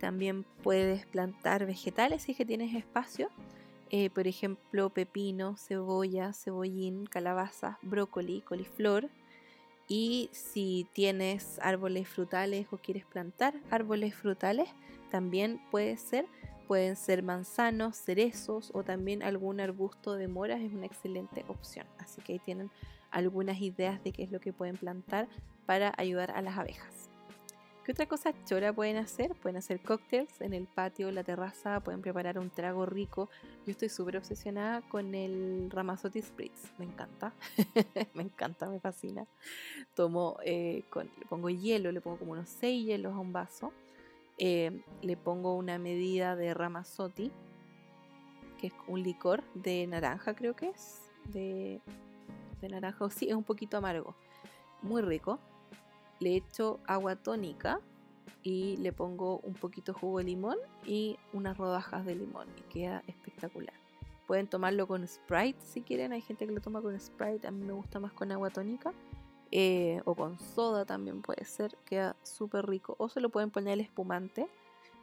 También 0.00 0.44
puedes 0.62 1.06
plantar 1.06 1.66
vegetales 1.66 2.22
si 2.22 2.32
es 2.32 2.38
que 2.38 2.46
tienes 2.46 2.74
espacio. 2.74 3.28
Eh, 3.90 4.08
por 4.08 4.26
ejemplo, 4.26 4.88
pepino, 4.90 5.56
cebolla, 5.56 6.32
cebollín, 6.32 7.06
calabaza, 7.06 7.78
brócoli, 7.82 8.40
coliflor. 8.40 9.10
Y 9.88 10.30
si 10.32 10.86
tienes 10.92 11.58
árboles 11.60 12.08
frutales 12.08 12.68
o 12.70 12.78
quieres 12.78 13.04
plantar 13.04 13.54
árboles 13.70 14.14
frutales, 14.14 14.70
también 15.10 15.60
puede 15.70 15.96
ser. 15.96 16.26
Pueden 16.68 16.94
ser 16.94 17.24
manzanos, 17.24 17.96
cerezos 17.96 18.70
o 18.72 18.84
también 18.84 19.24
algún 19.24 19.58
arbusto 19.60 20.14
de 20.14 20.28
moras 20.28 20.60
es 20.60 20.72
una 20.72 20.86
excelente 20.86 21.44
opción. 21.48 21.84
Así 21.98 22.22
que 22.22 22.34
ahí 22.34 22.38
tienen 22.38 22.70
algunas 23.10 23.60
ideas 23.60 24.02
de 24.04 24.12
qué 24.12 24.22
es 24.22 24.32
lo 24.32 24.40
que 24.40 24.52
pueden 24.52 24.76
plantar 24.76 25.28
para 25.66 25.92
ayudar 25.96 26.30
a 26.32 26.42
las 26.42 26.58
abejas. 26.58 27.10
¿Qué 27.84 27.92
otra 27.92 28.06
cosa 28.06 28.32
chora 28.44 28.72
pueden 28.72 28.98
hacer? 28.98 29.34
Pueden 29.34 29.56
hacer 29.56 29.80
cócteles 29.80 30.40
en 30.40 30.52
el 30.52 30.66
patio, 30.66 31.10
la 31.10 31.24
terraza, 31.24 31.80
pueden 31.80 32.02
preparar 32.02 32.38
un 32.38 32.50
trago 32.50 32.84
rico. 32.84 33.30
Yo 33.66 33.72
estoy 33.72 33.88
súper 33.88 34.18
obsesionada 34.18 34.82
con 34.82 35.14
el 35.14 35.70
Ramazotti 35.70 36.20
Spritz, 36.20 36.72
me 36.78 36.84
encanta, 36.84 37.32
me 38.14 38.22
encanta, 38.22 38.68
me 38.68 38.80
fascina. 38.80 39.26
Tomo, 39.94 40.36
eh, 40.44 40.84
le 40.94 41.26
pongo 41.26 41.48
hielo, 41.48 41.90
le 41.90 42.02
pongo 42.02 42.18
como 42.18 42.32
unos 42.32 42.50
6 42.50 42.84
hielos 42.84 43.14
a 43.14 43.18
un 43.18 43.32
vaso, 43.32 43.72
eh, 44.36 44.82
le 45.00 45.16
pongo 45.16 45.56
una 45.56 45.78
medida 45.78 46.36
de 46.36 46.52
Ramazotti, 46.52 47.32
que 48.60 48.66
es 48.66 48.74
un 48.88 49.02
licor 49.02 49.42
de 49.54 49.86
naranja 49.86 50.34
creo 50.34 50.54
que 50.54 50.68
es, 50.68 51.10
de, 51.32 51.80
de 52.60 52.68
naranja, 52.68 53.10
sí, 53.10 53.28
es 53.28 53.34
un 53.34 53.44
poquito 53.44 53.76
amargo, 53.76 54.14
muy 54.82 55.02
rico 55.02 55.38
le 56.20 56.36
echo 56.36 56.78
agua 56.86 57.16
tónica 57.16 57.80
y 58.42 58.76
le 58.76 58.92
pongo 58.92 59.38
un 59.40 59.54
poquito 59.54 59.92
jugo 59.92 60.18
de 60.18 60.24
limón 60.24 60.58
y 60.86 61.18
unas 61.32 61.56
rodajas 61.56 62.06
de 62.06 62.14
limón 62.14 62.46
y 62.56 62.62
queda 62.72 63.02
espectacular. 63.06 63.74
Pueden 64.26 64.46
tomarlo 64.46 64.86
con 64.86 65.06
Sprite 65.08 65.58
si 65.60 65.82
quieren. 65.82 66.12
Hay 66.12 66.20
gente 66.20 66.46
que 66.46 66.52
lo 66.52 66.60
toma 66.60 66.80
con 66.80 66.98
Sprite. 67.00 67.48
A 67.48 67.50
mí 67.50 67.64
me 67.64 67.72
gusta 67.72 67.98
más 67.98 68.12
con 68.12 68.30
agua 68.30 68.50
tónica. 68.50 68.92
Eh, 69.50 70.00
o 70.04 70.14
con 70.14 70.38
soda 70.38 70.84
también 70.84 71.20
puede 71.20 71.44
ser. 71.44 71.76
Queda 71.84 72.14
súper 72.22 72.66
rico. 72.66 72.94
O 72.98 73.08
se 73.08 73.20
lo 73.20 73.30
pueden 73.30 73.50
poner 73.50 73.72
el 73.72 73.80
espumante. 73.80 74.46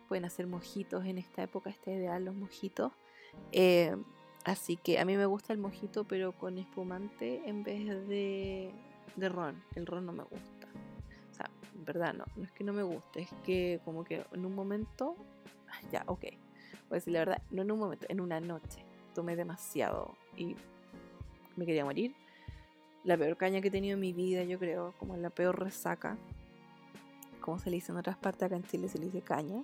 Pueden 0.07 0.23
hacer 0.23 0.47
mojitos 0.47 1.03
en 1.05 1.17
esta 1.17 1.43
época. 1.43 1.69
Está 1.69 1.91
ideal 1.91 2.23
los 2.23 2.35
mojitos. 2.35 2.93
Eh, 3.51 3.97
así 4.47 4.77
que 4.77 4.97
a 4.97 5.05
mí 5.05 5.15
me 5.17 5.25
gusta 5.25 5.53
el 5.53 5.59
mojito, 5.59 6.05
pero 6.05 6.31
con 6.31 6.57
espumante 6.57 7.41
en 7.45 7.63
vez 7.63 8.07
de, 8.07 8.71
ron. 9.17 9.61
El 9.75 9.85
ron 9.85 10.05
no 10.05 10.13
me 10.13 10.23
gusta. 10.23 10.67
O 11.31 11.33
sea, 11.33 11.49
en 11.75 11.85
verdad 11.85 12.13
no. 12.13 12.25
No 12.35 12.43
es 12.43 12.51
que 12.53 12.63
no 12.63 12.73
me 12.73 12.83
guste. 12.83 13.21
Es 13.21 13.33
que 13.45 13.81
como 13.85 14.03
que 14.03 14.25
en 14.31 14.45
un 14.45 14.55
momento... 14.55 15.15
Ah, 15.67 15.81
ya, 15.91 16.03
ok. 16.07 16.21
Voy 16.21 16.91
a 16.91 16.95
decir 16.95 17.13
la 17.13 17.19
verdad. 17.19 17.41
No 17.51 17.61
en 17.61 17.71
un 17.71 17.79
momento. 17.79 18.05
En 18.09 18.21
una 18.21 18.39
noche 18.39 18.83
tomé 19.13 19.35
demasiado 19.35 20.15
y 20.37 20.55
me 21.55 21.65
quería 21.65 21.83
morir. 21.83 22.15
La 23.03 23.17
peor 23.17 23.35
caña 23.37 23.61
que 23.61 23.67
he 23.67 23.71
tenido 23.71 23.95
en 23.95 23.99
mi 23.99 24.13
vida, 24.13 24.43
yo 24.43 24.57
creo, 24.59 24.93
como 24.97 25.17
la 25.17 25.29
peor 25.29 25.59
resaca. 25.59 26.17
Como 27.41 27.59
se 27.59 27.69
le 27.69 27.75
dice 27.75 27.91
en 27.91 27.97
otras 27.97 28.17
partes, 28.17 28.43
acá 28.43 28.55
en 28.55 28.63
Chile 28.63 28.87
se 28.87 28.97
le 28.97 29.05
dice 29.05 29.21
caña. 29.21 29.63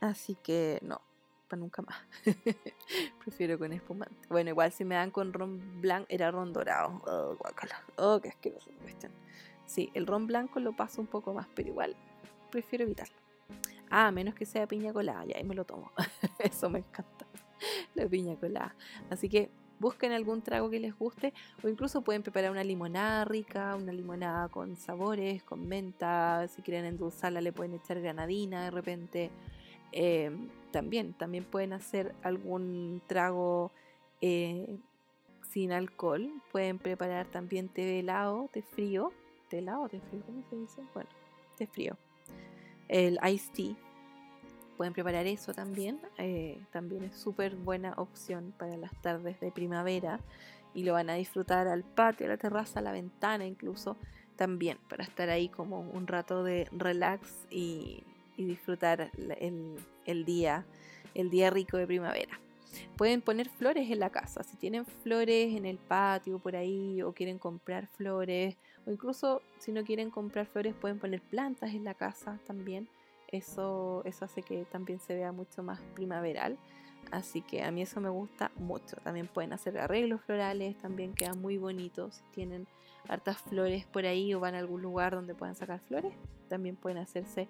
Así 0.00 0.36
que 0.36 0.78
no, 0.82 1.00
para 1.48 1.60
nunca 1.60 1.82
más. 1.82 1.96
Prefiero 3.24 3.58
con 3.58 3.72
espumante. 3.72 4.28
Bueno, 4.28 4.50
igual 4.50 4.72
si 4.72 4.84
me 4.84 4.94
dan 4.94 5.10
con 5.10 5.32
ron 5.32 5.80
blanco, 5.80 6.06
era 6.08 6.30
ron 6.30 6.52
dorado. 6.52 7.02
Oh, 7.06 7.36
guacala. 7.36 7.82
Oh, 7.96 8.20
qué 8.20 8.28
asqueroso 8.28 8.70
cuestión. 8.82 9.12
Sí, 9.66 9.90
el 9.94 10.06
ron 10.06 10.26
blanco 10.26 10.60
lo 10.60 10.74
paso 10.74 11.00
un 11.00 11.06
poco 11.06 11.32
más, 11.32 11.46
pero 11.54 11.68
igual 11.68 11.96
prefiero 12.50 12.84
evitarlo. 12.84 13.16
Ah, 13.90 14.10
menos 14.10 14.34
que 14.34 14.46
sea 14.46 14.66
piña 14.66 14.92
colada, 14.92 15.24
ya 15.24 15.36
ahí 15.36 15.44
me 15.44 15.54
lo 15.54 15.64
tomo. 15.64 15.92
Eso 16.38 16.68
me 16.70 16.80
encanta. 16.80 17.26
la 17.94 18.06
piña 18.06 18.36
colada. 18.36 18.74
Así 19.10 19.28
que 19.28 19.50
busquen 19.78 20.12
algún 20.12 20.42
trago 20.42 20.70
que 20.70 20.80
les 20.80 20.96
guste 20.96 21.32
o 21.62 21.68
incluso 21.68 22.02
pueden 22.02 22.22
preparar 22.22 22.50
una 22.50 22.64
limonada 22.64 23.24
rica, 23.24 23.76
una 23.76 23.92
limonada 23.92 24.48
con 24.48 24.76
sabores, 24.76 25.42
con 25.42 25.66
menta, 25.66 26.46
si 26.48 26.62
quieren 26.62 26.84
endulzarla 26.86 27.40
le 27.40 27.52
pueden 27.52 27.74
echar 27.74 28.00
granadina 28.00 28.64
de 28.64 28.70
repente. 28.70 29.30
Em, 29.92 30.48
también, 30.74 31.12
también 31.12 31.44
pueden 31.44 31.72
hacer 31.72 32.16
algún 32.24 33.00
trago 33.06 33.70
eh, 34.20 34.76
sin 35.52 35.70
alcohol. 35.70 36.32
Pueden 36.50 36.80
preparar 36.80 37.28
también 37.28 37.68
té 37.68 37.82
de 37.82 38.00
helado, 38.00 38.50
té 38.52 38.62
frío. 38.62 39.12
¿Té 39.48 39.58
helado, 39.58 39.88
té 39.88 40.00
frío? 40.00 40.22
¿Cómo 40.26 40.42
se 40.50 40.56
dice? 40.56 40.82
Bueno, 40.92 41.08
té 41.56 41.68
frío. 41.68 41.96
El 42.88 43.20
iced 43.24 43.52
tea 43.52 43.76
pueden 44.76 44.92
preparar 44.92 45.28
eso 45.28 45.54
también. 45.54 46.00
Eh, 46.18 46.60
también 46.72 47.04
es 47.04 47.14
súper 47.14 47.54
buena 47.54 47.94
opción 47.96 48.52
para 48.58 48.76
las 48.76 49.00
tardes 49.00 49.38
de 49.38 49.52
primavera 49.52 50.18
y 50.74 50.82
lo 50.82 50.94
van 50.94 51.08
a 51.08 51.14
disfrutar 51.14 51.68
al 51.68 51.84
patio, 51.84 52.26
a 52.26 52.30
la 52.30 52.36
terraza, 52.36 52.80
a 52.80 52.82
la 52.82 52.90
ventana 52.90 53.46
incluso. 53.46 53.96
También 54.34 54.78
para 54.88 55.04
estar 55.04 55.30
ahí 55.30 55.48
como 55.48 55.82
un 55.82 56.08
rato 56.08 56.42
de 56.42 56.66
relax 56.72 57.46
y, 57.48 58.02
disfrutar 58.42 59.10
el, 59.38 60.24
día, 60.24 60.66
el 61.14 61.30
día 61.30 61.50
rico 61.50 61.76
de 61.76 61.86
primavera. 61.86 62.40
Pueden 62.96 63.22
poner 63.22 63.48
flores 63.48 63.88
en 63.90 64.00
la 64.00 64.10
casa, 64.10 64.42
si 64.42 64.56
tienen 64.56 64.84
flores 64.84 65.54
en 65.54 65.64
el 65.64 65.78
patio 65.78 66.40
por 66.40 66.56
ahí 66.56 67.02
o 67.02 67.12
quieren 67.12 67.38
comprar 67.38 67.86
flores 67.86 68.56
o 68.84 68.90
incluso 68.90 69.42
si 69.58 69.70
no 69.70 69.84
quieren 69.84 70.10
comprar 70.10 70.46
flores 70.46 70.74
pueden 70.74 70.98
poner 70.98 71.20
plantas 71.20 71.72
en 71.72 71.84
la 71.84 71.94
casa 71.94 72.40
también 72.46 72.88
eso, 73.28 74.02
eso 74.04 74.24
hace 74.24 74.42
que 74.42 74.64
también 74.66 75.00
se 75.00 75.14
vea 75.14 75.32
mucho 75.32 75.62
más 75.62 75.80
primaveral. 75.94 76.56
Así 77.10 77.42
que 77.42 77.62
a 77.62 77.70
mí 77.70 77.82
eso 77.82 78.00
me 78.00 78.08
gusta 78.08 78.50
mucho. 78.56 78.96
También 79.02 79.26
pueden 79.26 79.52
hacer 79.52 79.78
arreglos 79.78 80.20
florales, 80.22 80.78
también 80.78 81.14
quedan 81.14 81.40
muy 81.40 81.58
bonitos. 81.58 82.16
Si 82.16 82.24
tienen 82.32 82.66
hartas 83.08 83.38
flores 83.42 83.86
por 83.86 84.06
ahí 84.06 84.32
o 84.34 84.40
van 84.40 84.54
a 84.54 84.58
algún 84.58 84.82
lugar 84.82 85.14
donde 85.14 85.34
puedan 85.34 85.54
sacar 85.54 85.80
flores, 85.80 86.14
también 86.48 86.76
pueden 86.76 86.98
hacerse 86.98 87.48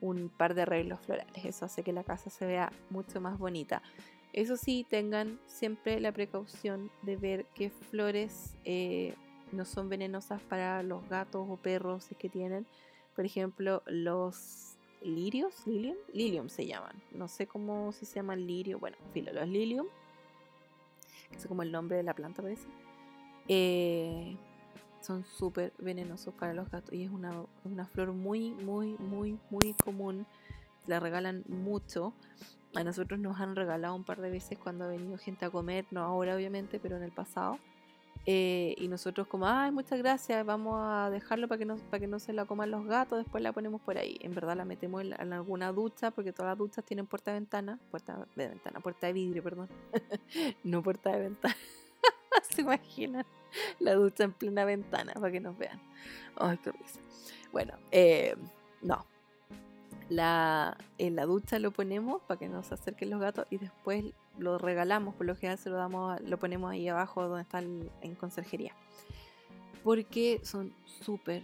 un 0.00 0.28
par 0.28 0.54
de 0.54 0.62
arreglos 0.62 1.00
florales. 1.00 1.44
Eso 1.44 1.64
hace 1.64 1.82
que 1.82 1.92
la 1.92 2.04
casa 2.04 2.30
se 2.30 2.46
vea 2.46 2.72
mucho 2.90 3.20
más 3.20 3.38
bonita. 3.38 3.82
Eso 4.32 4.56
sí, 4.56 4.84
tengan 4.88 5.38
siempre 5.46 6.00
la 6.00 6.10
precaución 6.10 6.90
de 7.02 7.16
ver 7.16 7.46
qué 7.54 7.70
flores 7.70 8.56
eh, 8.64 9.14
no 9.52 9.64
son 9.64 9.88
venenosas 9.88 10.42
para 10.42 10.82
los 10.82 11.08
gatos 11.08 11.46
o 11.48 11.56
perros 11.56 12.08
que 12.18 12.28
tienen. 12.28 12.66
Por 13.14 13.24
ejemplo, 13.24 13.82
los 13.86 14.76
lirios, 15.02 15.66
lilium, 15.66 15.96
lilium 16.12 16.48
se 16.48 16.66
llaman. 16.66 17.00
No 17.12 17.28
sé 17.28 17.46
cómo 17.46 17.92
si 17.92 18.06
se 18.06 18.16
llaman 18.16 18.46
lirio. 18.46 18.78
Bueno, 18.78 18.96
filo, 19.12 19.32
los 19.32 19.48
lilium, 19.48 19.86
que 21.30 21.36
es 21.36 21.46
como 21.46 21.62
el 21.62 21.70
nombre 21.70 21.96
de 21.96 22.02
la 22.02 22.14
planta 22.14 22.42
parece. 22.42 22.66
Eh, 23.46 24.36
son 25.04 25.24
súper 25.24 25.72
venenosos 25.78 26.34
para 26.34 26.54
los 26.54 26.70
gatos 26.70 26.94
y 26.94 27.04
es 27.04 27.10
una, 27.10 27.32
una, 27.64 27.86
flor 27.86 28.12
muy, 28.12 28.50
muy, 28.50 28.96
muy, 28.98 29.38
muy 29.50 29.74
común. 29.74 30.26
La 30.86 31.00
regalan 31.00 31.44
mucho. 31.48 32.12
A 32.74 32.82
nosotros 32.82 33.20
nos 33.20 33.38
han 33.40 33.54
regalado 33.54 33.94
un 33.94 34.04
par 34.04 34.20
de 34.20 34.30
veces 34.30 34.58
cuando 34.58 34.84
ha 34.84 34.88
venido 34.88 35.16
gente 35.18 35.44
a 35.44 35.50
comer, 35.50 35.86
no 35.90 36.02
ahora 36.02 36.34
obviamente, 36.34 36.80
pero 36.80 36.96
en 36.96 37.02
el 37.04 37.12
pasado. 37.12 37.58
Eh, 38.26 38.74
y 38.78 38.88
nosotros 38.88 39.26
como, 39.26 39.46
ay, 39.46 39.70
muchas 39.70 39.98
gracias, 39.98 40.46
vamos 40.46 40.80
a 40.80 41.10
dejarlo 41.10 41.46
para 41.46 41.58
que, 41.58 41.66
no, 41.66 41.76
para 41.76 42.00
que 42.00 42.06
no 42.06 42.18
se 42.18 42.32
la 42.32 42.46
coman 42.46 42.70
los 42.70 42.86
gatos, 42.86 43.18
después 43.18 43.42
la 43.42 43.52
ponemos 43.52 43.82
por 43.82 43.98
ahí. 43.98 44.16
En 44.22 44.34
verdad 44.34 44.56
la 44.56 44.64
metemos 44.64 45.02
en, 45.02 45.32
alguna 45.32 45.72
ducha, 45.72 46.10
porque 46.10 46.32
todas 46.32 46.52
las 46.52 46.58
duchas 46.58 46.84
tienen 46.84 47.06
puerta 47.06 47.32
de 47.32 47.40
ventana, 47.40 47.78
puerta 47.90 48.26
de 48.34 48.48
ventana, 48.48 48.80
puerta 48.80 49.06
de 49.06 49.12
vidrio, 49.12 49.42
perdón. 49.42 49.68
no 50.64 50.82
puerta 50.82 51.10
de 51.12 51.20
ventana. 51.20 51.56
¿Se 52.50 52.62
imaginan? 52.62 53.26
La 53.80 53.94
ducha 53.94 54.24
en 54.24 54.32
plena 54.32 54.64
ventana, 54.64 55.12
para 55.14 55.30
que 55.30 55.40
nos 55.40 55.56
vean. 55.56 55.80
Ay, 56.36 56.58
qué 56.58 56.72
risa. 56.72 57.00
Bueno, 57.52 57.74
eh, 57.90 58.34
no, 58.82 59.06
la, 60.08 60.76
en 60.98 61.16
la 61.16 61.26
ducha 61.26 61.58
lo 61.58 61.70
ponemos 61.70 62.22
para 62.22 62.38
que 62.38 62.48
no 62.48 62.62
se 62.62 62.74
acerquen 62.74 63.10
los 63.10 63.20
gatos 63.20 63.46
y 63.50 63.58
después 63.58 64.04
lo 64.38 64.58
regalamos, 64.58 65.14
por 65.14 65.26
lo 65.26 65.36
general 65.36 65.58
se 65.58 65.70
lo 65.70 65.76
damos, 65.76 66.20
lo 66.22 66.38
ponemos 66.38 66.70
ahí 66.72 66.88
abajo 66.88 67.22
donde 67.28 67.42
está 67.42 67.60
en 67.60 68.14
conserjería. 68.16 68.74
Porque 69.84 70.40
son 70.42 70.74
súper, 70.84 71.42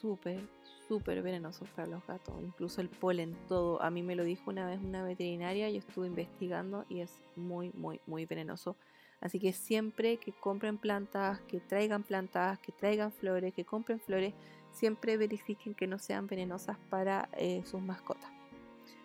súper, 0.00 0.40
súper 0.88 1.22
venenosos 1.22 1.68
para 1.70 1.86
los 1.86 2.06
gatos. 2.06 2.34
Incluso 2.42 2.80
el 2.80 2.88
polen, 2.88 3.36
todo. 3.48 3.82
A 3.82 3.90
mí 3.90 4.02
me 4.02 4.16
lo 4.16 4.24
dijo 4.24 4.50
una 4.50 4.66
vez 4.66 4.80
una 4.82 5.02
veterinaria, 5.02 5.70
yo 5.70 5.78
estuve 5.78 6.06
investigando 6.06 6.84
y 6.88 7.00
es 7.00 7.20
muy, 7.36 7.70
muy, 7.72 8.00
muy 8.06 8.26
venenoso. 8.26 8.76
Así 9.22 9.38
que 9.38 9.52
siempre 9.52 10.16
que 10.16 10.32
compren 10.32 10.76
plantas, 10.76 11.40
que 11.42 11.60
traigan 11.60 12.02
plantas, 12.02 12.58
que 12.58 12.72
traigan 12.72 13.12
flores, 13.12 13.54
que 13.54 13.64
compren 13.64 14.00
flores, 14.00 14.34
siempre 14.72 15.16
verifiquen 15.16 15.74
que 15.74 15.86
no 15.86 15.98
sean 15.98 16.26
venenosas 16.26 16.76
para 16.90 17.28
eh, 17.34 17.62
sus 17.64 17.80
mascotas. 17.80 18.30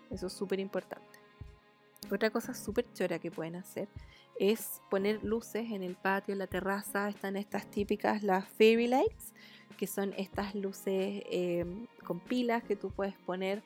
Eso 0.09 0.27
es 0.27 0.33
súper 0.33 0.59
importante. 0.59 1.19
Otra 2.11 2.31
cosa 2.31 2.53
súper 2.53 2.91
chora 2.93 3.19
que 3.19 3.29
pueden 3.29 3.57
hacer 3.57 3.87
es 4.39 4.81
poner 4.89 5.23
luces 5.23 5.71
en 5.71 5.83
el 5.83 5.95
patio, 5.95 6.31
en 6.31 6.39
la 6.39 6.47
terraza. 6.47 7.09
Están 7.09 7.35
estas 7.35 7.69
típicas, 7.69 8.23
las 8.23 8.47
fairy 8.47 8.87
lights, 8.87 9.33
que 9.77 9.85
son 9.85 10.13
estas 10.17 10.55
luces 10.55 11.23
em, 11.29 11.85
con 12.05 12.19
pilas 12.19 12.63
que 12.63 12.75
tú 12.75 12.89
puedes 12.89 13.15
poner 13.15 13.61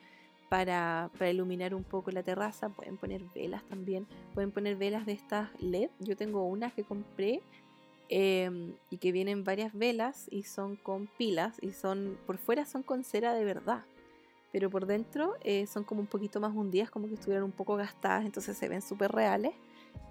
para, 0.52 1.10
iluminar 1.32 1.74
un 1.74 1.86
poco 1.86 2.12
la 2.12 2.22
terraza. 2.22 2.68
Pueden 2.70 2.97
poner 2.97 3.24
velas 3.34 3.64
también. 3.70 4.06
Pueden 4.34 4.52
poner 4.52 4.76
velas 4.76 5.06
de 5.06 5.14
estas 5.14 5.49
LED. 5.62 5.89
Yo 5.99 6.18
tengo 6.18 6.43
unas 6.43 6.74
que 6.74 6.84
compré 6.84 7.41
Em, 8.14 8.74
y 8.89 8.97
que 8.97 9.14
vienen 9.14 9.45
varias 9.45 9.74
velas 9.74 10.28
y 10.30 10.43
son 10.43 10.76
con 10.76 11.08
pilas 11.08 11.56
y 11.62 11.72
son 11.72 12.18
por 12.26 12.38
fuera 12.38 12.66
son 12.66 12.84
con 12.84 13.06
cera 13.06 13.34
de 13.34 13.45
verdad 13.45 13.86
pero 14.52 14.70
por 14.70 14.86
dentro 14.86 15.38
eh, 15.45 15.66
son 15.66 15.86
como 15.86 16.02
un 16.02 16.08
poquito 16.08 16.41
más 16.41 16.54
hundidas 16.54 16.91
como 16.91 17.08
que 17.08 17.14
estuvieran 17.14 17.45
un 17.45 17.54
poco 17.54 17.78
gastadas 17.78 18.26
entonces 18.26 18.58
se 18.58 18.68
ven 18.68 18.82
súper 18.82 19.14
reales 19.14 19.54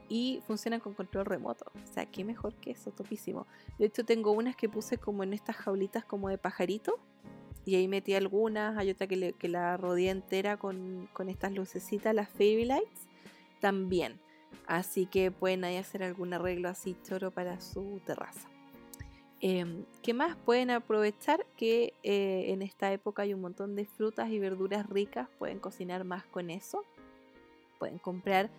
y 0.08 0.40
funcionan 0.46 0.80
con 0.80 0.94
control 0.94 1.26
remoto 1.26 1.66
o 1.74 1.92
sea 1.92 2.06
qué 2.06 2.24
mejor 2.24 2.54
que 2.54 2.70
eso 2.70 2.90
topísimo 2.90 3.46
de 3.78 3.84
hecho 3.84 4.02
tengo 4.02 4.32
unas 4.32 4.56
que 4.56 4.70
puse 4.70 4.96
como 4.96 5.22
en 5.22 5.34
estas 5.34 5.56
jaulitas 5.56 6.02
como 6.02 6.30
de 6.30 6.38
pajarito 6.38 6.98
y 7.64 7.76
ahí 7.76 7.88
metí 7.88 8.14
algunas 8.14 8.76
hay 8.78 8.90
otra 8.90 9.06
que, 9.06 9.34
la 9.48 9.76
rodeé 9.76 10.10
entera 10.10 10.56
con, 10.56 11.08
con 11.12 11.28
estas 11.28 11.52
lucecitas 11.52 12.14
las 12.14 12.28
fairy 12.28 12.64
lights 12.64 13.06
también 13.60 14.18
Así 14.70 15.06
que 15.06 15.32
pueden 15.32 15.64
ahí 15.64 15.76
hacer 15.76 16.04
algún 16.04 16.32
arreglo 16.32 16.68
así 16.68 16.96
choro 17.02 17.32
para 17.32 17.60
su 17.60 18.00
terraza. 18.06 18.48
Em, 19.40 19.84
¿Qué 20.00 20.14
más 20.14 20.36
pueden 20.36 20.70
aprovechar? 20.70 21.44
Que 21.56 21.94
eh, 22.04 22.52
en 22.52 22.62
esta 22.62 22.92
época 22.92 23.22
hay 23.22 23.34
un 23.34 23.40
montón 23.40 23.74
de 23.74 23.84
frutas 23.84 24.30
y 24.30 24.38
verduras 24.38 24.88
ricas, 24.88 25.28
pueden 25.40 25.58
cocinar 25.58 26.04
más 26.04 26.24
con 26.24 26.50
eso. 26.50 26.84
Pueden 27.80 27.98
comprar 27.98 28.50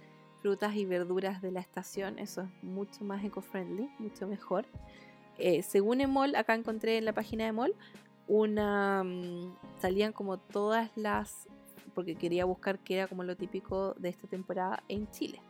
frutas 0.42 0.76
y 0.76 0.86
verduras 0.86 1.42
de 1.42 1.52
la 1.52 1.62
estación, 1.62 2.20
eso 2.20 2.42
es 2.42 2.64
mucho 2.64 3.06
más 3.06 3.24
eco-friendly, 3.24 3.90
mucho 4.00 4.28
mejor. 4.28 4.66
Eh, 5.38 5.62
según 5.62 6.02
Emol, 6.02 6.36
acá 6.36 6.56
encontré 6.56 6.98
en 6.98 7.06
la 7.06 7.14
página 7.14 7.44
de 7.44 7.52
Emol, 7.52 7.76
una, 8.28 9.04
mm, 9.04 9.56
salían 9.80 10.14
como 10.14 10.38
todas 10.38 10.90
las, 10.96 11.48
porque 11.94 12.16
quería 12.16 12.46
buscar 12.46 12.80
qué 12.80 12.98
era 12.98 13.08
como 13.08 13.24
lo 13.24 13.36
típico 13.36 13.94
de 13.96 14.10
esta 14.10 14.28
temporada 14.28 14.84
en 14.88 15.10
Chile 15.12 15.42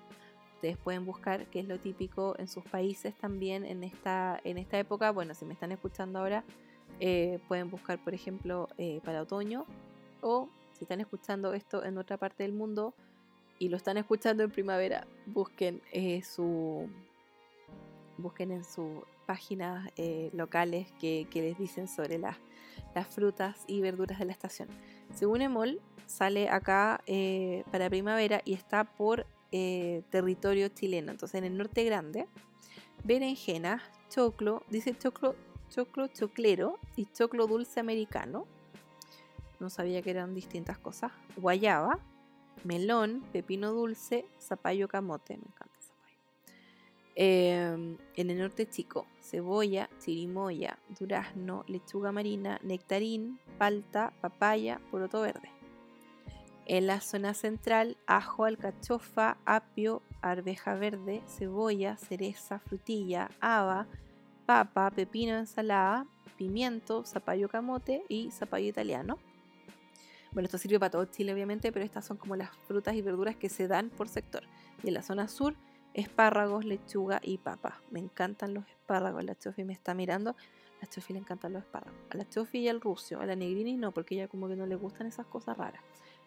ustedes 0.62 0.78
pueden 0.78 1.08
buscar 1.08 1.48
qué 1.48 1.62
es 1.62 1.68
lo 1.68 1.80
típico 1.80 2.36
en 2.38 2.48
sus 2.48 2.64
países 2.64 3.16
también 3.16 3.66
en 3.66 3.84
esta, 3.84 4.40
en 4.44 4.60
esta 4.60 4.78
época. 4.78 5.10
Bueno, 5.10 5.34
si 5.34 5.44
me 5.44 5.54
están 5.54 5.72
escuchando 5.72 6.20
ahora, 6.20 6.44
eh, 7.00 7.40
pueden 7.48 7.72
buscar, 7.72 7.98
por 8.04 8.14
ejemplo, 8.14 8.70
eh, 8.78 9.02
para 9.04 9.24
otoño 9.24 9.66
o 10.22 10.50
si 10.74 10.84
están 10.84 11.02
escuchando 11.02 11.56
esto 11.56 11.84
en 11.84 11.98
otra 11.98 12.18
parte 12.18 12.44
del 12.44 12.54
mundo 12.54 12.94
y 13.58 13.70
lo 13.70 13.78
están 13.78 13.98
escuchando 13.98 14.44
en 14.44 14.52
primavera, 14.52 15.08
busquen 15.26 15.82
eh, 15.94 16.22
su 16.22 16.88
busquen 18.22 18.52
en 18.52 18.64
sus 18.64 19.04
páginas 19.26 19.90
locales 20.34 20.92
que, 21.00 21.28
les 21.34 21.58
dicen 21.58 21.88
sobre 21.88 22.18
las, 22.18 22.38
frutas 23.10 23.64
y 23.68 23.82
verduras 23.82 24.20
de 24.20 24.26
la 24.26 24.32
estación. 24.32 24.68
Según 25.14 25.42
Emol, 25.42 25.80
sale 26.08 26.50
acá 26.50 27.02
para 27.72 27.90
primavera 27.90 28.42
y 28.44 28.54
está 28.54 28.84
por 28.84 29.26
territorio 29.52 30.68
chileno. 30.70 31.12
Entonces, 31.12 31.36
en 31.36 31.46
el 31.46 31.58
norte 31.58 31.84
grande, 31.84 32.28
berenjena, 33.04 33.82
choclo, 34.10 34.64
dice 34.70 34.98
choclo 34.98 35.36
choclo 35.72 36.08
choclero 36.08 36.78
y 36.96 37.06
choclo 37.08 37.48
dulce 37.48 37.80
americano. 37.80 38.46
No 39.60 39.70
sabía 39.70 40.02
que 40.02 40.12
eran 40.12 40.36
distintas 40.36 40.78
cosas. 40.78 41.12
Guayaba, 41.38 41.98
melón, 42.64 43.24
pepino 43.32 43.72
dulce, 43.72 44.26
zapallo 44.40 44.88
camote. 44.88 45.38
Me 45.38 45.46
encanta 45.46 45.71
Em, 47.16 47.98
en 48.16 48.30
el 48.30 48.38
norte 48.40 48.70
chico, 48.70 49.06
cebolla, 49.20 49.90
chirimoya, 50.00 50.78
durazno, 50.98 51.66
lechuga 51.68 52.12
marina, 52.12 52.60
nectarín, 52.64 53.40
palta, 53.58 54.14
papaya, 54.22 54.80
poroto 54.90 55.22
verde. 55.22 55.50
En 56.66 56.88
la 56.88 57.02
zona 57.02 57.34
central, 57.34 57.98
ajo, 58.08 58.46
alcachofa, 58.46 59.38
apio, 59.46 60.02
arveja 60.22 60.76
verde, 60.76 61.22
cebolla, 61.28 61.98
cereza, 61.98 62.60
frutilla, 62.60 63.30
haba, 63.42 63.88
papa, 64.46 64.90
pepino, 64.92 65.38
ensalada, 65.38 66.08
pimiento, 66.38 67.04
zapallo 67.04 67.50
camote 67.50 68.04
y 68.08 68.32
zapallo 68.32 68.70
italiano. 68.70 69.20
Bueno, 70.32 70.46
esto 70.46 70.58
sirve 70.58 70.80
para 70.80 70.92
todo 70.92 71.06
Chile 71.06 71.34
obviamente, 71.34 71.74
pero 71.74 71.84
estas 71.84 72.06
son 72.06 72.16
como 72.16 72.38
las 72.38 72.56
frutas 72.68 72.96
y 72.96 73.02
verduras 73.02 73.36
que 73.36 73.50
se 73.50 73.68
dan 73.68 73.90
por 73.90 74.08
sector. 74.08 74.44
Y 74.82 74.88
en 74.88 74.94
la 74.94 75.02
zona 75.02 75.28
sur, 75.28 75.56
espárragos, 75.94 76.66
lechuga 76.66 77.20
y 77.24 77.38
papa. 77.38 77.82
Me 77.92 78.00
encantan 78.00 78.54
los 78.54 78.68
espárragos. 78.68 79.24
La 79.24 79.36
Chofi 79.36 79.64
me 79.64 79.74
está 79.74 79.94
mirando. 79.94 80.36
La 80.82 80.88
Chofi 80.88 81.14
le 81.14 81.20
encantan 81.20 81.54
los 81.54 81.64
espárragos. 81.64 82.00
A 82.10 82.18
la 82.18 82.28
Chofi 82.28 82.60
y 82.60 82.70
al 82.70 82.82
rucio. 82.82 83.20
A 83.20 83.26
la 83.26 83.36
Negrini 83.36 83.78
no, 83.78 83.92
porque 83.92 84.16
ella 84.16 84.28
como 84.28 84.48
que 84.48 84.56
no 84.56 84.66
le 84.66 84.76
gustan 84.76 85.08
esas 85.08 85.26
cosas 85.28 85.58
raras. 85.58 85.82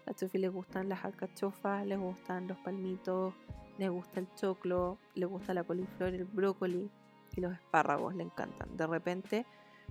A 0.06 0.10
la 0.10 0.14
Chofi 0.14 0.38
le 0.38 0.48
gustan 0.48 0.88
las 0.88 1.04
alcachofas, 1.04 1.86
le 1.86 1.96
gustan 1.96 2.48
los 2.48 2.58
palmitos, 2.58 3.34
le 3.78 3.88
gusta 3.88 4.20
el 4.20 4.28
choclo, 4.34 4.98
le 5.14 5.26
gusta 5.26 5.54
la 5.54 5.64
coliflor, 5.64 6.14
el 6.14 6.24
brócoli 6.24 6.90
y 7.36 7.40
los 7.40 7.52
espárragos 7.52 8.14
le 8.14 8.24
encantan. 8.24 8.76
De 8.76 8.86
repente 8.86 9.46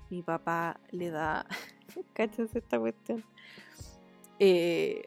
mi 0.09 0.21
papá 0.21 0.79
le 0.91 1.09
da, 1.09 1.45
cachas 2.13 2.55
esta 2.55 2.79
cuestión. 2.79 3.23
Eh, 4.39 5.03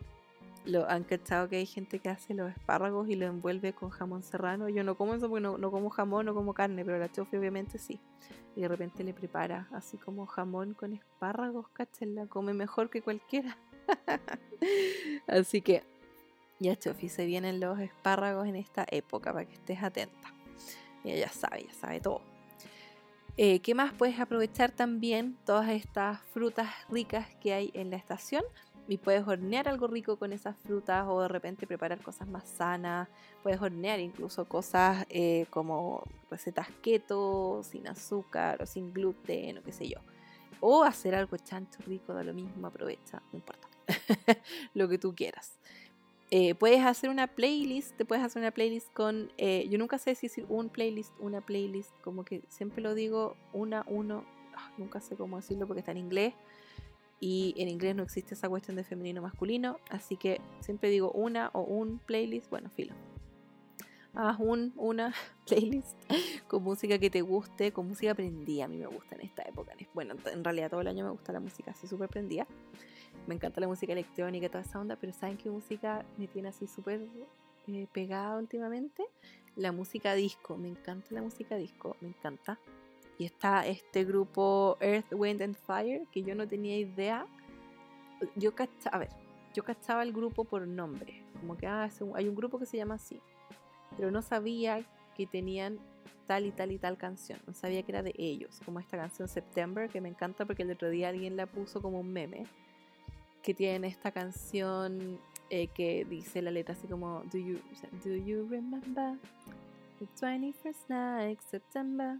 lo, 0.66 0.88
han 0.90 1.04
cachado 1.04 1.48
que 1.48 1.56
hay 1.56 1.66
gente 1.66 1.98
que 1.98 2.08
hace 2.08 2.34
los 2.34 2.50
espárragos 2.50 3.08
y 3.08 3.14
lo 3.14 3.26
envuelve 3.26 3.72
con 3.72 3.90
jamón 3.90 4.22
serrano. 4.22 4.68
Yo 4.68 4.84
no 4.84 4.96
como 4.96 5.14
eso 5.14 5.28
porque 5.28 5.42
no, 5.42 5.70
como 5.70 5.90
jamón, 5.90 6.26
no 6.26 6.34
como 6.34 6.54
carne, 6.54 6.84
pero 6.84 6.98
la 6.98 7.10
chofi 7.10 7.36
obviamente 7.36 7.78
sí. 7.78 8.00
Y 8.54 8.62
de 8.62 8.68
repente 8.68 9.04
le 9.04 9.12
prepara 9.14 9.68
así 9.72 9.96
como 9.96 10.26
jamón 10.26 10.74
con 10.74 10.92
espárragos, 10.92 11.66
la 12.00 12.26
come 12.26 12.52
mejor 12.52 12.90
que 12.90 13.02
cualquiera. 13.02 13.56
así 15.26 15.60
que 15.60 15.82
ya 16.58 16.76
chofi, 16.76 17.08
se 17.08 17.26
vienen 17.26 17.60
los 17.60 17.78
espárragos 17.78 18.46
en 18.46 18.56
esta 18.56 18.86
época 18.90 19.32
para 19.32 19.46
que 19.46 19.54
estés 19.54 19.82
atenta. 19.82 20.34
Ella 21.04 21.26
ya 21.26 21.28
sabe, 21.28 21.64
ya 21.64 21.74
sabe 21.74 22.00
todo. 22.00 22.22
Eh, 23.38 23.60
¿Qué 23.60 23.74
más? 23.74 23.92
Puedes 23.92 24.18
aprovechar 24.18 24.70
también 24.72 25.36
todas 25.44 25.68
estas 25.68 26.22
frutas 26.32 26.70
ricas 26.88 27.28
que 27.42 27.52
hay 27.52 27.70
en 27.74 27.90
la 27.90 27.96
estación 27.96 28.42
y 28.88 28.98
puedes 28.98 29.26
hornear 29.26 29.68
algo 29.68 29.86
rico 29.86 30.16
con 30.16 30.32
esas 30.32 30.56
frutas 30.56 31.06
o 31.08 31.20
de 31.20 31.28
repente 31.28 31.66
preparar 31.66 32.00
cosas 32.00 32.28
más 32.28 32.48
sanas. 32.48 33.08
Puedes 33.42 33.60
hornear 33.60 33.98
incluso 34.00 34.44
cosas 34.44 35.06
eh, 35.08 35.46
como 35.50 36.04
recetas 36.30 36.68
keto, 36.82 37.62
sin 37.64 37.88
azúcar 37.88 38.62
o 38.62 38.66
sin 38.66 38.92
gluten 38.92 39.58
o 39.58 39.62
qué 39.62 39.72
sé 39.72 39.88
yo. 39.88 39.98
O 40.60 40.84
hacer 40.84 41.14
algo 41.14 41.36
chancho 41.36 41.80
rico, 41.86 42.14
da 42.14 42.22
lo 42.22 42.32
mismo, 42.32 42.66
aprovecha, 42.66 43.22
no 43.32 43.38
importa. 43.38 43.68
lo 44.74 44.88
que 44.88 44.98
tú 44.98 45.14
quieras. 45.14 45.58
Eh, 46.30 46.54
puedes 46.54 46.84
hacer 46.84 47.10
una 47.10 47.28
playlist, 47.28 47.96
te 47.96 48.04
puedes 48.04 48.24
hacer 48.24 48.40
una 48.40 48.50
playlist 48.50 48.92
con, 48.92 49.30
eh, 49.38 49.68
yo 49.68 49.78
nunca 49.78 49.98
sé 49.98 50.14
si 50.16 50.26
decir 50.26 50.44
un 50.48 50.68
playlist, 50.70 51.12
una 51.20 51.40
playlist, 51.40 51.90
como 52.02 52.24
que 52.24 52.42
siempre 52.48 52.82
lo 52.82 52.94
digo 52.94 53.36
una, 53.52 53.84
uno, 53.86 54.24
ah, 54.56 54.72
nunca 54.76 55.00
sé 55.00 55.14
cómo 55.14 55.36
decirlo 55.36 55.68
porque 55.68 55.80
está 55.80 55.92
en 55.92 55.98
inglés 55.98 56.34
y 57.20 57.54
en 57.56 57.68
inglés 57.68 57.96
no 57.96 58.02
existe 58.02 58.34
esa 58.34 58.48
cuestión 58.48 58.76
de 58.76 58.84
femenino 58.84 59.22
masculino, 59.22 59.78
así 59.90 60.16
que 60.16 60.40
siempre 60.60 60.90
digo 60.90 61.10
una 61.12 61.50
o 61.52 61.62
un 61.62 61.98
playlist, 61.98 62.50
bueno, 62.50 62.70
filo. 62.70 62.94
Haz 64.14 64.38
un, 64.38 64.72
una 64.76 65.14
playlist 65.46 65.96
con 66.48 66.62
música 66.62 66.98
que 66.98 67.10
te 67.10 67.20
guste, 67.22 67.72
con 67.72 67.88
música 67.88 68.14
prendida, 68.14 68.64
a 68.64 68.68
mí 68.68 68.78
me 68.78 68.86
gusta 68.86 69.14
en 69.14 69.22
esta 69.22 69.42
época. 69.42 69.74
Bueno, 69.94 70.14
en 70.32 70.44
realidad 70.44 70.70
todo 70.70 70.80
el 70.80 70.88
año 70.88 71.04
me 71.04 71.10
gusta 71.10 71.32
la 71.32 71.40
música 71.40 71.72
así 71.72 71.86
súper 71.86 72.08
prendida 72.08 72.46
me 73.26 73.34
encanta 73.34 73.60
la 73.60 73.68
música 73.68 73.92
electrónica 73.92 74.48
toda 74.48 74.62
esa 74.62 74.80
onda, 74.80 74.96
pero 74.96 75.12
¿saben 75.12 75.36
qué 75.36 75.50
música 75.50 76.04
me 76.16 76.28
tiene 76.28 76.48
así 76.48 76.66
súper 76.66 77.06
eh, 77.66 77.86
pegada 77.92 78.38
últimamente? 78.38 79.04
La 79.56 79.72
música 79.72 80.14
disco, 80.14 80.56
me 80.56 80.68
encanta 80.68 81.08
la 81.10 81.22
música 81.22 81.56
disco, 81.56 81.96
me 82.00 82.08
encanta. 82.08 82.58
Y 83.18 83.24
está 83.24 83.66
este 83.66 84.04
grupo 84.04 84.76
Earth, 84.80 85.12
Wind 85.12 85.42
and 85.42 85.56
Fire, 85.56 86.06
que 86.10 86.22
yo 86.22 86.34
no 86.34 86.46
tenía 86.46 86.76
idea. 86.76 87.26
Yo 88.34 88.54
cachaba, 88.54 88.96
a 88.96 88.98
ver, 88.98 89.10
yo 89.54 89.64
cachaba 89.64 90.02
el 90.02 90.12
grupo 90.12 90.44
por 90.44 90.66
nombre, 90.66 91.22
como 91.40 91.56
que 91.56 91.66
ah, 91.66 91.88
hay 92.14 92.28
un 92.28 92.34
grupo 92.34 92.58
que 92.58 92.66
se 92.66 92.76
llama 92.76 92.94
así, 92.94 93.20
pero 93.96 94.10
no 94.10 94.20
sabía 94.22 94.84
que 95.14 95.26
tenían 95.26 95.78
tal 96.26 96.44
y 96.44 96.50
tal 96.50 96.72
y 96.72 96.78
tal 96.78 96.98
canción, 96.98 97.38
no 97.46 97.54
sabía 97.54 97.82
que 97.82 97.92
era 97.92 98.02
de 98.02 98.14
ellos, 98.18 98.60
como 98.64 98.80
esta 98.80 98.98
canción 98.98 99.28
September, 99.28 99.88
que 99.88 100.00
me 100.00 100.08
encanta 100.08 100.44
porque 100.44 100.62
el 100.62 100.72
otro 100.72 100.90
día 100.90 101.08
alguien 101.08 101.36
la 101.36 101.46
puso 101.46 101.80
como 101.80 102.00
un 102.00 102.12
meme 102.12 102.44
que 103.42 103.54
tienen 103.54 103.84
esta 103.84 104.10
canción 104.10 105.20
eh, 105.50 105.68
que 105.68 106.04
dice 106.04 106.42
la 106.42 106.50
letra 106.50 106.74
así 106.74 106.88
como 106.88 107.22
Do 107.32 107.38
you, 107.38 107.60
do 108.04 108.14
you 108.14 108.46
remember 108.50 109.16
the 110.00 110.06
21st 110.20 110.88
night 110.88 111.40
September? 111.48 112.18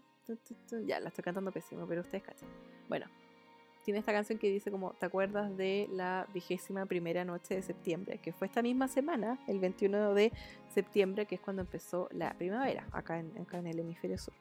Ya, 0.87 1.01
la 1.01 1.09
estoy 1.09 1.25
cantando 1.25 1.53
pésimo, 1.53 1.87
pero 1.87 2.01
ustedes 2.01 2.25
cachan. 2.25 2.49
Bueno, 2.89 3.07
tiene 3.85 4.01
esta 4.01 4.13
canción 4.13 4.39
que 4.39 4.51
dice 4.51 4.71
como 4.71 4.93
¿Te 4.95 5.07
acuerdas 5.07 5.57
de 5.57 5.89
la 5.93 6.27
vigésima 6.35 6.87
primera 6.87 7.25
noche 7.25 7.55
de 7.55 7.63
septiembre? 7.63 8.19
Que 8.19 8.33
fue 8.33 8.49
esta 8.49 8.63
misma 8.63 8.89
semana, 8.89 9.39
el 9.47 9.61
21 9.61 10.15
de 10.15 10.33
septiembre, 10.75 11.27
que 11.27 11.37
es 11.37 11.41
cuando 11.41 11.63
empezó 11.63 12.09
la 12.13 12.35
primavera, 12.35 12.87
acá 12.93 13.19
en, 13.19 13.33
en 13.37 13.67
el 13.67 13.79
hemisferio 13.79 14.19
sur. 14.19 14.35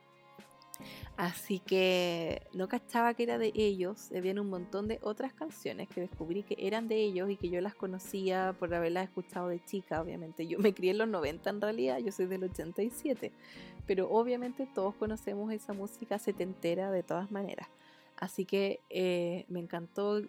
Así 1.18 1.60
que 1.60 2.42
no 2.54 2.68
cachaba 2.68 3.14
que 3.14 3.24
era 3.24 3.38
de 3.38 3.52
ellos. 3.56 4.12
Habían 4.16 4.40
un 4.40 4.50
montón 4.50 4.88
de 4.88 5.00
otras 5.02 5.34
canciones 5.34 5.88
que 5.88 6.02
descubrí 6.02 6.44
que 6.44 6.56
eran 6.60 6.88
de 6.88 6.98
ellos 6.98 7.30
y 7.30 7.38
que 7.38 7.50
yo 7.50 7.62
las 7.62 7.76
conocía 7.76 8.56
por 8.60 8.74
haberlas 8.74 9.06
escuchado 9.06 9.48
de 9.48 9.64
chica, 9.64 10.02
obviamente. 10.02 10.48
Yo 10.48 10.60
me 10.60 10.74
crié 10.74 10.92
en 10.92 10.98
los 10.98 11.08
90 11.08 11.50
en 11.50 11.62
realidad, 11.62 12.00
yo 12.00 12.12
soy 12.12 12.26
del 12.26 12.44
87. 12.44 13.32
Pero 13.86 14.10
obviamente 14.10 14.68
todos 14.74 14.96
conocemos 14.96 15.52
esa 15.52 15.74
música 15.74 16.18
setentera 16.20 16.92
de 16.92 17.04
todas 17.04 17.32
maneras. 17.32 17.68
Así 18.18 18.46
que 18.46 18.80
eh, 18.90 19.46
me 19.50 19.60
encantó 19.60 20.22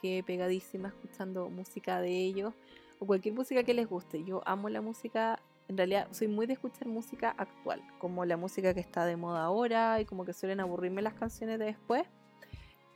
que 0.00 0.22
pegadísima 0.26 0.88
escuchando 0.88 1.48
música 1.48 2.00
de 2.00 2.10
ellos 2.10 2.52
o 2.98 3.06
cualquier 3.06 3.34
música 3.34 3.62
que 3.62 3.74
les 3.74 3.88
guste. 3.88 4.24
Yo 4.24 4.42
amo 4.46 4.68
la 4.68 4.80
música 4.80 5.40
en 5.68 5.76
realidad 5.76 6.08
soy 6.10 6.28
muy 6.28 6.46
de 6.46 6.54
escuchar 6.54 6.88
música 6.88 7.34
actual, 7.36 7.82
como 7.98 8.24
la 8.24 8.36
música 8.36 8.74
que 8.74 8.80
está 8.80 9.06
de 9.06 9.16
moda 9.16 9.44
ahora 9.44 10.00
y 10.00 10.04
como 10.04 10.24
que 10.24 10.32
suelen 10.32 10.60
aburrirme 10.60 11.02
las 11.02 11.14
canciones 11.14 11.58
de 11.58 11.66
después. 11.66 12.02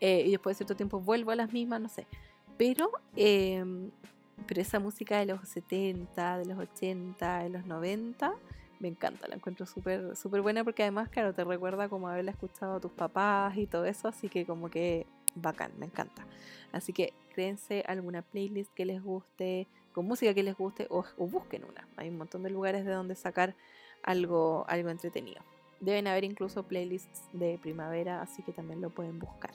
Eh, 0.00 0.24
y 0.26 0.30
después 0.30 0.56
de 0.56 0.58
cierto 0.58 0.76
tiempo 0.76 1.00
vuelvo 1.00 1.30
a 1.30 1.36
las 1.36 1.52
mismas, 1.52 1.80
no 1.80 1.88
sé. 1.88 2.06
Pero, 2.56 2.90
em, 3.16 3.90
pero 4.46 4.60
esa 4.60 4.78
música 4.78 5.18
de 5.18 5.26
los 5.26 5.48
70, 5.48 6.38
de 6.38 6.44
los 6.44 6.58
80, 6.58 7.38
de 7.44 7.48
los 7.48 7.66
90, 7.66 8.34
me 8.80 8.88
encanta, 8.88 9.26
la 9.28 9.36
encuentro 9.36 9.66
súper 9.66 10.16
súper 10.16 10.40
buena 10.42 10.64
porque 10.64 10.82
además, 10.82 11.08
claro, 11.08 11.34
te 11.34 11.44
recuerda 11.44 11.88
como 11.88 12.08
haberla 12.08 12.30
escuchado 12.30 12.76
a 12.76 12.80
tus 12.80 12.92
papás 12.92 13.56
y 13.56 13.66
todo 13.66 13.84
eso, 13.84 14.08
así 14.08 14.28
que 14.28 14.44
como 14.46 14.70
que 14.70 15.06
bacán, 15.34 15.72
me 15.78 15.86
encanta. 15.86 16.26
Así 16.72 16.92
que 16.92 17.12
créense 17.32 17.84
alguna 17.86 18.22
playlist 18.22 18.72
que 18.74 18.84
les 18.84 19.02
guste, 19.02 19.66
con 19.92 20.06
música 20.06 20.34
que 20.34 20.42
les 20.42 20.56
guste 20.56 20.86
o, 20.90 21.04
busquen 21.18 21.64
una. 21.64 21.88
Hay 21.96 22.08
un 22.08 22.18
montón 22.18 22.42
de 22.42 22.50
lugares 22.50 22.84
de 22.84 22.92
donde 22.92 23.14
sacar 23.14 23.54
algo, 24.02 24.64
algo 24.68 24.90
entretenido. 24.90 25.42
Deben 25.80 26.06
haber 26.06 26.24
incluso 26.24 26.64
playlists 26.64 27.22
de 27.32 27.58
primavera, 27.62 28.20
así 28.20 28.42
que 28.42 28.52
también 28.52 28.80
lo 28.80 28.90
pueden 28.90 29.18
buscar. 29.18 29.52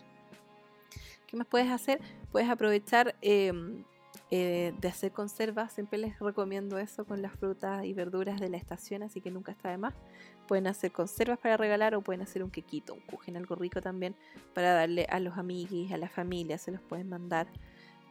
¿Qué 1.28 1.38
más 1.38 1.48
puedes 1.48 1.70
hacer? 1.70 2.00
Puedes 2.32 2.50
aprovechar 2.50 3.16
em, 3.22 3.84
eh, 4.36 4.74
de 4.82 4.88
hacer 4.88 5.12
conservas. 5.12 5.74
Siempre 5.74 6.00
les 6.00 6.18
recomiendo 6.18 6.80
eso 6.80 7.06
con 7.06 7.22
las 7.22 7.34
frutas 7.34 7.86
y 7.86 7.94
verduras 7.94 8.40
de 8.40 8.50
la 8.50 8.58
estación, 8.58 9.04
así 9.04 9.22
que 9.22 9.30
nunca 9.30 9.52
está 9.52 9.70
de 9.70 9.78
más. 9.78 9.94
Pueden 10.48 10.66
hacer 10.66 10.92
conservas 10.92 11.38
para 11.38 11.56
regalar 11.56 11.94
o 11.94 12.02
pueden 12.02 12.24
hacer 12.24 12.44
un 12.44 12.50
quequito, 12.50 12.96
un 12.96 13.02
cujen, 13.02 13.38
algo 13.38 13.54
rico 13.54 13.80
también 13.80 14.16
para 14.56 14.74
darle 14.74 15.06
a 15.08 15.20
los 15.20 15.38
amiguis, 15.38 15.92
a 15.92 15.98
la 15.98 16.10
familia, 16.10 16.58
se 16.58 16.72
los 16.72 16.82
pueden 16.82 17.10
mandar 17.10 17.46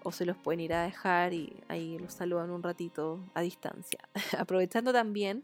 o 0.04 0.12
se 0.12 0.24
los 0.24 0.36
pueden 0.36 0.60
ir 0.60 0.74
a 0.74 0.84
dejar 0.84 1.34
y 1.34 1.56
ahí 1.66 1.98
los 1.98 2.12
saludan 2.12 2.50
un 2.50 2.62
ratito 2.62 3.18
a 3.34 3.40
distancia. 3.40 3.98
Aprovechando 4.38 4.92
también 4.92 5.42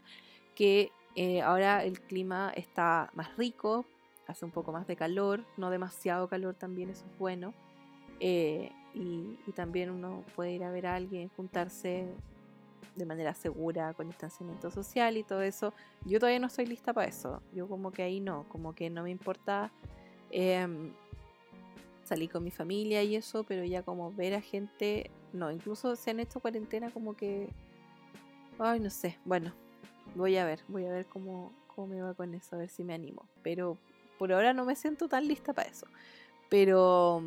que 0.55 0.93
eh, 1.17 1.41
ahora 1.41 1.83
el 1.83 1.99
clima 1.99 2.53
está 2.55 3.11
más 3.15 3.35
rico, 3.35 3.83
hace 4.27 4.45
un 4.45 4.51
poco 4.51 4.71
más 4.71 4.87
de 4.87 4.95
calor, 4.95 5.43
no 5.57 5.71
demasiado 5.71 6.29
calor 6.29 6.55
también, 6.55 6.89
eso 6.89 7.03
es 7.05 7.19
bueno. 7.19 7.53
Eh, 8.21 8.71
y, 8.93 9.37
también 9.55 9.89
uno 9.89 10.23
puede 10.35 10.53
ir 10.53 10.63
a 10.63 10.71
ver 10.71 10.87
a 10.87 10.95
alguien, 10.95 11.29
juntarse 11.35 12.07
de 12.95 13.05
manera 13.05 13.33
segura, 13.33 13.93
con 13.93 14.07
distanciamiento 14.07 14.71
social 14.71 15.17
y 15.17 15.23
todo 15.23 15.41
eso. 15.41 15.73
Yo 16.05 16.19
todavía 16.19 16.39
no 16.39 16.47
estoy 16.47 16.65
lista 16.65 16.93
para 16.93 17.07
eso. 17.07 17.41
Yo 17.53 17.67
como 17.67 17.91
que 17.91 18.03
ahí 18.03 18.19
no, 18.19 18.45
como 18.49 18.73
que 18.73 18.89
no 18.89 19.03
me 19.03 19.11
importa 19.11 19.71
em, 20.31 20.91
salir 22.03 22.29
con 22.29 22.43
mi 22.43 22.51
familia 22.51 23.03
y 23.03 23.15
eso, 23.15 23.43
pero 23.43 23.63
ya 23.63 23.83
como 23.83 24.11
ver 24.13 24.33
a 24.33 24.41
gente, 24.41 25.11
no, 25.33 25.51
incluso 25.51 25.95
se 25.95 26.11
han 26.11 26.19
hecho 26.19 26.39
cuarentena 26.39 26.91
como 26.91 27.15
que, 27.15 27.49
ay, 28.57 28.79
no 28.79 28.89
sé, 28.89 29.17
bueno, 29.25 29.53
voy 30.15 30.37
a 30.37 30.45
ver, 30.45 30.61
voy 30.67 30.85
a 30.85 30.91
ver 30.91 31.05
cómo, 31.05 31.51
cómo 31.67 31.87
me 31.87 32.01
va 32.01 32.13
con 32.13 32.33
eso, 32.33 32.55
a 32.55 32.59
ver 32.59 32.69
si 32.69 32.83
me 32.83 32.93
animo. 32.93 33.25
Pero 33.43 33.77
por 34.17 34.33
ahora 34.33 34.53
no 34.53 34.65
me 34.65 34.75
siento 34.75 35.07
tan 35.07 35.27
lista 35.27 35.53
para 35.53 35.69
eso. 35.69 35.87
Pero 36.49 37.23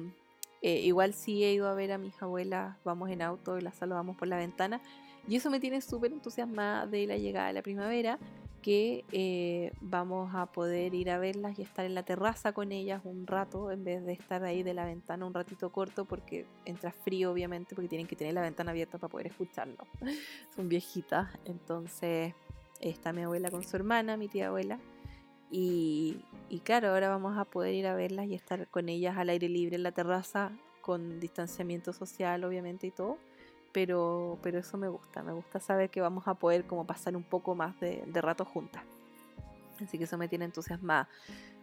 eh, 0.62 0.80
igual 0.80 1.12
sí 1.12 1.42
he 1.44 1.52
ido 1.52 1.68
a 1.68 1.74
ver 1.74 1.92
a 1.92 1.98
mis 1.98 2.20
abuelas, 2.22 2.76
vamos 2.84 3.10
en 3.10 3.20
auto 3.20 3.58
y 3.58 3.62
las 3.62 3.74
saludamos 3.74 4.16
por 4.16 4.28
la 4.28 4.36
ventana. 4.36 4.80
Y 5.28 5.36
eso 5.36 5.50
me 5.50 5.60
tiene 5.60 5.80
súper 5.80 6.12
entusiasmada 6.12 6.86
de 6.86 7.06
la 7.06 7.16
llegada 7.16 7.48
de 7.48 7.52
la 7.52 7.62
primavera, 7.62 8.18
que 8.62 9.04
eh, 9.10 9.72
vamos 9.80 10.34
a 10.34 10.46
poder 10.46 10.94
ir 10.94 11.10
a 11.10 11.18
verlas 11.18 11.58
y 11.58 11.62
estar 11.62 11.84
en 11.84 11.94
la 11.94 12.04
terraza 12.04 12.52
con 12.52 12.70
ellas 12.70 13.02
un 13.04 13.26
rato, 13.26 13.72
en 13.72 13.82
vez 13.82 14.04
de 14.04 14.12
estar 14.12 14.44
ahí 14.44 14.62
de 14.62 14.72
la 14.72 14.84
ventana 14.84 15.26
un 15.26 15.34
ratito 15.34 15.70
corto, 15.70 16.04
porque 16.04 16.46
entra 16.64 16.92
frío 16.92 17.32
obviamente, 17.32 17.74
porque 17.74 17.88
tienen 17.88 18.06
que 18.06 18.14
tener 18.14 18.34
la 18.34 18.42
ventana 18.42 18.70
abierta 18.70 18.98
para 18.98 19.10
poder 19.10 19.26
escucharlo. 19.26 19.78
Son 20.54 20.68
viejitas, 20.68 21.28
entonces 21.44 22.34
está 22.80 23.12
mi 23.12 23.22
abuela 23.22 23.50
con 23.50 23.64
su 23.64 23.74
hermana, 23.76 24.16
mi 24.16 24.28
tía 24.28 24.46
abuela, 24.48 24.78
y, 25.54 26.16
claro, 26.64 26.88
ahora 26.88 27.10
vamos 27.10 27.36
a 27.36 27.44
poder 27.44 27.74
ir 27.74 27.86
a 27.86 27.94
verlas 27.94 28.26
y 28.26 28.34
estar 28.34 28.66
con 28.68 28.88
ellas 28.88 29.18
al 29.18 29.28
aire 29.28 29.50
libre 29.50 29.76
en 29.76 29.82
la 29.82 29.92
terraza, 29.92 30.50
con 30.80 31.20
distanciamiento 31.20 31.92
social 31.92 32.42
obviamente 32.44 32.86
y 32.86 32.90
todo. 32.90 33.18
Pero, 33.70 34.38
pero 34.42 34.58
eso 34.58 34.78
me 34.78 34.88
gusta, 34.88 35.22
me 35.22 35.32
gusta 35.32 35.60
saber 35.60 35.90
que 35.90 36.00
vamos 36.00 36.26
a 36.26 36.34
poder 36.34 36.64
como 36.64 36.86
pasar 36.86 37.16
un 37.16 37.22
poco 37.22 37.54
más 37.54 37.78
de, 37.80 38.02
rato 38.14 38.46
juntas. 38.46 38.82
Así 39.82 39.98
que 39.98 40.04
eso 40.04 40.16
me 40.16 40.26
tiene 40.26 40.46
entusiasmada. 40.46 41.08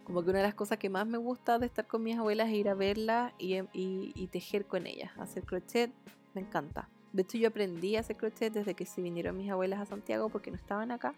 Como 0.04 0.22
que 0.22 0.30
una 0.30 0.38
de 0.38 0.44
las 0.44 0.54
cosas 0.54 0.78
que 0.78 0.88
más 0.88 1.06
me 1.06 1.18
gusta 1.18 1.58
de 1.58 1.66
estar 1.66 1.86
con 1.86 2.02
mis 2.04 2.16
abuelas 2.16 2.48
es 2.48 2.54
ir 2.54 2.68
a 2.68 2.74
verlas 2.74 3.32
y, 3.38 3.60
y 3.72 4.26
tejer 4.28 4.66
con 4.66 4.86
ellas. 4.86 5.10
Hacer 5.18 5.44
crochet 5.44 5.90
me 6.34 6.42
encanta. 6.42 6.88
De 7.12 7.22
hecho 7.22 7.38
yo 7.38 7.48
aprendí 7.48 7.96
a 7.96 8.00
hacer 8.00 8.16
crochet 8.16 8.52
desde 8.52 8.74
que 8.74 8.86
se 8.86 9.02
vinieron 9.02 9.36
mis 9.36 9.50
abuelas 9.50 9.80
a 9.80 9.86
Santiago 9.86 10.28
porque 10.28 10.52
no 10.52 10.56
estaban 10.56 10.92
acá 10.92 11.12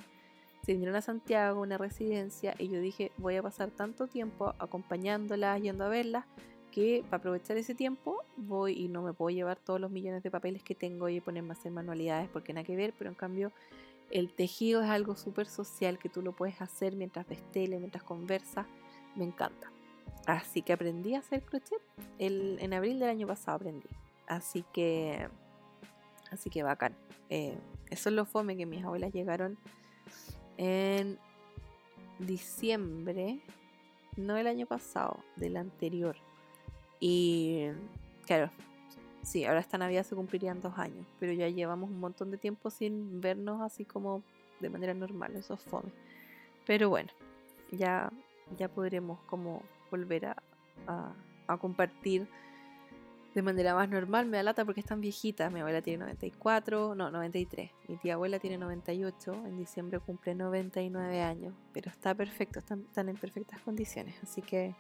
se 0.64 0.72
vinieron 0.72 0.94
a 0.94 1.02
Santiago, 1.02 1.60
una 1.60 1.76
residencia, 1.76 2.54
y 2.58 2.68
yo 2.68 2.80
dije, 2.80 3.10
voy 3.18 3.36
a 3.36 3.42
pasar 3.42 3.70
tanto 3.70 4.06
tiempo 4.06 4.54
acompañándolas, 4.58 5.60
yendo 5.60 5.84
a 5.84 5.88
verlas, 5.88 6.24
que 6.70 7.04
para 7.04 7.18
aprovechar 7.18 7.56
ese 7.56 7.74
tiempo 7.74 8.24
voy 8.36 8.72
y 8.72 8.88
no 8.88 9.02
me 9.02 9.12
puedo 9.12 9.34
llevar 9.34 9.58
todos 9.58 9.80
los 9.80 9.90
millones 9.90 10.22
de 10.22 10.30
papeles 10.30 10.62
que 10.62 10.74
tengo 10.74 11.08
y 11.08 11.20
ponerme 11.20 11.50
a 11.50 11.52
hacer 11.52 11.70
manualidades 11.70 12.28
porque 12.30 12.52
nada 12.52 12.64
que 12.64 12.76
ver, 12.76 12.94
pero 12.96 13.10
en 13.10 13.14
cambio 13.14 13.52
el 14.10 14.32
tejido 14.32 14.82
es 14.82 14.88
algo 14.88 15.16
súper 15.16 15.46
social 15.46 15.98
que 15.98 16.08
tú 16.08 16.22
lo 16.22 16.32
puedes 16.32 16.60
hacer 16.60 16.96
mientras 16.96 17.26
ves 17.28 17.42
tele, 17.52 17.78
mientras 17.78 18.02
conversas, 18.02 18.66
me 19.16 19.24
encanta. 19.24 19.70
Así 20.26 20.62
que 20.62 20.72
aprendí 20.72 21.14
a 21.14 21.18
hacer 21.18 21.42
crochet, 21.42 21.80
el, 22.18 22.58
en 22.60 22.72
abril 22.72 22.98
del 22.98 23.08
año 23.08 23.26
pasado 23.26 23.56
aprendí, 23.56 23.88
así 24.26 24.64
que, 24.72 25.28
así 26.30 26.48
que 26.48 26.62
bacán. 26.62 26.94
Eh, 27.28 27.58
eso 27.90 28.08
es 28.08 28.14
lo 28.14 28.24
fome 28.24 28.56
que 28.56 28.66
mis 28.66 28.84
abuelas 28.84 29.12
llegaron 29.12 29.58
en 30.56 31.18
diciembre, 32.18 33.40
no 34.16 34.36
el 34.36 34.46
año 34.46 34.66
pasado, 34.66 35.20
del 35.36 35.56
anterior. 35.56 36.16
Y 37.00 37.66
claro, 38.26 38.50
sí, 39.22 39.44
ahora 39.44 39.60
esta 39.60 39.78
Navidad 39.78 40.04
se 40.04 40.14
cumplirían 40.14 40.60
dos 40.60 40.78
años, 40.78 41.06
pero 41.18 41.32
ya 41.32 41.48
llevamos 41.48 41.90
un 41.90 42.00
montón 42.00 42.30
de 42.30 42.38
tiempo 42.38 42.70
sin 42.70 43.20
vernos 43.20 43.60
así 43.60 43.84
como 43.84 44.22
de 44.60 44.70
manera 44.70 44.94
normal, 44.94 45.34
eso 45.36 45.54
es. 45.54 45.64
Pero 46.66 46.88
bueno, 46.88 47.10
ya, 47.72 48.12
ya 48.58 48.68
podremos 48.68 49.20
como 49.22 49.62
volver 49.90 50.26
a, 50.26 50.36
a 51.46 51.56
compartir 51.58 52.28
de 53.34 53.42
manera 53.42 53.74
más 53.74 53.88
normal. 53.88 54.26
Me 54.26 54.36
da 54.36 54.42
lata 54.42 54.64
porque 54.64 54.80
están 54.80 55.00
viejitas. 55.00 55.52
Mi 55.52 55.60
abuela 55.60 55.82
tiene 55.82 56.04
94, 56.04 56.94
no, 56.94 57.10
93. 57.10 57.70
Mi 57.88 57.96
tía 57.96 58.14
abuela 58.14 58.38
tiene 58.38 58.58
98. 58.58 59.32
En 59.46 59.58
diciembre 59.58 59.98
cumple 60.00 60.34
99 60.34 61.22
años. 61.22 61.54
Pero 61.72 61.90
está 61.90 62.14
perfecto, 62.14 62.58
están, 62.58 63.08
en 63.08 63.16
perfectas 63.16 63.60
condiciones. 63.60 64.14
Así 64.22 64.42
que, 64.42 64.74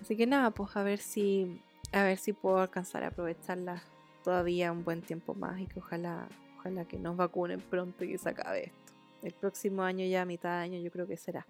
así 0.00 0.16
que 0.16 0.26
nada, 0.26 0.50
pues 0.50 0.76
a 0.76 0.82
ver 0.82 0.98
si, 0.98 1.60
a 1.92 2.02
ver 2.02 2.18
si 2.18 2.32
puedo 2.32 2.58
alcanzar 2.58 3.04
a 3.04 3.08
aprovecharlas 3.08 3.82
todavía 4.22 4.72
un 4.72 4.84
buen 4.84 5.02
tiempo 5.02 5.34
más 5.34 5.60
y 5.60 5.66
que 5.66 5.78
ojalá, 5.78 6.28
ojalá 6.58 6.86
que 6.86 6.98
nos 6.98 7.16
vacunen 7.16 7.60
pronto 7.60 8.04
y 8.04 8.12
que 8.12 8.18
se 8.18 8.30
acabe 8.30 8.66
esto. 8.66 8.94
El 9.22 9.32
próximo 9.32 9.82
año 9.82 10.04
ya, 10.06 10.24
mitad 10.24 10.58
de 10.58 10.64
año, 10.64 10.80
yo 10.80 10.90
creo 10.90 11.06
que 11.06 11.16
será 11.16 11.46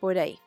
por 0.00 0.18
ahí. 0.18 0.38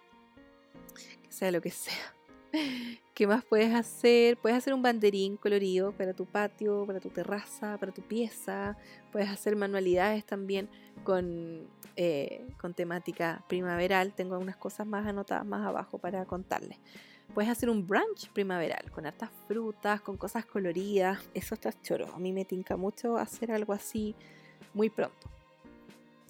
Que 1.23 1.31
sea 1.31 1.51
lo 1.51 1.61
que 1.61 1.71
sea. 1.71 2.13
¿Qué 3.13 3.27
más 3.27 3.43
puedes 3.43 3.73
hacer? 3.73 4.37
Puedes 4.37 4.57
hacer 4.57 4.73
un 4.73 4.81
banderín 4.81 5.37
colorido 5.37 5.91
para 5.91 6.13
tu 6.13 6.25
patio, 6.25 6.85
para 6.85 6.99
tu 6.99 7.09
terraza, 7.09 7.77
para 7.77 7.91
tu 7.91 8.01
pieza. 8.01 8.77
Puedes 9.11 9.29
hacer 9.29 9.55
manualidades 9.55 10.25
también 10.25 10.69
con, 11.03 11.67
eh, 11.95 12.47
con 12.59 12.73
temática 12.73 13.43
primaveral. 13.47 14.13
Tengo 14.13 14.35
algunas 14.35 14.57
cosas 14.57 14.87
más 14.87 15.05
anotadas 15.05 15.45
más 15.45 15.65
abajo 15.65 15.97
para 15.97 16.25
contarles. 16.25 16.77
Puedes 17.33 17.49
hacer 17.49 17.69
un 17.69 17.87
brunch 17.87 18.29
primaveral 18.33 18.91
con 18.91 19.05
hartas 19.05 19.29
frutas, 19.47 20.01
con 20.01 20.17
cosas 20.17 20.45
coloridas. 20.45 21.19
Eso 21.33 21.55
está 21.55 21.71
choro. 21.81 22.13
A 22.13 22.19
mí 22.19 22.33
me 22.33 22.43
tinca 22.43 22.75
mucho 22.75 23.17
hacer 23.17 23.51
algo 23.51 23.71
así 23.73 24.15
muy 24.73 24.89
pronto. 24.89 25.40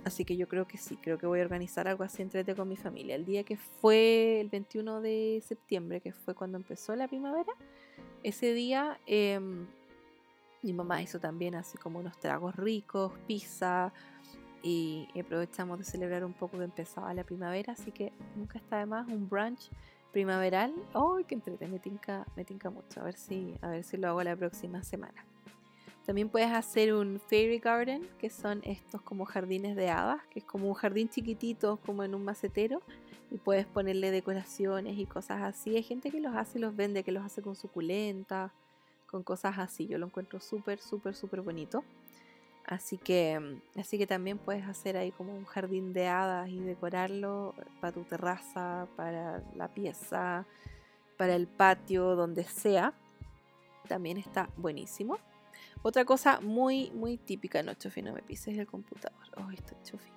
Así 0.03 0.25
que 0.25 0.35
yo 0.35 0.47
creo 0.47 0.67
que 0.67 0.77
sí, 0.77 0.97
creo 0.97 1.17
que 1.17 1.27
voy 1.27 1.39
a 1.39 1.43
organizar 1.43 1.87
algo 1.87 2.03
así 2.03 2.21
entrete 2.21 2.55
con 2.55 2.67
mi 2.67 2.75
familia. 2.75 3.15
El 3.15 3.25
día 3.25 3.43
que 3.43 3.57
fue 3.57 4.41
el 4.41 4.49
21 4.49 5.01
de 5.01 5.43
septiembre, 5.45 6.01
que 6.01 6.11
fue 6.11 6.33
cuando 6.33 6.57
empezó 6.57 6.95
la 6.95 7.07
primavera, 7.07 7.53
ese 8.23 8.53
día 8.53 8.99
em, 9.05 9.67
mi 10.63 10.73
mamá 10.73 11.01
hizo 11.01 11.19
también 11.19 11.55
así 11.55 11.77
como 11.77 11.99
unos 11.99 12.19
tragos 12.19 12.55
ricos, 12.55 13.11
pizza, 13.27 13.93
y 14.63 15.07
aprovechamos 15.19 15.79
de 15.79 15.85
celebrar 15.85 16.23
un 16.23 16.33
poco 16.33 16.57
que 16.57 16.63
empezaba 16.63 17.13
la 17.13 17.23
primavera, 17.23 17.73
así 17.73 17.91
que 17.91 18.11
nunca 18.35 18.59
está 18.59 18.77
de 18.77 18.85
más 18.85 19.07
un 19.07 19.27
brunch 19.27 19.69
primaveral. 20.11 20.73
¡Ay, 20.93 21.23
qué 21.25 21.35
entrete! 21.35 21.67
Me 21.67 21.79
tinca, 21.79 22.25
me 22.35 22.45
tinca 22.45 22.69
mucho. 22.69 23.01
A 23.01 23.03
ver 23.03 23.15
si, 23.15 23.55
a 23.61 23.69
ver 23.69 23.83
si 23.83 23.97
lo 23.97 24.09
hago 24.09 24.23
la 24.23 24.35
próxima 24.35 24.83
semana. 24.83 25.25
También 26.05 26.29
puedes 26.29 26.51
hacer 26.51 26.93
un 26.93 27.19
fairy 27.19 27.59
garden, 27.59 28.07
que 28.17 28.29
son 28.29 28.61
estos 28.63 29.01
como 29.01 29.25
jardines 29.25 29.75
de 29.75 29.89
hadas, 29.89 30.21
que 30.31 30.39
es 30.39 30.45
como 30.45 30.67
un 30.67 30.73
jardín 30.73 31.09
chiquitito, 31.09 31.79
como 31.85 32.03
en 32.03 32.15
un 32.15 32.25
macetero, 32.25 32.81
y 33.29 33.37
puedes 33.37 33.65
ponerle 33.67 34.11
decoraciones 34.11 34.97
y 34.97 35.05
cosas 35.05 35.41
así. 35.43 35.75
Hay 35.75 35.83
gente 35.83 36.09
que 36.09 36.19
los 36.19 36.35
hace 36.35 36.57
y 36.57 36.61
los 36.61 36.75
vende, 36.75 37.03
que 37.03 37.11
los 37.11 37.23
hace 37.23 37.41
con 37.41 37.55
suculenta, 37.55 38.51
con 39.07 39.23
cosas 39.23 39.59
así. 39.59 39.87
Yo 39.87 39.97
lo 39.99 40.07
encuentro 40.07 40.39
súper, 40.39 40.79
súper, 40.79 41.15
súper 41.15 41.41
bonito. 41.41 41.83
Así 42.65 42.97
que, 42.97 43.59
así 43.75 43.97
que 43.97 44.07
también 44.07 44.37
puedes 44.37 44.65
hacer 44.65 44.97
ahí 44.97 45.11
como 45.11 45.35
un 45.35 45.45
jardín 45.45 45.93
de 45.93 46.07
hadas 46.07 46.49
y 46.49 46.59
decorarlo 46.59 47.53
para 47.79 47.93
tu 47.93 48.03
terraza, 48.03 48.87
para 48.95 49.43
la 49.55 49.67
pieza, 49.67 50.45
para 51.17 51.35
el 51.35 51.47
patio, 51.47 52.15
donde 52.15 52.43
sea. 52.43 52.93
También 53.87 54.17
está 54.17 54.49
buenísimo. 54.57 55.17
Otra 55.83 56.05
cosa 56.05 56.39
muy, 56.41 56.91
muy 56.91 57.17
típica, 57.17 57.63
no, 57.63 57.73
Chofi, 57.73 58.01
no 58.01 58.13
me 58.13 58.21
pises 58.21 58.57
el 58.57 58.67
computador. 58.67 59.19
Oh, 59.37 59.49
esto 59.51 59.75
Chofi. 59.83 60.11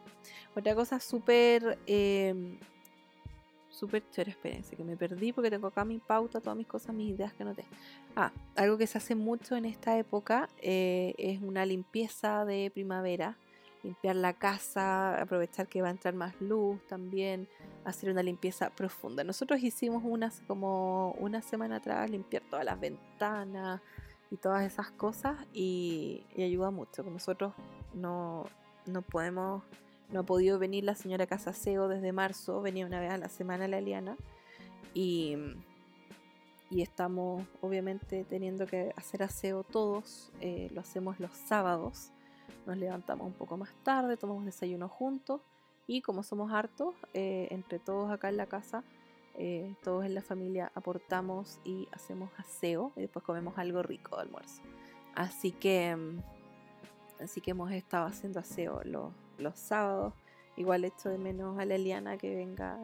Otra 0.55 0.75
cosa 0.75 1.01
súper, 1.01 1.79
eh, 1.87 2.59
súper 3.69 4.09
chévere, 4.11 4.31
espérense, 4.33 4.77
que 4.77 4.85
me 4.85 4.97
perdí 4.97 5.33
porque 5.33 5.51
tengo 5.51 5.67
acá 5.67 5.85
mi 5.85 5.99
pauta, 5.99 6.41
todas 6.41 6.57
mis 6.57 6.67
cosas, 6.67 6.95
mis 6.95 7.11
ideas 7.11 7.33
que 7.35 7.45
noté. 7.45 7.65
Ah, 8.15 8.33
algo 8.57 8.79
que 8.79 8.87
se 8.87 8.99
hace 8.99 9.15
mucho 9.15 9.57
en 9.57 9.65
esta 9.65 9.99
época 9.99 10.49
eh, 10.61 11.15
es 11.19 11.41
una 11.43 11.67
limpieza 11.67 12.45
de 12.45 12.71
primavera. 12.73 13.37
Limpiar 13.83 14.17
la 14.17 14.33
casa, 14.33 15.21
aprovechar 15.21 15.69
que 15.69 15.83
va 15.83 15.89
a 15.89 15.91
entrar 15.91 16.15
más 16.15 16.41
luz 16.41 16.81
también, 16.87 17.47
hacer 17.85 18.11
una 18.11 18.23
limpieza 18.23 18.71
profunda. 18.71 19.25
Nosotros 19.25 19.62
hicimos 19.62 20.03
una 20.07 20.33
como 20.47 21.12
una 21.19 21.43
semana 21.43 21.77
atrás, 21.77 22.09
limpiar 22.09 22.43
todas 22.49 22.65
las 22.65 22.81
ventanas, 22.81 23.83
y 24.35 24.37
todas 24.37 24.64
esas 24.64 24.91
cosas 24.91 25.37
y, 25.53 26.24
ayuda 26.37 26.72
mucho. 26.72 27.05
Nosotros 27.05 27.55
no, 27.95 28.47
no 28.85 29.03
podemos, 29.03 29.62
no 30.11 30.20
ha 30.20 30.22
podido 30.24 30.59
venir 30.59 30.82
la 30.82 30.97
señora 30.97 31.28
Casaseo 31.28 31.87
desde 31.87 32.11
marzo, 32.11 32.61
venía 32.61 32.85
una 32.85 32.99
vez 32.99 33.12
a 33.12 33.16
la 33.16 33.28
semana 33.28 33.68
la 33.68 33.78
Eliana 33.78 34.16
y, 34.93 35.37
y 36.68 36.82
estamos 36.82 37.47
obviamente 37.61 38.24
teniendo 38.24 38.66
que 38.66 38.93
hacer 38.97 39.22
aseo 39.22 39.62
todos, 39.62 40.32
eh, 40.41 40.68
lo 40.74 40.80
hacemos 40.80 41.20
los 41.20 41.30
sábados, 41.30 42.11
nos 42.66 42.76
levantamos 42.76 43.28
un 43.28 43.35
poco 43.35 43.57
más 43.57 43.72
tarde, 43.85 44.16
tomamos 44.16 44.45
desayuno 44.45 44.89
juntos 44.89 45.43
y 45.87 46.03
como 46.03 46.24
somos 46.24 46.51
hartos, 46.51 46.97
eh, 47.12 47.47
entre 47.53 47.78
todos 47.78 48.11
acá 48.11 48.30
en 48.30 48.37
la 48.37 48.47
casa, 48.47 48.82
eh, 49.37 49.74
todos 49.82 50.05
en 50.05 50.14
la 50.14 50.22
familia 50.22 50.70
aportamos 50.74 51.59
y 51.64 51.89
hacemos 51.91 52.30
aseo 52.37 52.93
y 52.97 53.01
después 53.01 53.24
comemos 53.24 53.59
algo 53.59 53.82
rico 53.82 54.16
de 54.16 54.22
almuerzo. 54.22 54.62
Así 55.14 55.51
que, 55.51 55.95
mm, 55.97 56.20
así 57.20 57.41
que 57.41 57.51
hemos 57.51 57.72
estado 57.72 58.07
haciendo 58.07 58.41
aseo 58.41 58.80
los, 58.85 59.12
los 59.39 59.59
sábados. 59.59 60.14
Igual 60.57 60.85
echo 60.85 61.09
de 61.09 61.18
menos 61.18 61.59
a 61.59 61.64
la 61.64 61.74
Eliana 61.74 62.16
que 62.16 62.35
venga, 62.35 62.78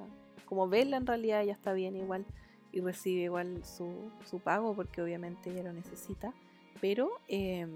como 0.47 0.69
verla 0.69 0.97
en 0.97 1.07
realidad 1.07 1.45
ya 1.45 1.53
está 1.53 1.73
bien 1.73 1.97
igual 1.97 2.27
y 2.73 2.81
recibe 2.81 3.23
igual 3.23 3.65
su, 3.65 4.11
su 4.25 4.41
pago 4.41 4.75
porque 4.75 5.03
obviamente 5.03 5.51
ella 5.51 5.63
lo 5.63 5.73
necesita. 5.73 6.35
Pero, 6.81 7.11
em, 7.29 7.71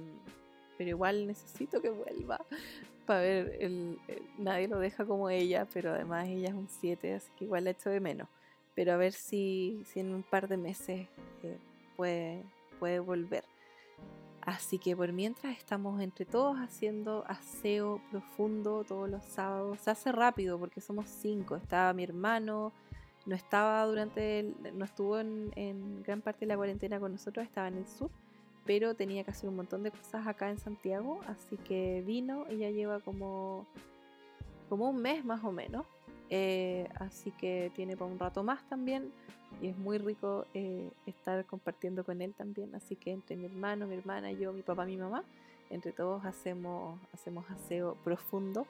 pero 0.76 0.90
igual 0.90 1.28
necesito 1.28 1.80
que 1.80 1.90
vuelva 1.90 2.44
para 3.06 3.20
ver, 3.20 3.56
el, 3.60 3.98
nadie 4.38 4.66
lo 4.66 4.80
deja 4.80 5.04
como 5.04 5.30
ella, 5.30 5.66
pero 5.72 5.92
además 5.92 6.26
ella 6.26 6.48
es 6.48 6.54
un 6.54 6.68
7, 6.68 7.14
así 7.14 7.30
que 7.36 7.44
igual 7.44 7.64
la 7.64 7.70
echo 7.70 7.90
de 7.90 8.00
menos 8.00 8.28
pero 8.74 8.92
a 8.92 8.96
ver 8.96 9.12
si, 9.12 9.82
en 9.94 10.14
un 10.14 10.22
par 10.22 10.48
de 10.48 10.56
meses 10.56 11.08
eh, 11.42 11.58
puede, 11.96 12.42
puede 12.78 12.98
volver. 12.98 13.44
Así 14.40 14.78
que 14.78 14.94
por 14.94 15.10
mientras 15.12 15.56
estamos 15.56 16.00
entre 16.02 16.26
todos 16.26 16.58
haciendo 16.58 17.24
aseo 17.26 18.00
profundo 18.10 18.84
todos 18.84 19.08
los 19.08 19.24
sábados. 19.24 19.80
Se 19.80 19.90
hace 19.90 20.12
rápido 20.12 20.58
porque 20.58 20.82
somos 20.82 21.08
cinco. 21.08 21.56
Estaba 21.56 21.94
mi 21.94 22.04
hermano, 22.04 22.72
no 23.26 23.34
estaba 23.34 23.84
durante 23.86 24.52
no 24.74 24.84
estuvo 24.84 25.18
en, 25.18 25.50
en, 25.56 26.02
gran 26.02 26.20
parte 26.20 26.40
de 26.40 26.46
la 26.48 26.56
cuarentena 26.56 27.00
con 27.00 27.12
nosotros, 27.12 27.46
estaba 27.46 27.68
en 27.68 27.78
el 27.78 27.86
sur, 27.86 28.10
pero 28.66 28.94
tenía 28.94 29.24
que 29.24 29.30
hacer 29.30 29.48
un 29.48 29.56
montón 29.56 29.82
de 29.82 29.90
cosas 29.90 30.26
acá 30.26 30.50
en 30.50 30.58
Santiago, 30.58 31.20
así 31.26 31.56
que 31.56 32.02
vino 32.06 32.44
y 32.50 32.58
ya 32.58 32.70
lleva 32.70 33.00
como, 33.00 33.66
como 34.68 34.90
un 34.90 35.00
mes 35.00 35.24
más 35.24 35.42
o 35.44 35.52
menos. 35.52 35.86
Eh, 36.36 36.88
así 36.96 37.30
que 37.30 37.70
tiene 37.76 37.96
para 37.96 38.10
un 38.10 38.18
rato 38.18 38.42
más 38.42 38.68
también. 38.68 39.12
Y 39.62 39.68
es 39.68 39.78
muy 39.78 39.98
rico 39.98 40.46
eh, 40.52 40.90
estar 41.06 41.44
compartiendo 41.44 42.02
con 42.02 42.20
él 42.20 42.34
también. 42.34 42.74
Así 42.74 42.96
que 42.96 43.12
entre 43.12 43.36
mi 43.36 43.44
hermano, 43.44 43.86
mi 43.86 43.94
hermana, 43.94 44.32
yo, 44.32 44.52
mi 44.52 44.62
papá, 44.62 44.84
mi 44.84 44.96
mamá, 44.96 45.22
entre 45.70 45.92
todos 45.92 46.24
hacemos, 46.24 46.98
hacemos 47.12 47.48
aseo 47.52 47.96
profundo. 48.02 48.66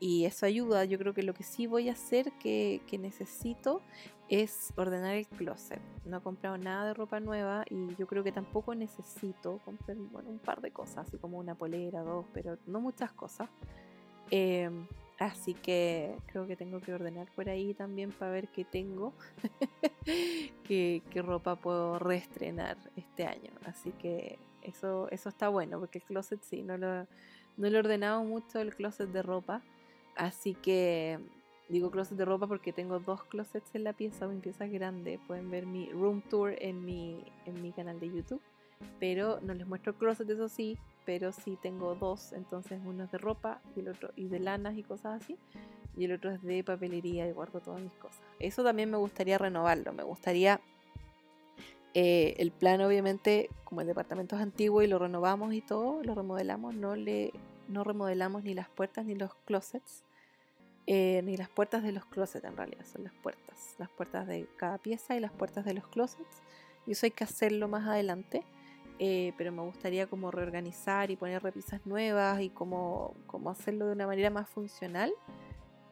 Y 0.00 0.24
eso 0.24 0.44
ayuda. 0.44 0.84
Yo 0.86 0.98
creo 0.98 1.14
que 1.14 1.22
lo 1.22 1.34
que 1.34 1.44
sí 1.44 1.68
voy 1.68 1.88
a 1.88 1.92
hacer, 1.92 2.32
que, 2.32 2.80
que 2.88 2.98
necesito, 2.98 3.80
es 4.28 4.72
ordenar 4.74 5.14
el 5.14 5.28
closet. 5.28 5.80
No 6.04 6.16
he 6.16 6.20
comprado 6.20 6.58
nada 6.58 6.88
de 6.88 6.94
ropa 6.94 7.20
nueva 7.20 7.64
y 7.70 7.94
yo 7.94 8.08
creo 8.08 8.24
que 8.24 8.32
tampoco 8.32 8.74
necesito 8.74 9.60
comprar 9.64 9.96
bueno, 9.96 10.30
un 10.30 10.40
par 10.40 10.60
de 10.60 10.72
cosas, 10.72 11.06
así 11.06 11.16
como 11.18 11.38
una 11.38 11.54
polera, 11.54 12.02
dos, 12.02 12.26
pero 12.34 12.58
no 12.66 12.80
muchas 12.80 13.12
cosas. 13.12 13.48
Eh, 14.32 14.68
Así 15.18 15.54
que 15.54 16.16
creo 16.26 16.46
que 16.46 16.56
tengo 16.56 16.80
que 16.80 16.92
ordenar 16.92 17.28
por 17.36 17.48
ahí 17.48 17.72
también 17.72 18.10
para 18.10 18.32
ver 18.32 18.48
qué 18.48 18.64
tengo, 18.64 19.12
qué, 20.64 21.02
ropa 21.14 21.54
puedo 21.54 22.00
reestrenar 22.00 22.76
este 22.96 23.24
año. 23.24 23.52
Así 23.64 23.92
que 23.92 24.38
eso, 24.62 25.08
eso 25.10 25.28
está 25.28 25.48
bueno, 25.48 25.78
porque 25.78 25.98
el 25.98 26.04
closet 26.04 26.42
sí, 26.42 26.62
no 26.62 26.76
lo, 26.76 27.02
no 27.02 27.06
lo 27.56 27.68
he 27.68 27.78
ordenado 27.78 28.24
mucho 28.24 28.58
el 28.58 28.74
closet 28.74 29.08
de 29.10 29.22
ropa. 29.22 29.62
Así 30.16 30.54
que 30.54 31.20
digo 31.68 31.92
closet 31.92 32.18
de 32.18 32.24
ropa 32.24 32.48
porque 32.48 32.72
tengo 32.72 32.98
dos 32.98 33.22
closets 33.24 33.72
en 33.74 33.84
la 33.84 33.92
pieza, 33.92 34.26
mi 34.26 34.40
pieza 34.40 34.66
grande. 34.66 35.20
Pueden 35.28 35.48
ver 35.48 35.64
mi 35.64 35.90
room 35.90 36.22
tour 36.22 36.56
en 36.58 36.84
mi, 36.84 37.24
en 37.46 37.62
mi 37.62 37.70
canal 37.70 38.00
de 38.00 38.08
YouTube. 38.08 38.42
Pero 38.98 39.38
no 39.42 39.54
les 39.54 39.66
muestro 39.66 39.94
closet, 39.96 40.28
eso 40.28 40.48
sí, 40.48 40.76
pero 41.04 41.32
sí 41.32 41.58
tengo 41.60 41.94
dos, 41.94 42.32
entonces 42.32 42.80
uno 42.84 43.04
es 43.04 43.10
de 43.10 43.18
ropa 43.18 43.60
y 43.76 43.80
el 43.80 43.88
otro 43.88 44.10
y 44.16 44.28
de 44.28 44.40
lanas 44.40 44.76
y 44.76 44.82
cosas 44.82 45.22
así, 45.22 45.38
y 45.96 46.04
el 46.04 46.12
otro 46.12 46.30
es 46.30 46.42
de 46.42 46.64
papelería 46.64 47.28
y 47.28 47.32
guardo 47.32 47.60
todas 47.60 47.80
mis 47.80 47.94
cosas. 47.94 48.20
Eso 48.38 48.64
también 48.64 48.90
me 48.90 48.96
gustaría 48.96 49.38
renovarlo, 49.38 49.92
me 49.92 50.02
gustaría 50.02 50.60
eh, 51.94 52.34
el 52.38 52.50
plan 52.50 52.80
obviamente 52.80 53.50
como 53.62 53.80
el 53.80 53.86
departamento 53.86 54.34
es 54.34 54.42
antiguo 54.42 54.82
y 54.82 54.88
lo 54.88 54.98
renovamos 54.98 55.54
y 55.54 55.60
todo, 55.60 56.02
lo 56.02 56.14
remodelamos, 56.14 56.74
no 56.74 56.96
le 56.96 57.32
no 57.68 57.84
remodelamos 57.84 58.44
ni 58.44 58.54
las 58.54 58.68
puertas 58.68 59.06
ni 59.06 59.14
los 59.14 59.34
closets. 59.46 60.04
Eh, 60.86 61.22
ni 61.24 61.38
las 61.38 61.48
puertas 61.48 61.82
de 61.82 61.92
los 61.92 62.04
closets 62.04 62.44
en 62.44 62.58
realidad, 62.58 62.84
son 62.84 63.04
las 63.04 63.14
puertas, 63.14 63.74
las 63.78 63.88
puertas 63.88 64.26
de 64.26 64.46
cada 64.58 64.76
pieza 64.76 65.16
y 65.16 65.20
las 65.20 65.32
puertas 65.32 65.64
de 65.64 65.72
los 65.72 65.86
closets. 65.86 66.42
Y 66.86 66.92
eso 66.92 67.06
hay 67.06 67.10
que 67.10 67.24
hacerlo 67.24 67.68
más 67.68 67.88
adelante. 67.88 68.44
Eh, 68.98 69.32
pero 69.36 69.50
me 69.50 69.62
gustaría 69.62 70.06
como 70.06 70.30
reorganizar 70.30 71.10
y 71.10 71.16
poner 71.16 71.42
repisas 71.42 71.84
nuevas 71.84 72.40
y 72.40 72.48
como, 72.48 73.14
como 73.26 73.50
hacerlo 73.50 73.86
de 73.86 73.92
una 73.92 74.06
manera 74.06 74.30
más 74.30 74.48
funcional 74.48 75.12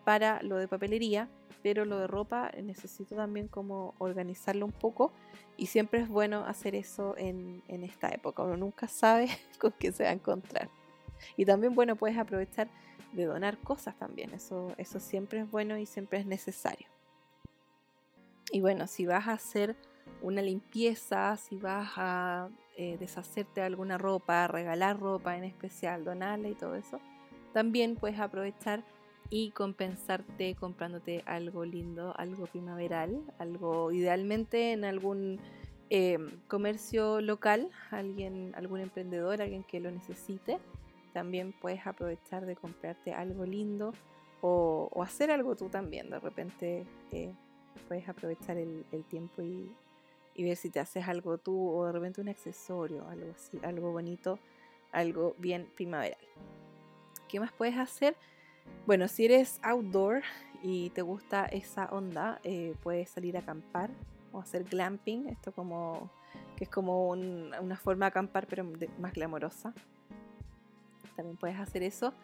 para 0.04 0.40
lo 0.42 0.56
de 0.56 0.68
papelería, 0.68 1.28
pero 1.62 1.84
lo 1.84 1.98
de 1.98 2.06
ropa 2.06 2.52
necesito 2.62 3.16
también 3.16 3.48
como 3.48 3.94
organizarlo 3.98 4.66
un 4.66 4.72
poco 4.72 5.12
y 5.56 5.66
siempre 5.66 6.00
es 6.00 6.08
bueno 6.08 6.44
hacer 6.46 6.74
eso 6.74 7.16
en, 7.16 7.62
en 7.68 7.82
esta 7.82 8.08
época, 8.08 8.42
uno 8.42 8.56
nunca 8.56 8.86
sabe 8.88 9.28
con 9.58 9.72
qué 9.72 9.92
se 9.92 10.04
va 10.04 10.10
a 10.10 10.14
encontrar. 10.14 10.68
Y 11.36 11.44
también, 11.44 11.74
bueno, 11.74 11.96
puedes 11.96 12.18
aprovechar 12.18 12.68
de 13.12 13.24
donar 13.24 13.58
cosas 13.58 13.96
también, 13.96 14.32
eso, 14.32 14.72
eso 14.78 14.98
siempre 15.00 15.40
es 15.40 15.50
bueno 15.50 15.76
y 15.76 15.86
siempre 15.86 16.18
es 16.18 16.26
necesario. 16.26 16.86
Y 18.50 18.60
bueno, 18.60 18.86
si 18.86 19.06
vas 19.06 19.28
a 19.28 19.32
hacer 19.32 19.76
una 20.20 20.42
limpieza, 20.42 21.36
si 21.36 21.56
vas 21.56 21.92
a 21.96 22.48
eh, 22.76 22.96
deshacerte 22.98 23.60
de 23.60 23.66
alguna 23.66 23.98
ropa, 23.98 24.48
regalar 24.48 24.98
ropa 24.98 25.36
en 25.36 25.44
especial, 25.44 26.04
donarla 26.04 26.48
y 26.48 26.54
todo 26.54 26.74
eso, 26.74 27.00
también 27.52 27.96
puedes 27.96 28.18
aprovechar 28.18 28.82
y 29.28 29.50
compensarte 29.50 30.54
comprándote 30.54 31.22
algo 31.26 31.64
lindo, 31.64 32.14
algo 32.18 32.46
primaveral, 32.46 33.22
algo 33.38 33.92
idealmente 33.92 34.72
en 34.72 34.84
algún 34.84 35.40
eh, 35.90 36.18
comercio 36.48 37.20
local, 37.20 37.70
alguien, 37.90 38.54
algún 38.56 38.80
emprendedor, 38.80 39.42
alguien 39.42 39.64
que 39.64 39.80
lo 39.80 39.90
necesite. 39.90 40.58
También 41.12 41.52
puedes 41.52 41.86
aprovechar 41.86 42.46
de 42.46 42.56
comprarte 42.56 43.12
algo 43.12 43.44
lindo 43.44 43.92
o, 44.40 44.90
hacer 45.02 45.30
algo 45.30 45.56
tú 45.56 45.68
también. 45.68 46.10
De 46.10 46.18
repente 46.18 46.86
eh, 47.10 47.32
puedes 47.88 48.08
aprovechar 48.08 48.56
el 48.56 49.04
tiempo 49.08 49.42
y, 49.42 49.70
y 50.34 50.44
ver 50.44 50.56
si 50.56 50.70
te 50.70 50.80
haces 50.80 51.06
algo 51.08 51.38
tú 51.38 51.70
o 51.70 51.86
de 51.86 51.92
repente 51.92 52.20
un 52.20 52.28
accesorio, 52.28 53.08
algo 53.08 53.32
así, 53.32 53.58
algo 53.62 53.92
bonito, 53.92 54.38
algo 54.92 55.34
bien 55.38 55.68
primaveral. 55.74 56.20
¿Qué 57.28 57.40
más 57.40 57.52
puedes 57.52 57.76
hacer? 57.76 58.16
Bueno, 58.86 59.08
si 59.08 59.24
eres 59.24 59.58
outdoor 59.62 60.22
y 60.62 60.90
te 60.90 61.02
gusta 61.02 61.46
esa 61.46 61.86
onda, 61.86 62.40
eh, 62.44 62.74
puedes 62.82 63.10
salir 63.10 63.36
a 63.36 63.40
acampar 63.40 63.90
o 64.32 64.40
hacer 64.40 64.64
glamping, 64.64 65.28
esto 65.28 65.52
como 65.52 66.10
que 66.56 66.64
es 66.64 66.70
como 66.70 67.08
una 67.08 67.76
forma 67.76 68.06
de 68.06 68.08
acampar 68.08 68.46
pero 68.46 68.64
más 68.98 69.12
glamorosa. 69.12 69.72
También 71.16 71.36
puedes 71.36 71.58
hacer 71.58 71.82
eso. 71.82 72.14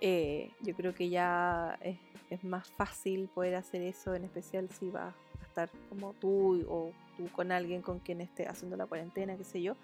Eh, 0.00 0.50
yo 0.62 0.74
creo 0.74 0.94
que 0.94 1.10
ya 1.10 1.78
es, 1.82 1.98
es, 2.30 2.42
más 2.42 2.70
fácil 2.70 3.28
poder 3.28 3.54
hacer 3.54 3.82
eso, 3.82 4.14
en 4.14 4.24
especial 4.24 4.70
si 4.70 4.88
vas 4.88 5.14
estar 5.50 5.70
como 5.88 6.14
tú 6.14 6.64
o 6.68 6.92
con 7.36 7.52
alguien 7.52 7.82
con 7.82 7.98
quien 7.98 8.20
esté 8.20 8.46
haciendo 8.46 8.76
la 8.76 8.86
cuarentena, 8.86 9.36
qué 9.36 9.44
sé 9.44 9.60
yo. 9.60 9.76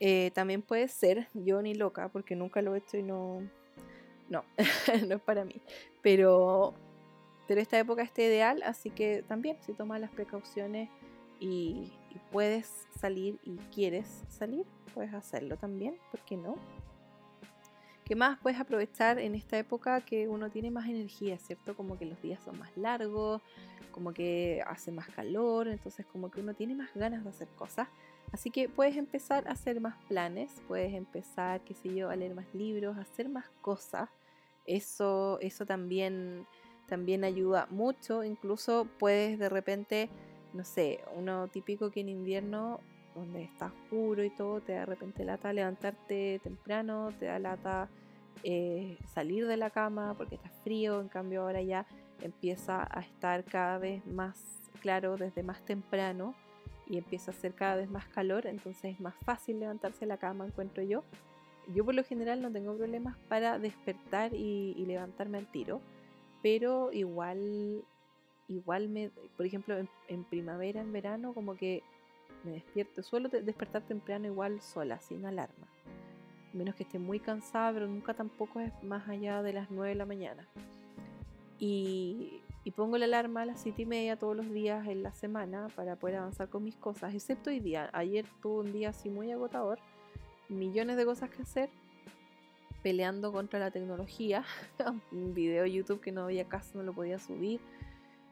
Eh, 0.00 0.30
también 0.34 0.62
puede 0.62 0.88
ser 0.88 1.28
yo 1.34 1.62
ni 1.62 1.74
loca, 1.74 2.08
porque 2.08 2.34
nunca 2.34 2.62
lo 2.62 2.74
he 2.74 2.78
hecho 2.78 2.96
y 2.96 3.02
no, 3.02 3.40
no, 4.28 4.44
no 5.08 5.14
es 5.14 5.22
para 5.22 5.44
mí. 5.44 5.56
Pero, 6.02 6.74
pero 7.46 7.60
esta 7.60 7.78
época 7.78 8.02
está 8.02 8.22
ideal, 8.22 8.62
así 8.62 8.90
que 8.90 9.22
también 9.26 9.56
si 9.60 9.72
tomas 9.72 10.00
las 10.00 10.10
precauciones 10.10 10.88
y, 11.38 11.92
y 12.10 12.18
puedes 12.30 12.86
salir 12.98 13.38
y 13.44 13.56
quieres 13.74 14.24
salir, 14.28 14.64
puedes 14.94 15.12
hacerlo 15.14 15.56
también, 15.56 15.96
¿por 16.10 16.20
qué 16.20 16.36
no? 16.36 16.56
¿Qué 18.10 18.16
más 18.16 18.40
puedes 18.40 18.58
aprovechar 18.58 19.20
en 19.20 19.36
esta 19.36 19.56
época 19.56 20.00
que 20.00 20.26
uno 20.26 20.50
tiene 20.50 20.72
más 20.72 20.88
energía, 20.88 21.38
¿cierto? 21.38 21.76
Como 21.76 21.96
que 21.96 22.06
los 22.06 22.20
días 22.20 22.42
son 22.42 22.58
más 22.58 22.76
largos, 22.76 23.40
como 23.92 24.12
que 24.12 24.64
hace 24.66 24.90
más 24.90 25.06
calor, 25.10 25.68
entonces 25.68 26.04
como 26.06 26.28
que 26.28 26.40
uno 26.40 26.54
tiene 26.54 26.74
más 26.74 26.92
ganas 26.92 27.22
de 27.22 27.30
hacer 27.30 27.46
cosas. 27.54 27.86
Así 28.32 28.50
que 28.50 28.68
puedes 28.68 28.96
empezar 28.96 29.46
a 29.46 29.52
hacer 29.52 29.80
más 29.80 29.94
planes, 30.08 30.60
puedes 30.66 30.92
empezar, 30.92 31.60
qué 31.60 31.72
sé 31.72 31.94
yo, 31.94 32.10
a 32.10 32.16
leer 32.16 32.34
más 32.34 32.52
libros, 32.52 32.98
a 32.98 33.02
hacer 33.02 33.28
más 33.28 33.48
cosas. 33.60 34.08
Eso, 34.66 35.38
eso 35.40 35.64
también, 35.64 36.48
también 36.88 37.22
ayuda 37.22 37.68
mucho. 37.70 38.24
Incluso 38.24 38.88
puedes 38.98 39.38
de 39.38 39.48
repente, 39.48 40.10
no 40.52 40.64
sé, 40.64 40.98
uno 41.14 41.46
típico 41.46 41.92
que 41.92 42.00
en 42.00 42.08
invierno 42.08 42.80
donde 43.14 43.44
está 43.44 43.66
oscuro 43.66 44.24
y 44.24 44.30
todo, 44.30 44.60
te 44.60 44.72
da 44.72 44.80
de 44.80 44.86
repente 44.86 45.24
lata 45.24 45.52
levantarte 45.52 46.40
temprano, 46.42 47.10
te 47.16 47.26
da 47.26 47.38
lata 47.38 47.88
eh, 48.42 48.96
salir 49.06 49.46
de 49.46 49.56
la 49.56 49.70
cama 49.70 50.14
porque 50.16 50.36
está 50.36 50.48
frío, 50.64 51.00
en 51.00 51.08
cambio 51.08 51.42
ahora 51.42 51.62
ya 51.62 51.86
empieza 52.22 52.86
a 52.90 53.00
estar 53.00 53.44
cada 53.44 53.78
vez 53.78 54.06
más 54.06 54.70
claro 54.80 55.16
desde 55.16 55.42
más 55.42 55.64
temprano 55.64 56.34
y 56.90 56.98
empieza 56.98 57.30
a 57.30 57.34
hacer 57.34 57.54
cada 57.54 57.76
vez 57.76 57.88
más 57.88 58.08
calor, 58.08 58.46
entonces 58.46 58.94
es 58.94 59.00
más 59.00 59.14
fácil 59.24 59.60
levantarse 59.60 60.00
de 60.00 60.06
la 60.06 60.16
cama, 60.16 60.46
encuentro 60.46 60.82
yo. 60.82 61.04
Yo 61.72 61.84
por 61.84 61.94
lo 61.94 62.02
general 62.02 62.42
no 62.42 62.50
tengo 62.50 62.76
problemas 62.76 63.16
para 63.28 63.58
despertar 63.60 64.34
y, 64.34 64.74
levantarme 64.86 65.38
al 65.38 65.46
tiro, 65.46 65.80
pero 66.42 66.90
igual, 66.92 67.84
igual 68.48 68.88
me, 68.88 69.10
por 69.36 69.46
ejemplo, 69.46 69.76
en, 70.08 70.24
primavera, 70.24 70.80
en 70.80 70.92
verano, 70.92 71.32
como 71.32 71.54
que 71.54 71.84
me 72.42 72.52
despierto, 72.52 73.04
suelo 73.04 73.28
despertar 73.28 73.82
temprano 73.82 74.26
igual 74.26 74.60
sola, 74.60 74.98
sin 75.00 75.24
alarma. 75.26 75.68
Menos 76.52 76.74
que 76.74 76.82
esté 76.82 76.98
muy 76.98 77.20
cansada, 77.20 77.72
pero 77.72 77.86
nunca 77.86 78.14
tampoco 78.14 78.60
es 78.60 78.72
más 78.82 79.08
allá 79.08 79.42
de 79.42 79.52
las 79.52 79.70
9 79.70 79.90
de 79.90 79.94
la 79.94 80.06
mañana. 80.06 80.48
Y, 81.58 82.42
pongo 82.76 82.96
la 82.98 83.04
alarma 83.04 83.42
a 83.42 83.46
las 83.46 83.60
7 83.60 83.82
y 83.82 83.86
media 83.86 84.16
todos 84.16 84.36
los 84.36 84.50
días 84.50 84.86
en 84.86 85.02
la 85.02 85.12
semana 85.12 85.68
para 85.74 85.96
poder 85.96 86.16
avanzar 86.16 86.48
con 86.48 86.64
mis 86.64 86.76
cosas, 86.76 87.14
excepto 87.14 87.50
hoy 87.50 87.60
día. 87.60 87.90
Ayer 87.92 88.24
tuve 88.40 88.60
un 88.60 88.72
día 88.72 88.90
así 88.90 89.10
muy 89.10 89.30
agotador, 89.32 89.80
millones 90.48 90.96
de 90.96 91.04
cosas 91.04 91.30
que 91.30 91.42
hacer, 91.42 91.68
peleando 92.82 93.32
contra 93.32 93.58
la 93.58 93.70
tecnología, 93.70 94.44
un 95.12 95.34
video 95.34 95.64
de 95.64 95.72
YouTube 95.72 96.00
que 96.00 96.12
no 96.12 96.22
había 96.22 96.48
caso, 96.48 96.78
no 96.78 96.84
lo 96.84 96.92
podía 96.92 97.18
subir. 97.18 97.60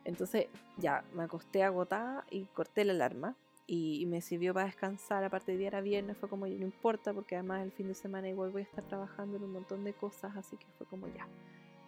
Entonces 0.05 0.47
ya 0.79 1.05
me 1.13 1.25
acosté 1.25 1.63
agotada 1.63 2.25
y 2.31 2.45
corté 2.45 2.85
la 2.85 2.93
alarma 2.93 3.37
y, 3.71 4.07
me 4.07 4.23
sirvió 4.23 4.55
para 4.55 4.67
descansar. 4.67 5.23
Aparte 5.23 5.53
de 5.53 5.59
día 5.59 5.69
era 5.69 5.81
viernes, 5.83 6.17
fue 6.17 6.29
como 6.29 6.47
no 6.47 6.53
importa 6.55 7.13
porque 7.13 7.37
además 7.37 7.63
el 7.63 7.71
fin 7.71 7.87
de 7.87 7.95
semana 7.95 8.29
igual 8.29 8.51
voy 8.51 8.63
a 8.63 8.65
estar 8.65 8.83
trabajando 8.85 9.37
en 9.37 9.45
un 9.45 9.53
montón 9.53 9.85
de 9.85 9.93
cosas, 9.93 10.35
así 10.37 10.57
que 10.57 10.67
fue 10.79 10.87
como 10.87 11.07
ya 11.09 11.29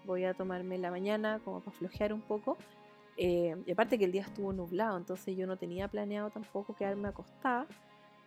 voy 0.04 0.24
a 0.24 0.34
tomarme 0.34 0.78
la 0.78 0.90
mañana 0.90 1.40
como 1.42 1.60
para 1.60 1.76
flojear 1.76 2.12
un 2.12 2.20
poco. 2.20 2.58
Eh, 3.16 3.56
y 3.66 3.72
aparte 3.72 3.98
que 3.98 4.04
el 4.04 4.12
día 4.12 4.22
estuvo 4.22 4.52
nublado, 4.52 4.96
entonces 4.96 5.36
yo 5.36 5.46
no 5.46 5.56
tenía 5.56 5.88
planeado 5.88 6.30
tampoco 6.30 6.74
quedarme 6.74 7.08
acostada, 7.08 7.66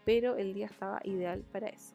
pero 0.04 0.36
el 0.36 0.54
día 0.54 0.66
estaba 0.66 1.00
ideal 1.04 1.44
para 1.52 1.70
eso. 1.70 1.94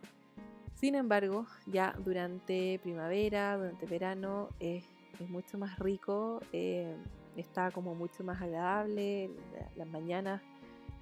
Sin 0.75 0.95
embargo, 0.95 1.47
ya 1.67 1.95
durante 2.05 2.79
primavera, 2.85 3.57
durante 3.57 3.85
verano, 3.87 4.49
es 4.61 4.85
mucho 5.29 5.59
más 5.59 5.77
rico, 5.81 6.41
eh, 6.53 6.95
está 7.37 7.73
como 7.73 7.97
mucho 7.97 8.23
más 8.23 8.41
agradable, 8.41 9.31
las 9.77 9.89
mañanas 9.89 10.41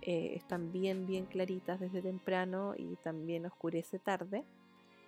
eh, 0.03 0.33
están 0.35 0.73
bien, 0.73 1.07
bien 1.07 1.27
claritas 1.27 1.81
desde 1.81 2.03
temprano 2.03 2.75
y 2.77 2.97
también 2.97 3.47
oscurece 3.47 3.99
tarde. 3.99 4.45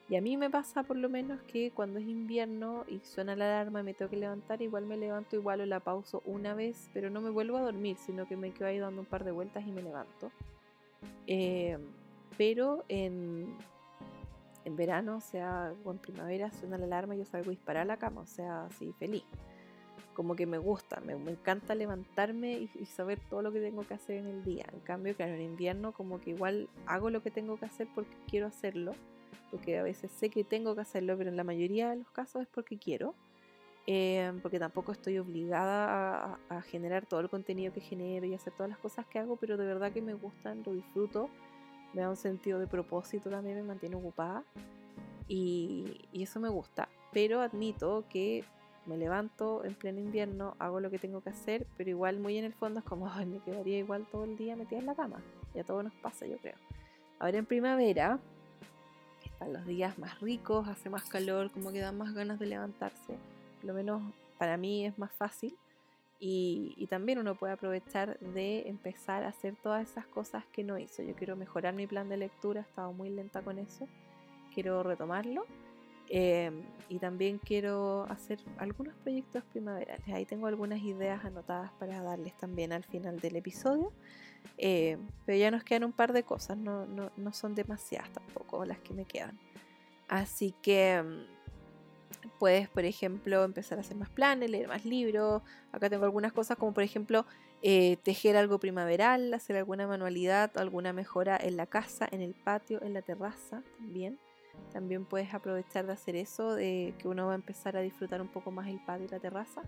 Y 0.08 0.16
a 0.16 0.22
mí 0.22 0.38
me 0.38 0.48
pasa 0.48 0.84
por 0.84 0.96
lo 0.96 1.10
menos 1.10 1.42
que 1.42 1.70
cuando 1.70 1.98
es 1.98 2.06
invierno 2.06 2.84
y 2.88 3.00
suena 3.00 3.36
la 3.36 3.44
alarma 3.44 3.82
me 3.82 3.92
tengo 3.92 4.10
que 4.10 4.16
levantar, 4.16 4.62
igual 4.62 4.86
me 4.86 4.96
levanto 4.96 5.36
igual 5.36 5.60
o 5.60 5.66
la 5.66 5.80
pauso 5.80 6.22
una 6.24 6.54
vez, 6.54 6.88
pero 6.94 7.10
no 7.10 7.20
me 7.20 7.28
vuelvo 7.28 7.58
a 7.58 7.60
dormir, 7.60 7.98
sino 7.98 8.26
que 8.26 8.36
me 8.36 8.52
quedo 8.52 8.68
ahí 8.68 8.78
dando 8.78 9.02
un 9.02 9.06
par 9.06 9.24
de 9.24 9.32
vueltas 9.32 9.66
y 9.66 9.70
me 9.70 9.82
levanto. 9.82 10.32
Em, 11.26 11.82
pero 12.38 12.84
en, 12.88 13.54
en 14.64 14.76
verano, 14.76 15.16
o 15.16 15.20
sea, 15.20 15.74
o 15.84 15.90
en 15.90 15.98
primavera, 15.98 16.50
suena 16.52 16.78
la 16.78 16.86
alarma 16.86 17.14
y 17.14 17.18
yo 17.18 17.26
salgo 17.26 17.48
a 17.48 17.50
disparar 17.50 17.82
a 17.82 17.84
la 17.84 17.98
cama, 17.98 18.22
o 18.22 18.26
sea, 18.26 18.64
así 18.64 18.92
feliz. 18.94 19.24
Como 20.18 20.34
que 20.34 20.46
me 20.46 20.58
gusta, 20.58 21.00
me, 21.00 21.14
encanta 21.14 21.74
levantarme 21.74 22.54
y, 22.54 22.70
y, 22.78 22.86
saber 22.86 23.20
todo 23.30 23.40
lo 23.40 23.52
que 23.52 23.60
tengo 23.60 23.86
que 23.86 23.94
hacer 23.94 24.16
en 24.16 24.26
el 24.26 24.44
día. 24.44 24.66
En 24.72 24.80
cambio, 24.80 25.14
claro, 25.14 25.34
en 25.34 25.42
invierno 25.42 25.92
como 25.92 26.20
que 26.20 26.30
igual 26.30 26.68
hago 26.86 27.08
lo 27.08 27.22
que 27.22 27.30
tengo 27.30 27.56
que 27.56 27.66
hacer 27.66 27.86
porque 27.94 28.16
quiero 28.28 28.48
hacerlo 28.48 28.94
porque 29.50 29.78
a 29.78 29.82
veces 29.82 30.10
sé 30.10 30.30
que 30.30 30.44
tengo 30.44 30.74
que 30.74 30.82
hacerlo, 30.82 31.16
pero 31.16 31.30
en 31.30 31.36
la 31.36 31.44
mayoría 31.44 31.90
de 31.90 31.96
los 31.96 32.10
casos 32.10 32.42
es 32.42 32.48
porque 32.48 32.78
quiero, 32.78 33.14
em, 33.86 34.40
porque 34.40 34.58
tampoco 34.58 34.92
estoy 34.92 35.18
obligada 35.18 36.38
a, 36.48 36.62
generar 36.62 37.06
todo 37.06 37.20
el 37.20 37.30
contenido 37.30 37.72
que 37.72 37.80
genero 37.80 38.26
y 38.26 38.34
hacer 38.34 38.52
todas 38.52 38.68
las 38.68 38.78
cosas 38.78 39.06
que 39.06 39.18
hago, 39.18 39.36
pero 39.36 39.56
de 39.56 39.64
verdad 39.66 39.92
que 39.92 40.02
me 40.02 40.14
gustan, 40.14 40.62
lo 40.64 40.72
disfruto, 40.72 41.30
me 41.94 42.02
da 42.02 42.10
un 42.10 42.16
sentido 42.16 42.58
de 42.58 42.66
propósito 42.66 43.30
también, 43.30 43.56
me 43.56 43.62
mantiene 43.62 43.96
ocupada 43.96 44.44
y, 45.26 46.02
y 46.12 46.22
eso 46.22 46.40
me 46.40 46.50
gusta, 46.50 46.88
pero 47.12 47.40
admito 47.40 48.04
que 48.10 48.44
me 48.88 48.96
levanto 48.96 49.64
en 49.64 49.74
pleno 49.74 50.00
invierno, 50.00 50.56
hago 50.58 50.80
lo 50.80 50.90
que 50.90 50.98
tengo 50.98 51.20
que 51.20 51.30
hacer, 51.30 51.66
pero 51.76 51.90
igual 51.90 52.18
muy 52.18 52.38
en 52.38 52.44
el 52.44 52.54
fondo 52.54 52.80
es 52.80 52.84
como, 52.84 53.08
ay, 53.12 53.26
me 53.26 53.40
quedaría 53.40 53.78
igual 53.78 54.06
todo 54.10 54.24
el 54.24 54.36
día 54.36 54.56
metida 54.56 54.78
en 54.78 54.86
la 54.86 54.94
cama. 54.94 55.22
Y 55.54 55.60
a 55.60 55.64
todos 55.64 55.84
nos 55.84 55.94
pasa, 55.94 56.26
yo 56.26 56.38
creo. 56.38 56.56
Ahora 57.18 57.38
en 57.38 57.46
primavera, 57.46 58.18
los 59.46 59.66
días 59.66 59.98
más 59.98 60.20
ricos, 60.20 60.66
hace 60.68 60.90
más 60.90 61.04
calor, 61.08 61.50
como 61.50 61.72
que 61.72 61.80
dan 61.80 61.96
más 61.96 62.14
ganas 62.14 62.38
de 62.38 62.46
levantarse. 62.46 63.18
Por 63.56 63.64
lo 63.64 63.74
menos 63.74 64.02
para 64.38 64.56
mí 64.56 64.86
es 64.86 64.98
más 64.98 65.12
fácil. 65.12 65.56
Y, 66.20 66.86
también 66.90 67.18
uno 67.18 67.36
puede 67.36 67.52
aprovechar 67.52 68.18
de 68.18 68.68
empezar 68.68 69.22
a 69.22 69.28
hacer 69.28 69.54
todas 69.62 69.88
esas 69.88 70.06
cosas 70.06 70.44
que 70.52 70.64
no 70.64 70.76
hizo. 70.78 71.02
Yo 71.02 71.14
quiero 71.14 71.36
mejorar 71.36 71.74
mi 71.74 71.86
plan 71.86 72.08
de 72.08 72.16
lectura, 72.16 72.60
he 72.60 72.64
estado 72.64 72.92
muy 72.92 73.08
lenta 73.10 73.42
con 73.42 73.58
eso. 73.58 73.86
Quiero 74.52 74.82
retomarlo. 74.82 75.44
Em, 76.10 76.62
y 76.88 76.98
también 76.98 77.38
quiero 77.38 78.04
hacer 78.08 78.38
algunos 78.56 78.94
proyectos 78.96 79.44
primaverales. 79.44 80.08
Ahí 80.08 80.24
tengo 80.24 80.46
algunas 80.46 80.80
ideas 80.80 81.22
anotadas 81.24 81.70
para 81.72 82.02
darles 82.02 82.34
también 82.38 82.72
al 82.72 82.84
final 82.84 83.20
del 83.20 83.36
episodio. 83.36 83.92
Eh, 84.56 84.96
pero 85.26 85.38
ya 85.38 85.50
nos 85.50 85.64
quedan 85.64 85.84
un 85.84 85.92
par 85.92 86.12
de 86.12 86.22
cosas, 86.22 86.56
no, 86.56 86.86
no, 86.86 87.10
no, 87.16 87.32
son 87.32 87.54
demasiadas 87.54 88.10
tampoco 88.10 88.64
las 88.64 88.78
que 88.78 88.94
me 88.94 89.04
quedan. 89.04 89.38
Así 90.08 90.54
que 90.62 91.02
mm, 91.02 92.28
puedes, 92.38 92.68
por 92.68 92.84
ejemplo, 92.84 93.44
empezar 93.44 93.78
a 93.78 93.82
hacer 93.82 93.96
más 93.96 94.08
planes, 94.08 94.50
leer 94.50 94.68
más 94.68 94.84
libros. 94.84 95.42
Acá 95.72 95.90
tengo 95.90 96.04
algunas 96.04 96.32
cosas 96.32 96.56
como, 96.56 96.72
por 96.72 96.82
ejemplo, 96.82 97.26
eh, 97.62 97.98
tejer 98.02 98.36
algo 98.36 98.58
primaveral, 98.58 99.34
hacer 99.34 99.56
alguna 99.56 99.86
manualidad, 99.86 100.56
alguna 100.56 100.92
mejora 100.92 101.36
en 101.36 101.56
la 101.56 101.66
casa, 101.66 102.08
en 102.10 102.22
el 102.22 102.34
patio, 102.34 102.82
en 102.82 102.94
la 102.94 103.02
terraza 103.02 103.62
también. 103.78 104.18
También 104.72 105.04
puedes 105.04 105.32
aprovechar 105.34 105.86
de 105.86 105.92
hacer 105.92 106.16
eso, 106.16 106.54
de 106.54 106.94
que 106.98 107.08
uno 107.08 107.26
va 107.26 107.32
a 107.32 107.36
empezar 107.36 107.76
a 107.76 107.80
disfrutar 107.80 108.20
un 108.20 108.28
poco 108.28 108.50
más 108.50 108.68
el 108.68 108.80
patio 108.80 109.06
y 109.06 109.08
la 109.08 109.18
terraza. 109.18 109.62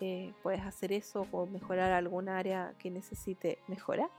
Eh, 0.00 0.32
puedes 0.42 0.60
hacer 0.62 0.92
eso 0.92 1.26
o 1.30 1.46
mejorar 1.46 1.92
alguna 1.92 2.38
área 2.38 2.74
que 2.78 2.90
necesite 2.90 3.58
mejorar. 3.68 4.10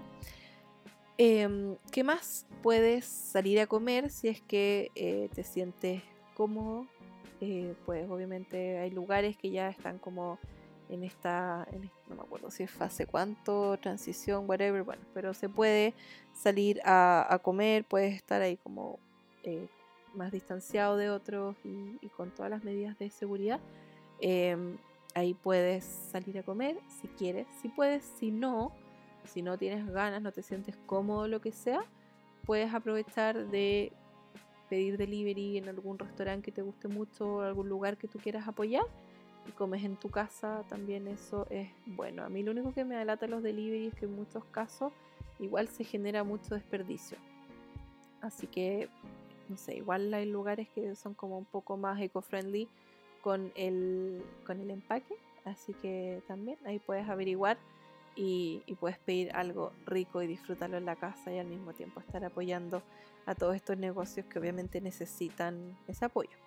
Em, 1.18 1.76
¿Qué 1.92 2.04
más? 2.04 2.46
Puedes 2.62 3.06
salir 3.06 3.60
a 3.60 3.68
comer 3.68 4.10
si 4.10 4.28
es 4.28 4.42
que 4.42 4.92
eh, 4.96 5.30
te 5.34 5.44
sientes 5.44 6.02
cómodo. 6.36 6.88
Eh, 7.42 7.76
pues 7.86 8.10
obviamente 8.10 8.80
hay 8.80 8.92
lugares 8.92 9.38
que 9.38 9.52
ya 9.52 9.70
están 9.70 10.00
como 10.00 10.40
en 10.90 11.04
esta, 11.04 11.68
no 12.10 12.16
me 12.16 12.22
acuerdo 12.22 12.52
si 12.52 12.64
es 12.64 12.72
fase 12.72 13.06
cuánto, 13.06 13.78
transición, 13.78 14.48
whatever, 14.48 14.84
bueno, 14.84 15.02
pero 15.14 15.34
se 15.34 15.50
puede 15.50 15.94
salir 16.34 16.80
a, 16.86 17.40
comer, 17.44 17.86
puedes 17.86 18.14
estar 18.14 18.42
ahí 18.42 18.58
como 18.58 19.00
más 20.16 20.32
distanciado 20.32 20.98
de 20.98 21.10
otros 21.10 21.56
y, 21.64 22.10
con 22.10 22.32
todas 22.32 22.50
las 22.50 22.64
medidas 22.64 22.98
de 22.98 23.10
seguridad. 23.10 23.60
Em, 24.20 24.78
Ahí 25.16 25.34
puedes 25.34 25.86
salir 25.86 26.38
a 26.38 26.44
comer 26.44 26.78
si 26.90 27.08
quieres, 27.08 27.48
si 27.62 27.70
puedes, 27.70 28.04
si 28.04 28.32
no, 28.32 28.74
si 29.24 29.42
no 29.42 29.58
tienes 29.58 29.88
ganas, 29.90 30.22
no 30.22 30.34
te 30.34 30.44
sientes 30.44 30.76
cómodo, 30.86 31.30
lo 31.30 31.40
que 31.40 31.54
sea, 31.54 31.86
puedes 32.46 32.74
aprovechar 32.74 33.48
de 33.48 33.94
pedir 34.70 34.98
delivery 34.98 35.58
en 35.58 35.70
algún 35.70 35.98
restaurante 35.98 36.44
que 36.44 36.52
te 36.52 36.62
guste 36.62 36.90
mucho 36.90 37.40
algún 37.40 37.70
lugar 37.70 37.96
que 37.96 38.10
tú 38.10 38.20
quieras 38.20 38.46
apoyar 38.46 38.84
y 39.48 39.52
comes 39.52 39.86
en 39.86 39.96
tu 39.96 40.10
casa, 40.10 40.66
también 40.68 41.08
eso 41.08 41.48
es 41.50 41.70
bueno. 41.86 42.26
A 42.26 42.28
mí 42.28 42.44
lo 42.44 42.52
único 42.52 42.74
que 42.74 42.84
me 42.84 42.98
alata 42.98 43.26
los 43.26 43.42
delivery 43.42 43.88
es 43.88 43.96
que 43.96 44.08
en 44.08 44.18
muchos 44.18 44.44
casos 44.44 44.92
igual 45.40 45.70
se 45.70 45.86
genera 45.86 46.26
mucho 46.26 46.56
desperdicio. 46.56 47.18
Así 48.20 48.48
que, 48.48 48.90
no 49.50 49.58
sé, 49.58 49.76
igual 49.76 50.14
hay 50.14 50.26
lugares 50.26 50.68
que 50.70 50.96
son 50.96 51.14
como 51.14 51.38
un 51.38 51.46
poco 51.46 51.78
más 51.78 52.00
eco-friendly 52.02 52.68
con 53.22 53.52
el, 53.56 54.24
con 54.46 54.60
el 54.60 54.72
empaque. 54.72 55.16
Así 55.46 55.74
que 55.74 56.22
también 56.28 56.58
ahí 56.66 56.80
puedes 56.80 57.08
averiguar 57.08 57.58
y, 58.16 58.64
puedes 58.80 58.98
pedir 59.00 59.32
algo 59.34 59.72
rico 59.86 60.22
y 60.22 60.28
disfrutarlo 60.28 60.78
en 60.78 60.86
la 60.86 60.96
casa 60.96 61.32
y 61.32 61.40
al 61.40 61.48
mismo 61.48 61.74
tiempo 61.74 62.00
estar 62.00 62.24
apoyando 62.24 62.82
a 63.26 63.36
todos 63.36 63.56
estos 63.56 63.78
negocios 63.78 64.26
que 64.28 64.40
obviamente 64.40 64.82
necesitan 64.82 65.78
ese 65.88 66.06
apoyo. 66.06 66.38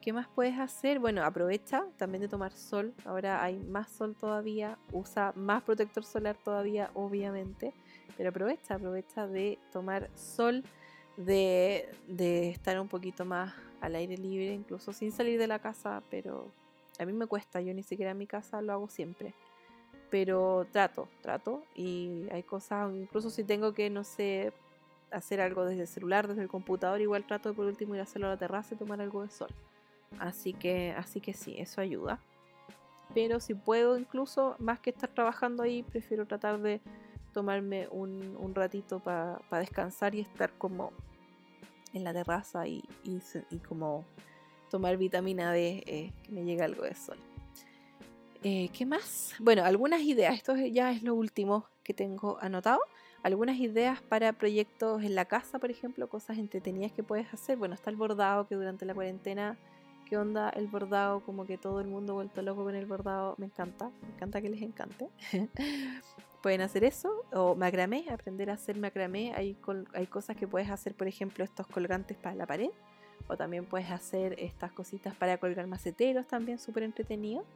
¿Qué 0.00 0.12
más 0.12 0.28
puedes 0.34 0.58
hacer? 0.58 0.98
Bueno, 0.98 1.24
aprovecha 1.24 1.86
también 1.96 2.20
de 2.20 2.28
tomar 2.28 2.52
sol. 2.52 2.92
Ahora 3.06 3.42
hay 3.42 3.58
más 3.58 3.90
sol 3.90 4.14
todavía. 4.14 4.76
Usa 4.92 5.32
más 5.34 5.62
protector 5.62 6.04
solar 6.04 6.36
todavía, 6.36 6.90
obviamente. 6.92 7.72
Pero 8.16 8.28
aprovecha, 8.28 8.74
aprovecha 8.74 9.26
de 9.26 9.58
tomar 9.72 10.10
sol, 10.14 10.62
de, 11.16 11.88
estar 12.50 12.78
un 12.80 12.88
poquito 12.88 13.24
más 13.24 13.54
al 13.80 13.96
aire 13.96 14.16
libre, 14.16 14.52
incluso 14.52 14.92
sin 14.92 15.12
salir 15.12 15.38
de 15.38 15.46
la 15.46 15.58
casa, 15.58 16.02
pero 16.10 16.50
a 16.98 17.04
mí 17.04 17.12
me 17.12 17.26
cuesta, 17.26 17.60
yo 17.60 17.74
ni 17.74 17.82
siquiera 17.82 18.12
en 18.12 18.18
mi 18.18 18.26
casa 18.26 18.62
lo 18.62 18.72
hago 18.72 18.88
siempre. 18.88 19.34
pero 20.10 20.66
trato, 20.70 21.08
trato. 21.22 21.64
Y 21.74 22.28
hay 22.30 22.44
cosas, 22.44 22.92
incluso 22.94 23.30
si 23.30 23.42
tengo 23.42 23.74
que, 23.74 23.90
no 23.90 24.04
sé, 24.04 24.52
hacer 25.10 25.40
algo 25.40 25.64
desde 25.64 25.82
el 25.82 25.88
celular, 25.88 26.28
desde 26.28 26.42
el 26.42 26.48
computador, 26.48 27.00
igual 27.00 27.24
trato 27.26 27.48
de 27.48 27.54
por 27.54 27.66
último 27.66 27.94
ir 27.94 28.00
a 28.00 28.04
hacerlo 28.04 28.28
a 28.28 28.30
la 28.30 28.36
terraza 28.36 28.74
y 28.74 28.78
tomar 28.78 29.00
algo 29.00 29.22
de 29.22 29.30
sol. 29.30 29.50
Así 30.18 30.52
que, 30.52 30.92
así 30.92 31.20
que 31.20 31.32
sí, 31.32 31.56
eso 31.58 31.80
ayuda. 31.80 32.20
Pero 33.12 33.40
si 33.40 33.54
puedo, 33.54 33.98
incluso 33.98 34.56
más 34.58 34.80
que 34.80 34.90
estar 34.90 35.10
trabajando 35.10 35.62
ahí, 35.62 35.82
prefiero 35.82 36.26
tratar 36.26 36.60
de 36.60 36.80
tomarme 37.34 37.88
un, 37.90 38.54
ratito 38.54 39.00
para 39.00 39.40
descansar 39.50 40.14
y 40.14 40.20
estar 40.20 40.52
como 40.52 40.92
en 41.92 42.04
la 42.04 42.12
terraza 42.12 42.66
y, 42.66 42.82
y, 43.04 43.58
como 43.58 44.04
tomar 44.70 44.96
vitamina 44.96 45.52
D, 45.52 45.82
eh, 45.86 46.12
que 46.22 46.32
me 46.32 46.44
llegue 46.44 46.62
algo 46.62 46.84
de 46.84 46.94
sol. 46.94 47.18
Eh, 48.42 48.68
¿Qué 48.76 48.84
más? 48.84 49.34
Bueno, 49.38 49.64
algunas 49.64 50.02
ideas. 50.02 50.34
Esto 50.34 50.56
ya 50.56 50.90
es 50.92 51.02
lo 51.02 51.14
último 51.14 51.66
que 51.82 51.94
tengo 51.94 52.38
anotado. 52.40 52.80
Algunas 53.22 53.56
ideas 53.56 54.02
para 54.02 54.32
proyectos 54.34 55.02
en 55.02 55.14
la 55.14 55.24
casa, 55.24 55.58
por 55.58 55.70
ejemplo, 55.70 56.08
cosas 56.08 56.36
entretenidas 56.38 56.92
que 56.92 57.02
puedes 57.02 57.32
hacer. 57.32 57.56
Bueno, 57.56 57.74
está 57.74 57.90
el 57.90 57.96
bordado, 57.96 58.46
que 58.46 58.54
durante 58.54 58.84
la 58.84 58.94
cuarentena, 58.94 59.56
¿qué 60.06 60.18
onda 60.18 60.50
el 60.50 60.66
bordado? 60.66 61.20
Como 61.20 61.46
que 61.46 61.56
todo 61.56 61.80
el 61.80 61.86
mundo 61.86 62.14
vuelto 62.14 62.42
loco 62.42 62.64
con 62.64 62.74
el 62.74 62.84
bordado. 62.84 63.34
Me 63.38 63.46
encanta, 63.46 63.90
me 64.02 64.14
encanta 64.14 64.42
que 64.42 64.50
les 64.50 64.60
encante. 64.60 65.08
pueden 66.44 66.60
hacer 66.60 66.84
eso. 66.84 67.24
O 67.32 67.54
macramé, 67.54 68.04
aprender 68.10 68.50
a 68.50 68.52
hacer 68.52 68.76
macramé. 68.76 69.32
Hay, 69.34 69.56
hay 69.94 70.06
cosas 70.06 70.36
que 70.36 70.46
puedes 70.46 70.68
hacer, 70.68 70.94
por 70.94 71.08
ejemplo, 71.08 71.42
estos 71.42 71.66
colgantes 71.66 72.18
para 72.18 72.34
la 72.34 72.44
pared. 72.44 72.68
O 73.28 73.36
también 73.38 73.64
puedes 73.64 73.90
hacer 73.90 74.38
estas 74.38 74.70
cositas 74.70 75.14
para 75.14 75.38
colgar 75.38 75.66
maceteros, 75.66 76.26
también 76.26 76.58
súper 76.58 76.82
entretenido. 76.82 77.46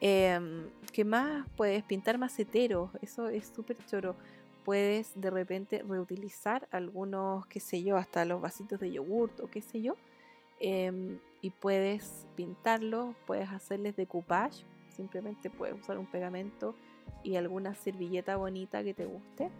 Em, 0.00 0.70
¿Qué 0.94 1.04
más? 1.04 1.46
Puedes 1.58 1.84
pintar 1.84 2.16
maceteros, 2.16 2.88
eso 3.02 3.28
es 3.28 3.52
súper 3.54 3.76
choro. 3.84 4.16
Puedes 4.64 5.12
de 5.14 5.28
repente 5.28 5.84
reutilizar 5.86 6.66
algunos, 6.70 7.46
qué 7.48 7.60
sé 7.60 7.82
yo, 7.82 7.98
hasta 7.98 8.24
los 8.24 8.40
vasitos 8.40 8.80
de 8.80 8.92
yogurt 8.92 9.40
o 9.40 9.50
qué 9.50 9.60
sé 9.60 9.82
yo. 9.82 9.94
Em, 10.58 11.18
y 11.42 11.50
puedes 11.50 12.26
pintarlos, 12.34 13.14
puedes 13.26 13.50
hacerles 13.50 13.94
decoupage. 13.94 14.64
Simplemente 14.88 15.50
puedes 15.50 15.78
usar 15.78 15.98
un 15.98 16.06
pegamento 16.06 16.74
y 17.22 17.36
alguna 17.36 17.74
servilleta 17.74 18.36
bonita 18.36 18.82
que 18.82 18.94
te 18.94 19.06
guste. 19.06 19.50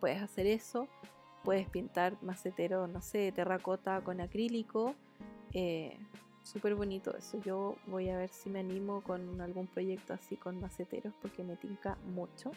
Puedes 0.00 0.22
hacer 0.22 0.46
eso. 0.46 0.88
Puedes 1.44 1.68
pintar 1.68 2.16
macetero, 2.22 2.86
no 2.86 3.00
sé, 3.00 3.32
terracota 3.32 4.02
con 4.02 4.20
acrílico. 4.20 4.94
Eh, 5.52 5.98
Súper 6.42 6.74
bonito 6.74 7.16
eso. 7.16 7.38
Yo 7.42 7.76
voy 7.86 8.08
a 8.08 8.16
ver 8.16 8.30
si 8.30 8.48
me 8.50 8.60
animo 8.60 9.02
con 9.02 9.40
algún 9.40 9.66
proyecto 9.66 10.14
así 10.14 10.36
con 10.36 10.60
maceteros 10.60 11.12
porque 11.20 11.44
me 11.44 11.56
tinca 11.56 11.96
mucho. 12.14 12.50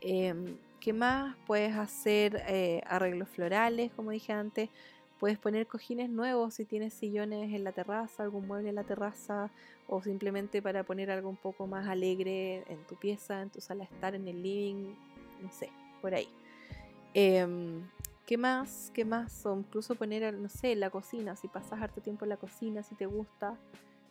Em, 0.00 0.58
¿Qué 0.80 0.92
más? 0.92 1.36
Puedes 1.46 1.74
hacer 1.76 2.42
eh, 2.48 2.82
arreglos 2.86 3.28
florales, 3.28 3.90
como 3.92 4.10
dije 4.10 4.32
antes. 4.32 4.68
Puedes 5.18 5.38
poner 5.38 5.66
cojines 5.66 6.10
nuevos 6.10 6.54
si 6.54 6.64
tienes 6.64 6.92
sillones 6.92 7.52
en 7.54 7.64
la 7.64 7.72
terraza, 7.72 8.22
algún 8.22 8.46
mueble 8.46 8.68
en 8.68 8.74
la 8.74 8.84
terraza, 8.84 9.50
o 9.88 10.02
simplemente 10.02 10.60
para 10.60 10.84
poner 10.84 11.10
algo 11.10 11.30
un 11.30 11.36
poco 11.36 11.66
más 11.66 11.88
alegre 11.88 12.64
en 12.68 12.84
tu 12.86 12.96
pieza, 12.96 13.40
en 13.40 13.50
tu 13.50 13.60
sala 13.60 13.86
de 13.88 13.94
estar, 13.94 14.14
en 14.14 14.28
el 14.28 14.42
living, 14.42 14.94
no 15.42 15.50
sé, 15.50 15.70
por 16.02 16.14
ahí. 16.14 16.28
Em, 17.14 17.82
¿Qué 18.26 18.36
más? 18.36 18.90
¿Qué 18.92 19.04
más? 19.04 19.46
O 19.46 19.56
incluso 19.56 19.94
poner, 19.94 20.34
no 20.34 20.48
sé, 20.48 20.74
la 20.74 20.90
cocina, 20.90 21.36
si 21.36 21.46
pasas 21.46 21.80
harto 21.80 22.00
tiempo 22.00 22.24
en 22.24 22.30
la 22.30 22.36
cocina, 22.36 22.82
si 22.82 22.96
te 22.96 23.06
gusta, 23.06 23.56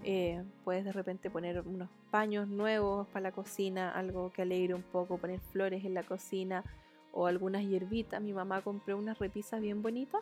eh, 0.03 0.41
puedes 0.63 0.85
de 0.85 0.91
repente 0.91 1.29
poner 1.29 1.61
unos 1.67 1.89
paños 2.11 2.47
nuevos 2.47 3.07
para 3.09 3.23
la 3.23 3.31
cocina, 3.31 3.91
algo 3.91 4.31
que 4.31 4.41
alegre 4.41 4.73
un 4.73 4.83
poco, 4.83 5.17
poner 5.17 5.39
flores 5.39 5.83
en 5.83 5.93
la 5.93 6.03
cocina 6.03 6.63
o 7.11 7.27
algunas 7.27 7.63
hierbitas. 7.63 8.21
Mi 8.21 8.33
mamá 8.33 8.61
compró 8.61 8.97
unas 8.97 9.19
repisas 9.19 9.61
bien 9.61 9.81
bonitas 9.81 10.21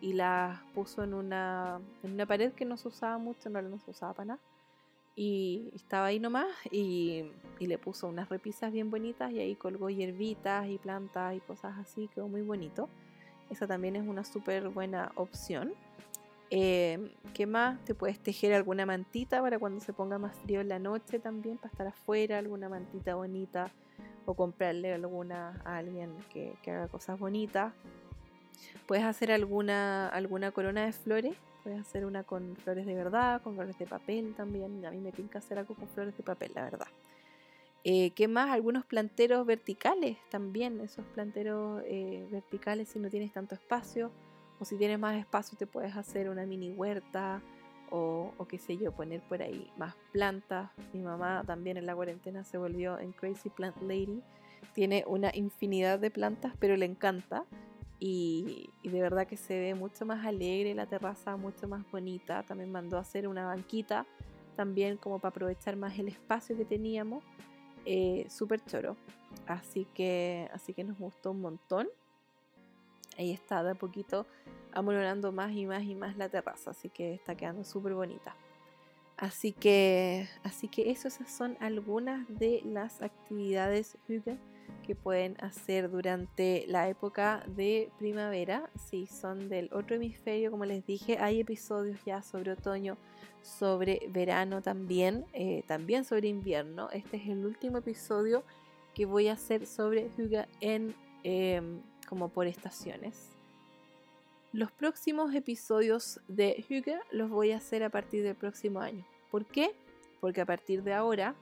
y 0.00 0.14
las 0.14 0.60
puso 0.74 1.04
en 1.04 1.14
una, 1.14 1.80
en 2.02 2.12
una 2.12 2.26
pared 2.26 2.52
que 2.52 2.64
no 2.64 2.76
se 2.76 2.88
usaba 2.88 3.18
mucho, 3.18 3.50
no, 3.50 3.60
no 3.62 3.78
se 3.78 3.90
usaba 3.90 4.14
para 4.14 4.26
nada. 4.26 4.40
Y 5.16 5.70
estaba 5.74 6.06
ahí 6.06 6.18
nomás 6.18 6.46
y, 6.70 7.24
y, 7.58 7.66
le 7.66 7.78
puso 7.78 8.08
unas 8.08 8.28
repisas 8.28 8.72
bien 8.72 8.90
bonitas 8.90 9.30
y 9.32 9.40
ahí 9.40 9.54
colgó 9.56 9.90
hierbitas 9.90 10.66
y 10.68 10.78
plantas 10.78 11.36
y 11.36 11.40
cosas 11.40 11.76
así, 11.78 12.08
quedó 12.14 12.28
muy 12.28 12.42
bonito. 12.42 12.88
Esa 13.50 13.66
también 13.66 13.96
es 13.96 14.06
una 14.06 14.24
súper 14.24 14.68
buena 14.68 15.12
opción. 15.16 15.74
Eh, 16.50 17.14
¿Qué 17.34 17.46
más? 17.46 17.84
Te 17.84 17.94
puedes 17.94 18.18
tejer 18.18 18.52
alguna 18.54 18.86
mantita 18.86 19.40
para 19.40 19.58
cuando 19.58 19.80
se 19.80 19.92
ponga 19.92 20.18
más 20.18 20.34
frío 20.36 20.60
en 20.60 20.68
la 20.68 20.78
noche 20.78 21.18
también, 21.18 21.58
para 21.58 21.70
estar 21.70 21.86
afuera, 21.86 22.38
alguna 22.38 22.68
mantita 22.68 23.14
bonita 23.14 23.70
o 24.26 24.34
comprarle 24.34 24.92
alguna 24.92 25.60
a 25.64 25.76
alguien 25.78 26.16
que, 26.32 26.54
que 26.62 26.70
haga 26.70 26.88
cosas 26.88 27.18
bonitas. 27.18 27.72
Puedes 28.86 29.04
hacer 29.04 29.30
alguna, 29.32 30.08
alguna 30.08 30.50
corona 30.50 30.84
de 30.84 30.92
flores. 30.92 31.36
Puedes 31.62 31.80
hacer 31.80 32.04
una 32.04 32.24
con 32.24 32.56
flores 32.56 32.86
de 32.86 32.94
verdad, 32.94 33.42
con 33.42 33.54
flores 33.54 33.78
de 33.78 33.86
papel 33.86 34.34
también. 34.34 34.84
A 34.84 34.90
mí 34.90 34.98
me 34.98 35.12
pinta 35.12 35.38
hacer 35.38 35.58
algo 35.58 35.74
con 35.74 35.88
flores 35.88 36.16
de 36.16 36.22
papel, 36.22 36.52
la 36.54 36.64
verdad. 36.64 36.88
Eh, 37.84 38.10
¿Qué 38.10 38.28
más? 38.28 38.50
Algunos 38.50 38.84
planteros 38.84 39.46
verticales 39.46 40.18
también. 40.30 40.80
Esos 40.80 41.04
planteros 41.14 41.82
eh, 41.86 42.26
verticales 42.30 42.88
si 42.88 42.98
no 42.98 43.08
tienes 43.10 43.32
tanto 43.32 43.54
espacio. 43.54 44.10
O 44.58 44.64
si 44.64 44.76
tienes 44.76 44.98
más 44.98 45.16
espacio 45.16 45.56
te 45.56 45.66
puedes 45.66 45.96
hacer 45.96 46.28
una 46.28 46.44
mini 46.46 46.72
huerta. 46.72 47.42
O, 47.92 48.32
o 48.38 48.46
qué 48.46 48.58
sé 48.58 48.76
yo, 48.76 48.92
poner 48.92 49.20
por 49.20 49.42
ahí 49.42 49.70
más 49.76 49.94
plantas. 50.12 50.70
Mi 50.92 51.00
mamá 51.00 51.42
también 51.46 51.76
en 51.76 51.86
la 51.86 51.94
cuarentena 51.94 52.44
se 52.44 52.56
volvió 52.56 52.98
en 52.98 53.12
Crazy 53.12 53.50
Plant 53.50 53.80
Lady. 53.82 54.22
Tiene 54.74 55.04
una 55.06 55.30
infinidad 55.34 55.98
de 55.98 56.10
plantas, 56.10 56.54
pero 56.58 56.76
le 56.76 56.86
encanta 56.86 57.44
y, 58.00 58.70
de 58.82 59.00
verdad 59.02 59.26
que 59.26 59.36
se 59.36 59.60
ve 59.60 59.74
mucho 59.74 60.06
más 60.06 60.24
alegre 60.24 60.74
la 60.74 60.86
terraza, 60.86 61.36
mucho 61.36 61.68
más 61.68 61.84
bonita. 61.92 62.42
También 62.42 62.72
mandó 62.72 62.96
a 62.96 63.00
hacer 63.00 63.28
una 63.28 63.44
banquita, 63.44 64.06
también 64.56 64.96
como 64.96 65.18
para 65.18 65.30
aprovechar 65.30 65.76
más 65.76 65.98
el 65.98 66.08
espacio 66.08 66.56
que 66.56 66.64
teníamos. 66.64 67.22
Eh, 67.84 68.26
Súper 68.30 68.64
choro. 68.64 68.96
Así 69.46 69.86
que, 69.94 70.48
así 70.52 70.72
que 70.72 70.82
nos 70.82 70.98
gustó 70.98 71.32
un 71.32 71.42
montón. 71.42 71.88
Ahí 73.18 73.32
está, 73.32 73.62
de 73.62 73.72
a 73.72 73.74
poquito 73.74 74.26
amolorando 74.72 75.32
más 75.32 75.52
y 75.52 75.66
más 75.66 75.82
y 75.82 75.94
más 75.94 76.16
la 76.16 76.28
terraza, 76.28 76.70
así 76.70 76.88
que 76.88 77.14
está 77.14 77.34
quedando 77.34 77.64
súper 77.64 77.94
bonita. 77.94 78.34
Así 79.16 79.52
que, 79.52 80.28
así 80.42 80.68
que 80.68 80.90
esas 80.90 81.18
son 81.28 81.56
algunas 81.60 82.26
de 82.38 82.62
las 82.64 83.02
actividades 83.02 83.98
Hüge 84.08 84.38
que 84.86 84.94
pueden 84.94 85.36
hacer 85.40 85.90
durante 85.90 86.64
la 86.68 86.88
época 86.88 87.44
de 87.46 87.90
primavera. 87.98 88.70
Si 88.76 89.06
son 89.06 89.48
del 89.48 89.70
otro 89.72 89.96
hemisferio, 89.96 90.50
como 90.50 90.64
les 90.64 90.84
dije, 90.86 91.18
hay 91.18 91.40
episodios 91.40 92.04
ya 92.04 92.22
sobre 92.22 92.52
otoño, 92.52 92.96
sobre 93.42 94.00
verano 94.10 94.62
también, 94.62 95.24
eh, 95.32 95.62
también 95.66 96.04
sobre 96.04 96.28
invierno. 96.28 96.90
Este 96.90 97.16
es 97.16 97.28
el 97.28 97.44
último 97.44 97.78
episodio 97.78 98.44
que 98.94 99.06
voy 99.06 99.28
a 99.28 99.34
hacer 99.34 99.66
sobre 99.66 100.10
Huga 100.18 100.48
en 100.60 100.94
em, 101.22 101.80
como 102.08 102.28
por 102.28 102.46
estaciones. 102.46 103.30
Los 104.52 104.72
próximos 104.72 105.32
episodios 105.34 106.20
de 106.26 106.64
Huga 106.68 107.00
los 107.12 107.30
voy 107.30 107.52
a 107.52 107.58
hacer 107.58 107.84
a 107.84 107.90
partir 107.90 108.24
del 108.24 108.34
próximo 108.34 108.80
año. 108.80 109.06
¿Por 109.30 109.46
qué? 109.46 109.72
Porque 110.20 110.40
a 110.40 110.46
partir 110.46 110.82
de 110.82 110.92
ahora, 110.92 111.36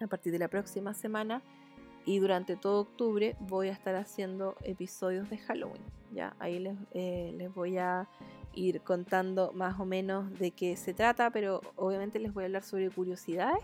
a 0.00 0.06
partir 0.06 0.32
de 0.32 0.38
la 0.38 0.48
próxima 0.48 0.92
semana, 0.92 1.42
y 2.06 2.20
durante 2.20 2.56
todo 2.56 2.82
octubre 2.82 3.36
voy 3.40 3.68
a 3.68 3.72
estar 3.72 3.96
haciendo 3.96 4.54
episodios 4.62 5.28
de 5.28 5.38
Halloween. 5.38 5.82
Ya, 6.12 6.34
ahí 6.38 6.60
les, 6.60 6.76
eh, 6.92 7.34
les 7.36 7.52
voy 7.52 7.78
a 7.78 8.08
ir 8.54 8.80
contando 8.80 9.52
más 9.52 9.78
o 9.80 9.84
menos 9.84 10.38
de 10.38 10.52
qué 10.52 10.76
se 10.76 10.94
trata, 10.94 11.30
pero 11.30 11.60
obviamente 11.74 12.20
les 12.20 12.32
voy 12.32 12.44
a 12.44 12.46
hablar 12.46 12.62
sobre 12.62 12.90
curiosidades. 12.90 13.62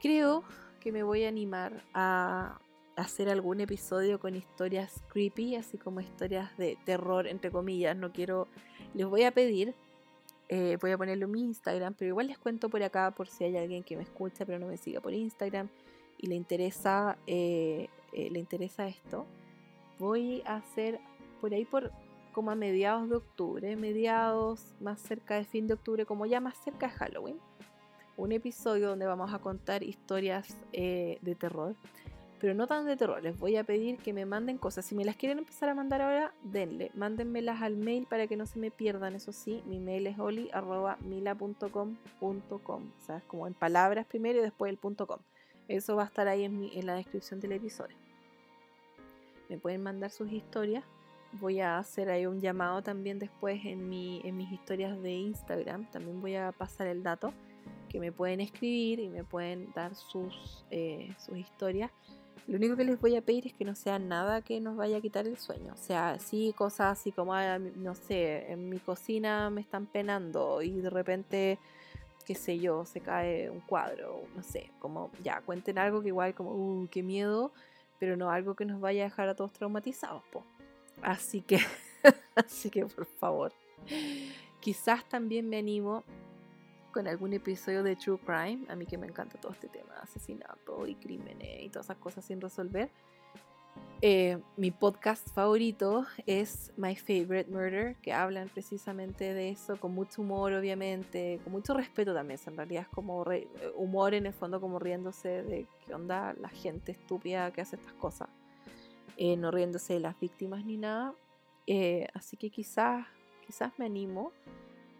Creo 0.00 0.44
que 0.78 0.92
me 0.92 1.02
voy 1.02 1.24
a 1.24 1.28
animar 1.28 1.82
a 1.92 2.60
hacer 2.94 3.28
algún 3.28 3.60
episodio 3.60 4.20
con 4.20 4.36
historias 4.36 5.02
creepy, 5.08 5.56
así 5.56 5.78
como 5.78 6.00
historias 6.00 6.56
de 6.56 6.78
terror, 6.84 7.26
entre 7.26 7.50
comillas. 7.50 7.96
No 7.96 8.12
quiero, 8.12 8.46
les 8.94 9.06
voy 9.06 9.24
a 9.24 9.32
pedir, 9.32 9.74
eh, 10.48 10.78
voy 10.80 10.92
a 10.92 10.96
ponerlo 10.96 11.26
en 11.26 11.32
mi 11.32 11.42
Instagram, 11.42 11.94
pero 11.94 12.10
igual 12.10 12.28
les 12.28 12.38
cuento 12.38 12.70
por 12.70 12.84
acá 12.84 13.10
por 13.10 13.26
si 13.28 13.44
hay 13.44 13.56
alguien 13.56 13.82
que 13.82 13.96
me 13.96 14.04
escucha 14.04 14.46
pero 14.46 14.58
no 14.58 14.68
me 14.68 14.76
siga 14.76 15.00
por 15.00 15.12
Instagram 15.12 15.68
y 16.20 16.26
le 16.26 16.34
interesa, 16.34 17.16
eh, 17.26 17.88
eh, 18.12 18.30
le 18.30 18.38
interesa 18.38 18.86
esto, 18.86 19.26
voy 19.98 20.42
a 20.44 20.56
hacer 20.56 21.00
por 21.40 21.54
ahí 21.54 21.64
por 21.64 21.92
como 22.32 22.50
a 22.50 22.54
mediados 22.54 23.08
de 23.08 23.16
octubre, 23.16 23.74
mediados 23.76 24.74
más 24.80 25.00
cerca 25.00 25.34
de 25.34 25.44
fin 25.44 25.66
de 25.66 25.74
octubre, 25.74 26.06
como 26.06 26.26
ya 26.26 26.40
más 26.40 26.56
cerca 26.58 26.86
de 26.86 26.92
Halloween, 26.92 27.38
un 28.16 28.32
episodio 28.32 28.88
donde 28.88 29.06
vamos 29.06 29.34
a 29.34 29.38
contar 29.40 29.82
historias 29.82 30.56
eh, 30.72 31.18
de 31.22 31.34
terror, 31.34 31.74
pero 32.38 32.54
no 32.54 32.66
tan 32.66 32.86
de 32.86 32.96
terror. 32.96 33.22
Les 33.22 33.38
voy 33.38 33.56
a 33.56 33.64
pedir 33.64 33.98
que 33.98 34.12
me 34.12 34.24
manden 34.24 34.58
cosas. 34.58 34.84
Si 34.86 34.94
me 34.94 35.04
las 35.04 35.16
quieren 35.16 35.38
empezar 35.38 35.68
a 35.68 35.74
mandar 35.74 36.00
ahora, 36.00 36.32
denle. 36.42 36.90
Mándenmelas 36.94 37.60
al 37.60 37.76
mail 37.76 38.06
para 38.08 38.26
que 38.26 38.36
no 38.36 38.46
se 38.46 38.58
me 38.58 38.70
pierdan. 38.70 39.14
Eso 39.14 39.32
sí, 39.32 39.62
mi 39.66 39.78
mail 39.78 40.06
es 40.06 40.18
oli.mila.com.com. 40.18 41.96
O 42.98 43.04
sea, 43.04 43.20
como 43.26 43.46
en 43.46 43.52
palabras 43.52 44.06
primero 44.06 44.38
y 44.38 44.42
después 44.42 44.70
el 44.70 44.78
punto 44.78 45.06
Eso 45.70 45.94
va 45.94 46.02
a 46.02 46.06
estar 46.06 46.26
ahí 46.26 46.42
en, 46.42 46.84
la 46.84 46.94
descripción 46.94 47.38
del 47.38 47.52
episodio. 47.52 47.96
Me 49.48 49.56
pueden 49.56 49.80
mandar 49.84 50.10
sus 50.10 50.32
historias. 50.32 50.84
Voy 51.34 51.60
a 51.60 51.78
hacer 51.78 52.10
ahí 52.10 52.26
un 52.26 52.40
llamado 52.40 52.82
también 52.82 53.20
después 53.20 53.64
en, 53.64 53.88
mi, 53.88 54.20
en 54.24 54.36
mis 54.36 54.50
historias 54.50 55.00
de 55.00 55.12
Instagram. 55.12 55.88
También 55.92 56.20
voy 56.20 56.34
a 56.34 56.50
pasar 56.50 56.88
el 56.88 57.04
dato 57.04 57.32
que 57.88 58.00
me 58.00 58.10
pueden 58.10 58.40
escribir 58.40 58.98
y 58.98 59.08
me 59.08 59.22
pueden 59.22 59.72
dar 59.72 59.94
sus, 59.94 60.64
eh, 60.72 61.14
sus 61.24 61.38
historias. 61.38 61.92
Lo 62.48 62.56
único 62.56 62.74
que 62.74 62.82
les 62.82 63.00
voy 63.00 63.14
a 63.14 63.22
pedir 63.22 63.46
es 63.46 63.52
que 63.52 63.64
no 63.64 63.76
sea 63.76 64.00
nada 64.00 64.42
que 64.42 64.60
nos 64.60 64.76
vaya 64.76 64.96
a 64.96 65.00
quitar 65.00 65.28
el 65.28 65.38
sueño. 65.38 65.72
O 65.72 65.76
sea, 65.76 66.18
sí, 66.18 66.52
cosas 66.58 66.98
así 66.98 67.12
como, 67.12 67.32
no 67.76 67.94
sé, 67.94 68.50
en 68.50 68.68
mi 68.68 68.80
cocina 68.80 69.50
me 69.50 69.60
están 69.60 69.86
penando 69.86 70.62
y 70.62 70.80
de 70.80 70.90
repente, 70.90 71.60
qué 72.30 72.36
sé 72.36 72.60
yo, 72.60 72.84
se 72.84 73.00
cae 73.00 73.50
un 73.50 73.58
cuadro, 73.58 74.22
no 74.36 74.42
sé, 74.44 74.70
como 74.78 75.10
ya, 75.20 75.40
cuenten 75.40 75.78
algo 75.78 76.00
que 76.00 76.08
igual 76.10 76.32
como, 76.32 76.52
uh, 76.52 76.86
qué 76.88 77.02
miedo, 77.02 77.52
pero 77.98 78.16
no 78.16 78.30
algo 78.30 78.54
que 78.54 78.64
nos 78.64 78.80
vaya 78.80 79.02
a 79.02 79.08
dejar 79.08 79.28
a 79.28 79.34
todos 79.34 79.52
traumatizados, 79.52 80.22
po. 80.30 80.44
Así 81.02 81.40
que, 81.40 81.58
así 82.36 82.70
que 82.70 82.86
por 82.86 83.04
favor. 83.04 83.52
Quizás 84.60 85.08
también 85.08 85.48
me 85.48 85.58
animo 85.58 86.04
con 86.92 87.08
algún 87.08 87.32
episodio 87.32 87.82
de 87.82 87.96
True 87.96 88.20
Crime, 88.24 88.64
a 88.68 88.76
mí 88.76 88.86
que 88.86 88.96
me 88.96 89.08
encanta 89.08 89.36
todo 89.40 89.50
este 89.50 89.66
tema 89.66 89.94
asesinato 90.00 90.86
y 90.86 90.94
crímenes 90.94 91.64
y 91.64 91.68
todas 91.68 91.86
esas 91.86 91.96
cosas 91.96 92.24
sin 92.24 92.40
resolver. 92.40 92.90
Eh, 94.02 94.38
mi 94.56 94.70
podcast 94.70 95.28
favorito 95.34 96.06
es 96.24 96.72
My 96.78 96.96
Favorite 96.96 97.50
Murder, 97.50 97.96
que 97.96 98.14
hablan 98.14 98.48
precisamente 98.48 99.34
de 99.34 99.50
eso, 99.50 99.78
con 99.78 99.92
mucho 99.92 100.22
humor, 100.22 100.54
obviamente, 100.54 101.38
con 101.44 101.52
mucho 101.52 101.74
respeto 101.74 102.14
también. 102.14 102.40
En 102.46 102.56
realidad 102.56 102.84
es 102.84 102.88
como 102.88 103.22
humor 103.74 104.14
en 104.14 104.24
el 104.24 104.32
fondo, 104.32 104.58
como 104.58 104.78
riéndose 104.78 105.42
de 105.42 105.66
qué 105.84 105.94
onda 105.94 106.32
la 106.40 106.48
gente 106.48 106.92
estúpida 106.92 107.50
que 107.50 107.60
hace 107.60 107.76
estas 107.76 107.92
cosas, 107.94 108.30
eh, 109.18 109.36
no 109.36 109.50
riéndose 109.50 109.92
de 109.94 110.00
las 110.00 110.18
víctimas 110.18 110.64
ni 110.64 110.78
nada. 110.78 111.14
Eh, 111.66 112.08
así 112.14 112.38
que 112.38 112.48
quizás, 112.48 113.06
quizás 113.46 113.70
me 113.78 113.84
animo 113.84 114.32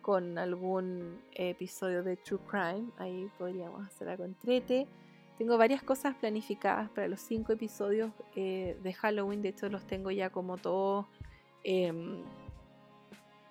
con 0.03 0.37
algún 0.37 1.23
episodio 1.33 2.03
de 2.03 2.19
True 2.19 2.41
Crime. 2.47 2.91
Ahí 2.99 3.31
podríamos 3.39 3.87
hacer 3.87 4.11
algo 4.11 4.25
entrete. 4.25 4.87
Tengo 5.41 5.57
varias 5.57 5.83
cosas 5.83 6.15
planificadas 6.17 6.91
para 6.91 7.09
los 7.09 7.19
cinco 7.19 7.55
episodios 7.55 8.13
eh, 8.37 8.77
de 8.83 8.93
Halloween. 8.93 9.41
De 9.41 9.49
hecho, 9.49 9.71
los 9.71 9.87
tengo 9.87 10.11
ya 10.11 10.29
como 10.29 10.59
todos. 10.59 11.07
Em, 11.65 12.23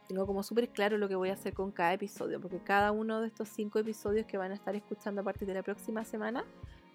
tengo 0.08 0.28
como 0.28 0.44
súper 0.44 0.70
claro 0.70 1.00
lo 1.00 1.10
que 1.10 1.16
voy 1.16 1.30
a 1.30 1.34
hacer 1.34 1.56
con 1.56 1.72
cada 1.72 1.94
episodio. 1.94 2.40
Porque 2.40 2.60
cada 2.60 2.92
uno 2.92 3.22
de 3.22 3.28
estos 3.28 3.50
cinco 3.50 3.80
episodios 3.80 4.28
que 4.28 4.38
van 4.38 4.52
a 4.52 4.54
estar 4.54 4.76
escuchando 4.76 5.22
a 5.22 5.24
partir 5.24 5.48
de 5.48 5.56
la 5.56 5.64
próxima 5.64 6.06
semana 6.06 6.46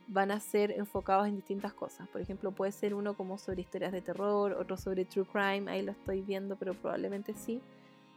van 0.06 0.30
a 0.30 0.38
ser 0.38 0.70
enfocados 0.70 1.26
en 1.26 1.34
distintas 1.34 1.74
cosas. 1.74 2.06
Por 2.10 2.20
ejemplo, 2.20 2.52
puede 2.52 2.70
ser 2.70 2.94
uno 2.94 3.16
como 3.16 3.36
sobre 3.36 3.62
historias 3.62 3.90
de 3.90 4.00
terror, 4.00 4.52
otro 4.52 4.76
sobre 4.76 5.04
true 5.06 5.26
crime, 5.26 5.68
ahí 5.72 5.82
lo 5.82 5.90
estoy 5.90 6.22
viendo, 6.22 6.54
pero 6.54 6.72
probablemente 6.72 7.34
sí 7.34 7.60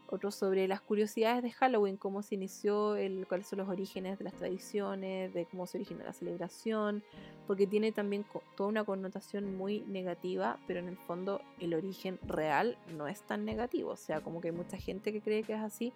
otro 0.10 0.32
sobre 0.32 0.68
las 0.68 0.82
curiosidades 0.82 1.44
de 1.44 1.52
Halloween, 1.52 1.98
cómo 1.98 2.22
se 2.22 2.36
inició, 2.36 2.96
el, 2.96 3.28
cuáles 3.28 3.48
son 3.48 3.60
los 3.60 3.70
orígenes 3.70 4.18
de 4.18 4.26
las 4.26 4.34
tradiciones, 4.34 5.34
de 5.34 5.46
cómo 5.46 5.68
se 5.68 5.78
originó 5.78 6.04
la 6.04 6.14
celebración, 6.14 7.04
porque 7.46 7.68
tiene 7.68 7.92
también 7.92 8.26
toda 8.56 8.70
una 8.70 8.84
connotación 8.84 9.56
muy 9.56 9.82
negativa, 9.82 10.60
pero 10.68 10.80
en 10.80 10.88
el 10.88 10.98
fondo 10.98 11.42
el 11.60 11.74
origen 11.74 12.20
real 12.26 12.78
no 12.96 13.08
es 13.08 13.22
tan 13.22 13.46
negativo, 13.46 13.92
o 13.92 13.98
sea, 13.98 14.22
como 14.22 14.42
que 14.42 14.50
hay 14.50 14.56
mucha 14.56 14.78
gente 14.78 15.12
que 15.12 15.22
cree 15.22 15.44
que 15.44 15.54
es 15.54 15.62
así, 15.62 15.94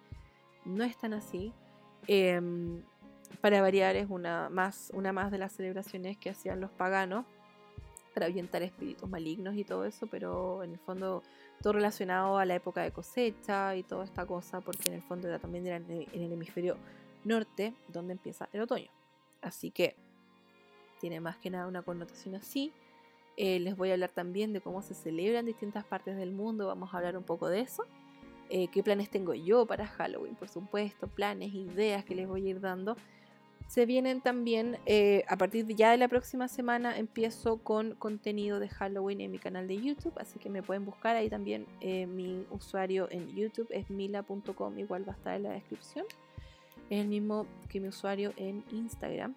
no 0.64 0.84
es 0.84 0.96
tan 0.96 1.14
así. 1.14 1.52
Em, 2.06 2.82
para 3.40 3.62
variar 3.62 3.96
es 3.96 4.10
una 4.10 4.48
más, 4.50 4.90
una 4.94 5.12
más 5.12 5.30
de 5.30 5.38
las 5.38 5.52
celebraciones 5.52 6.18
que 6.18 6.30
hacían 6.30 6.60
los 6.60 6.70
paganos 6.70 7.24
para 8.12 8.26
ahuyentar 8.26 8.62
espíritus 8.62 9.08
malignos 9.08 9.56
y 9.56 9.64
todo 9.64 9.84
eso, 9.84 10.06
pero 10.06 10.62
en 10.62 10.72
el 10.72 10.78
fondo 10.78 11.22
todo 11.62 11.74
relacionado 11.74 12.38
a 12.38 12.44
la 12.44 12.54
época 12.54 12.82
de 12.82 12.90
cosecha 12.90 13.74
y 13.76 13.82
toda 13.82 14.04
esta 14.04 14.26
cosa, 14.26 14.60
porque 14.60 14.88
en 14.88 14.94
el 14.94 15.02
fondo 15.02 15.28
era 15.28 15.38
también 15.38 15.66
era 15.66 15.76
en 15.76 16.08
el 16.12 16.32
hemisferio 16.32 16.76
norte 17.24 17.74
donde 17.88 18.12
empieza 18.12 18.48
el 18.52 18.62
otoño. 18.62 18.90
Así 19.40 19.70
que 19.70 19.96
tiene 21.00 21.20
más 21.20 21.36
que 21.36 21.50
nada 21.50 21.66
una 21.66 21.82
connotación 21.82 22.34
así. 22.36 22.72
Eh, 23.36 23.58
les 23.60 23.76
voy 23.76 23.90
a 23.90 23.94
hablar 23.94 24.10
también 24.10 24.52
de 24.52 24.60
cómo 24.60 24.82
se 24.82 24.94
celebra 24.94 25.40
en 25.40 25.46
distintas 25.46 25.84
partes 25.84 26.16
del 26.16 26.32
mundo, 26.32 26.66
vamos 26.66 26.92
a 26.92 26.98
hablar 26.98 27.16
un 27.16 27.24
poco 27.24 27.48
de 27.48 27.60
eso. 27.60 27.84
Eh, 28.50 28.68
qué 28.68 28.82
planes 28.82 29.08
tengo 29.08 29.32
yo 29.34 29.66
para 29.66 29.86
Halloween, 29.86 30.34
por 30.34 30.48
supuesto, 30.48 31.08
planes, 31.08 31.54
ideas 31.54 32.04
que 32.04 32.14
les 32.14 32.28
voy 32.28 32.46
a 32.46 32.50
ir 32.50 32.60
dando 32.60 32.96
se 33.68 33.86
vienen 33.86 34.20
también, 34.20 34.78
eh, 34.86 35.24
a 35.28 35.36
partir 35.36 35.66
de 35.66 35.74
ya 35.74 35.90
de 35.90 35.96
la 35.96 36.08
próxima 36.08 36.48
semana, 36.48 36.98
empiezo 36.98 37.58
con 37.58 37.94
contenido 37.94 38.60
de 38.60 38.68
Halloween 38.68 39.20
en 39.20 39.30
mi 39.30 39.38
canal 39.38 39.66
de 39.66 39.80
YouTube, 39.80 40.12
así 40.16 40.38
que 40.38 40.50
me 40.50 40.62
pueden 40.62 40.84
buscar 40.84 41.16
ahí 41.16 41.28
también. 41.28 41.66
Eh, 41.80 42.06
mi 42.06 42.46
usuario 42.50 43.08
en 43.10 43.28
YouTube 43.34 43.68
es 43.70 43.90
mila.com, 43.90 44.78
igual 44.78 45.08
va 45.08 45.12
a 45.12 45.16
estar 45.16 45.36
en 45.36 45.44
la 45.44 45.50
descripción. 45.50 46.04
Es 46.90 47.00
el 47.00 47.08
mismo 47.08 47.46
que 47.68 47.80
mi 47.80 47.88
usuario 47.88 48.32
en 48.36 48.64
Instagram. 48.70 49.34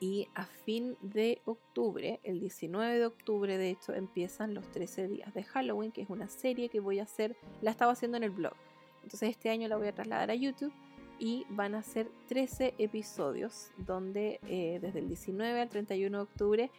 Y 0.00 0.28
a 0.34 0.44
fin 0.44 0.96
de 1.00 1.42
octubre, 1.44 2.20
el 2.22 2.38
19 2.38 2.98
de 2.98 3.06
octubre, 3.06 3.58
de 3.58 3.70
hecho, 3.70 3.94
empiezan 3.94 4.54
los 4.54 4.70
13 4.70 5.08
días 5.08 5.34
de 5.34 5.42
Halloween, 5.42 5.90
que 5.90 6.02
es 6.02 6.10
una 6.10 6.28
serie 6.28 6.68
que 6.68 6.78
voy 6.78 7.00
a 7.00 7.02
hacer, 7.02 7.36
la 7.62 7.72
estaba 7.72 7.92
haciendo 7.92 8.16
en 8.16 8.22
el 8.22 8.30
blog. 8.30 8.54
Entonces 9.02 9.30
este 9.30 9.50
año 9.50 9.66
la 9.68 9.76
voy 9.76 9.88
a 9.88 9.94
trasladar 9.94 10.30
a 10.30 10.34
YouTube 10.34 10.72
y 11.18 11.46
van 11.50 11.74
a 11.74 11.82
ser 11.82 12.08
13 12.28 12.74
episodios 12.78 13.70
donde 13.76 14.40
eh, 14.48 14.78
desde 14.80 15.00
el 15.00 15.08
19 15.08 15.60
al 15.60 15.68
31 15.68 16.16
de 16.16 16.22
octubre 16.22 16.70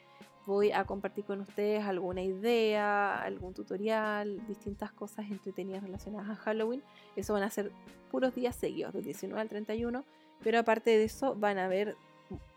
voy 0.46 0.72
a 0.72 0.84
compartir 0.86 1.26
con 1.26 1.42
ustedes 1.42 1.84
alguna 1.84 2.24
idea, 2.24 3.22
algún 3.22 3.54
tutorial, 3.54 4.46
distintas 4.48 4.92
cosas 4.92 5.30
entretenidas 5.30 5.84
relacionadas 5.84 6.30
a 6.30 6.36
Halloween. 6.36 6.82
Eso 7.16 7.34
van 7.34 7.44
a 7.44 7.50
ser 7.52 7.72
puros 8.10 8.34
días 8.34 8.56
seguidos, 8.56 8.94
del 8.94 9.04
19 9.04 9.40
al 9.40 9.48
31, 9.48 10.04
pero 10.44 10.60
aparte 10.60 10.90
de 10.90 11.04
eso 11.04 11.36
van 11.36 11.60
a 11.60 11.68
ver 11.68 11.96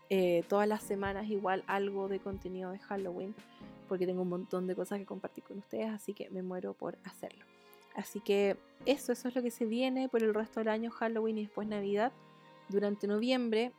eh, 0.09 0.43
todas 0.49 0.67
las 0.67 0.81
semanas 0.81 1.29
igual 1.29 1.63
algo 1.67 2.07
de 2.07 2.19
contenido 2.19 2.71
de 2.71 2.79
Halloween, 2.79 3.35
porque 3.87 4.07
tengo 4.07 4.23
un 4.23 4.29
montón 4.29 4.65
de 4.65 4.75
cosas 4.75 4.97
que 4.97 5.05
compartir 5.05 5.43
con 5.43 5.59
ustedes, 5.59 5.89
así 5.89 6.15
que 6.15 6.29
me 6.31 6.41
muero 6.41 6.73
por 6.73 6.97
hacerlo. 7.03 7.45
Así 7.95 8.19
que 8.19 8.57
eso, 8.85 9.11
eso 9.11 9.27
es 9.27 9.35
lo 9.35 9.41
que 9.41 9.51
se 9.51 9.65
viene 9.65 10.09
por 10.09 10.23
el 10.23 10.33
resto 10.33 10.59
del 10.59 10.69
año, 10.69 10.91
Halloween 10.91 11.37
y 11.37 11.43
después 11.43 11.67
Navidad. 11.67 12.11
Durante 12.69 13.07
noviembre 13.07 13.71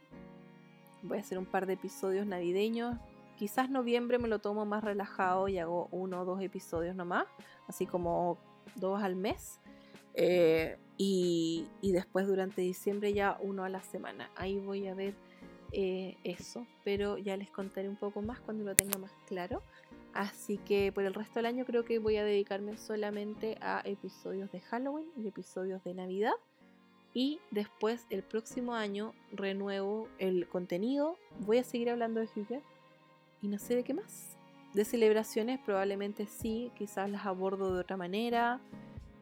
voy 1.02 1.18
a 1.18 1.20
hacer 1.20 1.38
un 1.38 1.46
par 1.46 1.66
de 1.66 1.74
episodios 1.74 2.26
navideños. 2.26 2.96
Quizás 3.36 3.68
noviembre 3.70 4.18
me 4.18 4.28
lo 4.28 4.38
tomo 4.38 4.64
más 4.64 4.84
relajado 4.84 5.48
y 5.48 5.58
hago 5.58 5.88
uno 5.90 6.22
o 6.22 6.24
dos 6.24 6.40
episodios 6.40 6.94
nomás, 6.94 7.26
así 7.66 7.86
como 7.86 8.38
dos 8.76 9.02
al 9.02 9.16
mes. 9.16 9.60
Eh, 10.14 10.78
y, 10.96 11.66
después 11.82 12.26
durante 12.26 12.62
diciembre 12.62 13.12
ya 13.12 13.36
uno 13.40 13.64
a 13.64 13.68
la 13.68 13.82
semana. 13.82 14.30
Ahí 14.36 14.58
voy 14.58 14.86
a 14.86 14.94
ver 14.94 15.14
eh, 15.72 16.16
eso, 16.24 16.66
pero 16.84 17.18
ya 17.18 17.36
les 17.36 17.50
contaré 17.50 17.88
un 17.88 17.96
poco 17.96 18.22
más 18.22 18.40
cuando 18.40 18.64
lo 18.64 18.74
tenga 18.74 18.98
más 18.98 19.12
claro. 19.26 19.62
Así 20.14 20.58
que 20.58 20.92
por 20.92 21.04
el 21.04 21.12
resto 21.12 21.40
del 21.40 21.46
año 21.46 21.64
creo 21.64 21.84
que 21.84 21.98
voy 21.98 22.16
a 22.16 22.24
dedicarme 22.24 22.76
solamente 22.76 23.58
a 23.60 23.82
episodios 23.84 24.50
de 24.52 24.60
Halloween 24.60 25.08
y 25.16 25.26
episodios 25.26 25.82
de 25.82 25.92
Navidad. 25.92 26.34
Y 27.12 27.40
después 27.50 28.06
el 28.10 28.22
próximo 28.22 28.74
año 28.74 29.12
renuevo 29.32 30.08
el 30.18 30.48
contenido. 30.48 31.16
Voy 31.40 31.58
a 31.58 31.64
seguir 31.64 31.90
hablando 31.90 32.20
de 32.20 32.28
Hugger 32.34 32.62
y 33.42 33.48
no 33.48 33.58
sé 33.58 33.74
de 33.74 33.82
qué 33.82 33.92
más. 33.92 34.36
De 34.72 34.84
celebraciones 34.84 35.58
probablemente 35.58 36.26
sí, 36.26 36.70
quizás 36.76 37.10
las 37.10 37.26
abordo 37.26 37.74
de 37.74 37.80
otra 37.80 37.96
manera. 37.96 38.60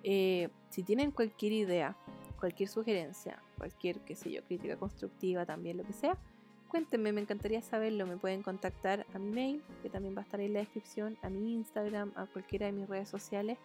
Eh, 0.02 0.50
si 0.68 0.82
tienen 0.82 1.10
cualquier 1.10 1.52
idea, 1.52 1.96
cualquier 2.38 2.68
sugerencia, 2.68 3.42
cualquier, 3.56 4.00
qué 4.00 4.14
sé 4.14 4.30
yo, 4.30 4.44
crítica 4.44 4.76
constructiva 4.76 5.46
también, 5.46 5.78
lo 5.78 5.84
que 5.84 5.92
sea, 5.94 6.18
Cuéntenme, 6.72 7.12
me 7.12 7.20
encantaría 7.20 7.60
saberlo. 7.60 8.06
Me 8.06 8.16
pueden 8.16 8.42
contactar 8.42 9.04
a 9.12 9.18
mi 9.18 9.28
mail, 9.28 9.62
que 9.82 9.90
también 9.90 10.16
va 10.16 10.20
a 10.20 10.24
estar 10.24 10.40
en 10.40 10.54
la 10.54 10.60
descripción, 10.60 11.18
a 11.20 11.28
mi 11.28 11.52
Instagram, 11.52 12.12
a 12.16 12.24
cualquiera 12.24 12.64
de 12.64 12.72
mis 12.72 12.88
redes 12.88 13.10
sociales. 13.10 13.58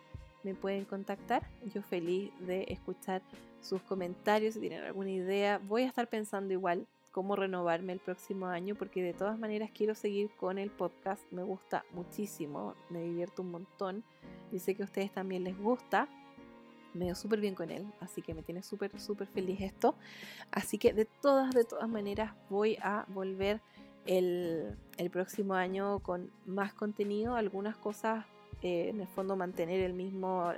Me 0.43 0.53
pueden 0.53 0.83
contactar. 0.83 1.49
Yo 1.73 1.81
feliz 1.81 2.33
de 2.41 2.65
escuchar 2.67 3.21
sus 3.61 3.81
comentarios. 3.83 4.55
Si 4.55 4.59
tienen 4.59 4.83
alguna 4.83 5.11
idea, 5.11 5.57
voy 5.57 5.83
a 5.83 5.87
estar 5.87 6.09
pensando 6.09 6.51
igual 6.51 6.85
cómo 7.13 7.37
renovarme 7.37 7.93
el 7.93 7.99
próximo 7.99 8.47
año, 8.47 8.75
porque 8.75 9.01
de 9.01 9.13
todas 9.13 9.39
maneras 9.39 9.71
quiero 9.73 9.95
seguir 9.95 10.29
con 10.35 10.57
el 10.57 10.69
podcast. 10.69 11.23
Me 11.31 11.43
gusta 11.43 11.85
muchísimo, 11.93 12.75
me 12.89 13.01
divierto 13.03 13.41
un 13.41 13.51
montón. 13.51 14.03
Y 14.51 14.59
sé 14.59 14.75
que 14.75 14.81
a 14.81 14.85
ustedes 14.85 15.13
también 15.13 15.45
les 15.45 15.57
gusta 15.57 16.09
me 16.97 17.05
dio 17.05 17.15
súper 17.15 17.39
bien 17.39 17.55
con 17.55 17.69
él, 17.69 17.85
así 17.99 18.21
que 18.21 18.33
me 18.33 18.43
tiene 18.43 18.61
súper, 18.63 18.99
súper 18.99 19.27
feliz 19.27 19.61
esto. 19.61 19.95
Así 20.51 20.77
que 20.77 20.93
de 20.93 21.05
todas, 21.05 21.53
de 21.53 21.63
todas 21.63 21.87
maneras 21.87 22.33
voy 22.49 22.77
a 22.81 23.05
volver 23.09 23.61
el, 24.05 24.75
próximo 25.11 25.53
año 25.53 25.99
con 25.99 26.31
más 26.45 26.73
contenido, 26.73 27.35
algunas 27.35 27.77
cosas, 27.77 28.25
eh, 28.61 28.89
en 28.89 29.01
el 29.01 29.07
fondo 29.07 29.35
mantener 29.35 29.81
el 29.81 29.93
mismo, 29.93 30.51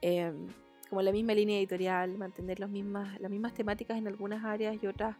em, 0.00 0.48
como 0.88 1.02
la 1.02 1.12
misma 1.12 1.34
línea 1.34 1.58
editorial, 1.58 2.16
mantener 2.16 2.60
las 2.60 2.70
mismas, 2.70 3.20
las 3.20 3.30
mismas 3.30 3.54
temáticas 3.54 3.98
en 3.98 4.06
algunas 4.06 4.44
áreas 4.44 4.76
y 4.82 4.86
otras 4.86 5.16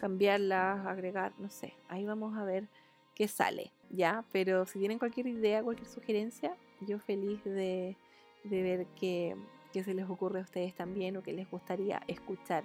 cambiarlas, 0.00 0.86
agregar, 0.86 1.32
no 1.38 1.50
sé, 1.50 1.74
ahí 1.88 2.04
vamos 2.04 2.36
a 2.36 2.44
ver 2.44 2.68
qué 3.14 3.26
sale, 3.26 3.72
¿ya? 3.90 4.24
Pero 4.32 4.64
si 4.64 4.78
tienen 4.78 4.98
cualquier 4.98 5.26
idea, 5.26 5.62
cualquier 5.62 5.88
sugerencia, 5.88 6.54
yo 6.80 6.98
feliz 6.98 7.42
de, 7.44 7.96
ver 8.44 8.86
qué, 8.98 9.34
qué 9.72 9.84
se 9.84 9.94
les 9.94 10.08
ocurre 10.08 10.40
a 10.40 10.42
ustedes 10.42 10.74
también 10.74 11.16
o 11.16 11.22
qué 11.22 11.32
les 11.32 11.50
gustaría 11.50 12.02
escuchar 12.06 12.64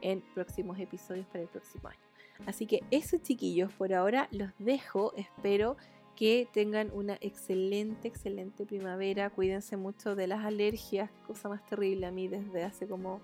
en 0.00 0.22
próximos 0.34 0.78
episodios 0.78 1.26
para 1.26 1.42
el 1.42 1.48
próximo 1.48 1.88
año. 1.88 2.00
Así 2.46 2.66
que 2.66 2.82
eso 2.90 3.16
chiquillos, 3.18 3.72
por 3.72 3.92
ahora 3.92 4.28
los 4.32 4.50
dejo, 4.58 5.14
espero 5.16 5.76
que 6.16 6.48
tengan 6.52 6.90
una 6.92 7.18
excelente, 7.20 8.08
excelente 8.08 8.66
primavera, 8.66 9.30
cuídense 9.30 9.76
mucho 9.76 10.14
de 10.14 10.26
las 10.26 10.44
alergias, 10.44 11.10
cosa 11.26 11.48
más 11.48 11.64
terrible 11.66 12.06
a 12.06 12.10
mí 12.10 12.28
desde 12.28 12.64
hace 12.64 12.86
como 12.86 13.20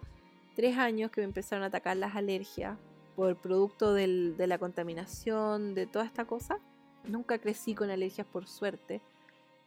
tres 0.57 0.77
años 0.77 1.11
que 1.11 1.21
me 1.21 1.27
empezaron 1.27 1.63
a 1.63 1.67
atacar 1.67 1.97
las 1.97 2.17
alergias 2.17 2.79
por 3.15 3.37
producto 3.37 3.93
de 3.95 4.47
la 4.47 4.59
contaminación, 4.59 5.75
de 5.75 5.87
toda 5.87 6.05
esta 6.05 6.25
cosa. 6.25 6.59
Nunca 7.05 7.39
crecí 7.39 7.75
con 7.75 7.91
alergias 7.91 8.27
por 8.27 8.47
suerte, 8.47 9.01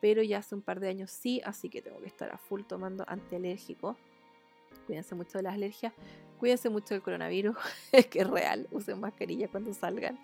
pero 0.03 0.21
ya 0.21 0.39
hace 0.39 0.53
un 0.53 0.61
par 0.61 0.81
de 0.81 0.89
años 0.89 1.11
sí, 1.11 1.41
así 1.45 1.69
que 1.69 1.81
tengo 1.81 2.01
que 2.01 2.07
estar 2.07 2.29
a 2.29 2.37
full 2.37 2.63
tomando 2.63 3.05
antialérgicos. 3.07 3.95
Cuídense 4.85 5.15
mucho 5.15 5.37
de 5.37 5.43
las 5.43 5.53
alergias. 5.53 5.93
Cuídense 6.41 6.69
mucho 6.69 6.93
del 6.93 7.01
coronavirus, 7.01 7.55
que 8.11 8.19
es 8.19 8.29
real. 8.29 8.67
Usen 8.71 8.99
mascarilla 8.99 9.47
cuando 9.47 9.73
salgan. 9.73 10.19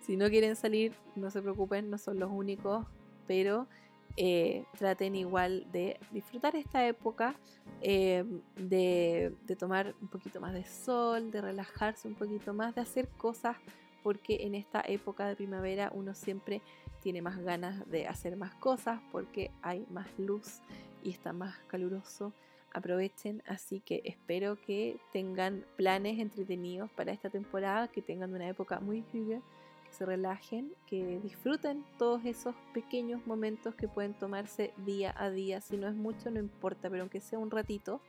Si 0.00 0.16
no 0.16 0.28
quieren 0.28 0.56
salir, 0.56 0.92
no 1.14 1.30
se 1.30 1.40
preocupen, 1.40 1.88
no 1.88 1.98
son 1.98 2.18
los 2.18 2.32
únicos, 2.32 2.84
pero 3.28 3.68
eh, 4.16 4.64
traten 4.76 5.14
igual 5.14 5.70
de 5.70 6.00
disfrutar 6.10 6.56
esta 6.56 6.84
época, 6.84 7.36
eh, 7.80 8.24
de, 8.56 9.36
de, 9.46 9.54
tomar 9.54 9.94
un 10.02 10.08
poquito 10.08 10.40
más 10.40 10.52
de 10.52 10.64
sol, 10.64 11.30
de 11.30 11.42
relajarse 11.42 12.08
un 12.08 12.16
poquito 12.16 12.54
más, 12.54 12.74
de 12.74 12.80
hacer 12.80 13.06
cosas, 13.06 13.56
porque 14.02 14.38
en 14.40 14.56
esta 14.56 14.82
época 14.84 15.28
de 15.28 15.36
primavera 15.36 15.92
uno 15.94 16.12
siempre 16.12 16.60
tiene 17.02 17.22
más 17.22 17.38
ganas 17.38 17.88
de 17.90 18.06
hacer 18.06 18.36
más 18.36 18.54
cosas, 18.54 19.00
porque 19.10 19.50
hay 19.62 19.86
más 19.90 20.06
luz 20.18 20.60
y 21.02 21.10
está 21.10 21.32
más 21.32 21.56
caluroso 21.66 22.32
aprovechen, 22.74 23.42
así 23.46 23.80
que 23.80 24.02
espero 24.04 24.60
que 24.60 24.98
tengan 25.12 25.64
planes 25.76 26.18
entretenidos 26.18 26.90
para 26.92 27.12
esta 27.12 27.30
temporada, 27.30 27.88
que 27.88 28.02
tengan 28.02 28.32
una 28.32 28.48
época 28.48 28.80
muy 28.80 29.04
hygge, 29.12 29.42
que 29.84 29.92
se 29.92 30.06
relajen, 30.06 30.72
que 30.86 31.20
disfruten 31.22 31.84
todos 31.98 32.24
esos 32.24 32.54
pequeños 32.72 33.26
momentos 33.26 33.74
que 33.74 33.88
pueden 33.88 34.14
tomarse 34.14 34.72
día 34.86 35.14
a 35.16 35.30
día, 35.30 35.60
si 35.60 35.76
no 35.76 35.88
es 35.88 35.94
mucho 35.94 36.30
no 36.30 36.40
importa, 36.40 36.88
pero 36.88 37.02
aunque 37.02 37.20
sea 37.20 37.38
un 37.38 37.50
ratito, 37.50 38.00